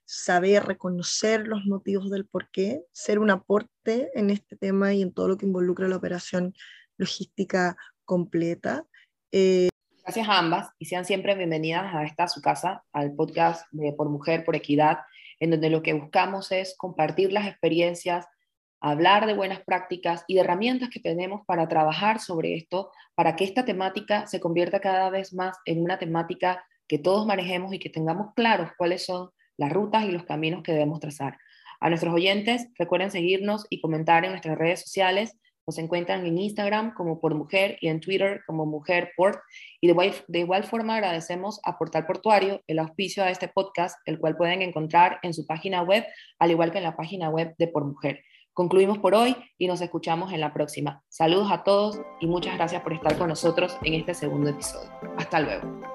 saber 0.04 0.64
reconocer 0.64 1.46
los 1.46 1.64
motivos 1.64 2.10
del 2.10 2.26
por 2.26 2.50
qué, 2.50 2.84
ser 2.92 3.18
un 3.18 3.30
aporte 3.30 4.10
en 4.14 4.30
este 4.30 4.56
tema 4.56 4.92
y 4.92 5.02
en 5.02 5.12
todo 5.12 5.28
lo 5.28 5.36
que 5.36 5.46
involucra 5.46 5.88
la 5.88 5.96
operación 5.96 6.54
logística 6.96 7.76
completa. 8.04 8.84
Eh, 9.32 9.68
Gracias 10.02 10.28
a 10.28 10.38
ambas 10.38 10.68
y 10.78 10.84
sean 10.84 11.06
siempre 11.06 11.34
bienvenidas 11.34 11.94
a 11.94 12.04
esta 12.04 12.28
su 12.28 12.42
casa, 12.42 12.84
al 12.92 13.14
podcast 13.14 13.66
de 13.72 13.94
Por 13.94 14.10
Mujer, 14.10 14.44
por 14.44 14.54
Equidad, 14.54 14.98
en 15.40 15.50
donde 15.50 15.70
lo 15.70 15.82
que 15.82 15.94
buscamos 15.94 16.52
es 16.52 16.76
compartir 16.76 17.32
las 17.32 17.46
experiencias, 17.46 18.26
hablar 18.80 19.26
de 19.26 19.32
buenas 19.32 19.62
prácticas 19.62 20.24
y 20.26 20.34
de 20.34 20.40
herramientas 20.42 20.90
que 20.90 21.00
tenemos 21.00 21.40
para 21.46 21.68
trabajar 21.68 22.20
sobre 22.20 22.54
esto, 22.54 22.90
para 23.14 23.34
que 23.34 23.44
esta 23.44 23.64
temática 23.64 24.26
se 24.26 24.40
convierta 24.40 24.80
cada 24.80 25.08
vez 25.08 25.32
más 25.32 25.56
en 25.64 25.82
una 25.82 25.98
temática 25.98 26.62
que 26.86 26.98
todos 26.98 27.26
manejemos 27.26 27.72
y 27.72 27.78
que 27.78 27.88
tengamos 27.88 28.34
claros 28.34 28.70
cuáles 28.76 29.06
son 29.06 29.30
las 29.56 29.72
rutas 29.72 30.04
y 30.04 30.12
los 30.12 30.24
caminos 30.24 30.62
que 30.62 30.72
debemos 30.72 31.00
trazar. 31.00 31.38
A 31.80 31.88
nuestros 31.88 32.14
oyentes, 32.14 32.68
recuerden 32.78 33.10
seguirnos 33.10 33.66
y 33.70 33.80
comentar 33.80 34.24
en 34.24 34.30
nuestras 34.30 34.56
redes 34.56 34.80
sociales 34.80 35.38
Nos 35.66 35.78
encuentran 35.78 36.26
en 36.26 36.36
Instagram 36.36 36.92
como 36.92 37.20
Por 37.20 37.34
Mujer 37.34 37.78
y 37.80 37.88
en 37.88 38.00
Twitter 38.00 38.42
como 38.46 38.66
Mujer 38.66 39.12
Port. 39.16 39.38
Y 39.80 39.86
de 39.86 39.92
igual, 39.92 40.14
de 40.28 40.40
igual 40.40 40.64
forma 40.64 40.94
agradecemos 40.94 41.58
a 41.64 41.78
Portal 41.78 42.04
Portuario 42.06 42.60
el 42.66 42.78
auspicio 42.78 43.24
a 43.24 43.30
este 43.30 43.48
podcast, 43.48 43.98
el 44.04 44.18
cual 44.18 44.36
pueden 44.36 44.60
encontrar 44.60 45.18
en 45.22 45.32
su 45.32 45.46
página 45.46 45.82
web, 45.82 46.04
al 46.38 46.50
igual 46.50 46.70
que 46.70 46.78
en 46.78 46.84
la 46.84 46.96
página 46.96 47.30
web 47.30 47.54
de 47.56 47.68
Por 47.68 47.86
Mujer. 47.86 48.20
Concluimos 48.54 48.98
por 48.98 49.14
hoy 49.14 49.36
y 49.58 49.66
nos 49.66 49.80
escuchamos 49.80 50.32
en 50.32 50.40
la 50.40 50.52
próxima. 50.52 51.02
Saludos 51.08 51.50
a 51.50 51.64
todos 51.64 52.00
y 52.20 52.26
muchas 52.26 52.56
gracias 52.56 52.82
por 52.82 52.92
estar 52.92 53.18
con 53.18 53.28
nosotros 53.28 53.76
en 53.82 53.94
este 53.94 54.14
segundo 54.14 54.50
episodio. 54.50 54.90
Hasta 55.16 55.40
luego. 55.40 55.93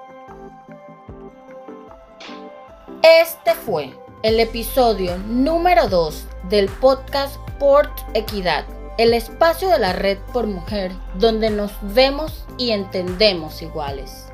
Este 3.02 3.54
fue 3.54 3.94
el 4.22 4.40
episodio 4.40 5.16
número 5.16 5.88
2 5.88 6.26
del 6.50 6.68
podcast 6.68 7.36
Port 7.58 7.90
Equidad, 8.12 8.66
el 8.98 9.14
espacio 9.14 9.70
de 9.70 9.78
la 9.78 9.94
red 9.94 10.18
por 10.34 10.46
mujer 10.46 10.92
donde 11.14 11.48
nos 11.48 11.72
vemos 11.94 12.44
y 12.58 12.72
entendemos 12.72 13.62
iguales. 13.62 14.29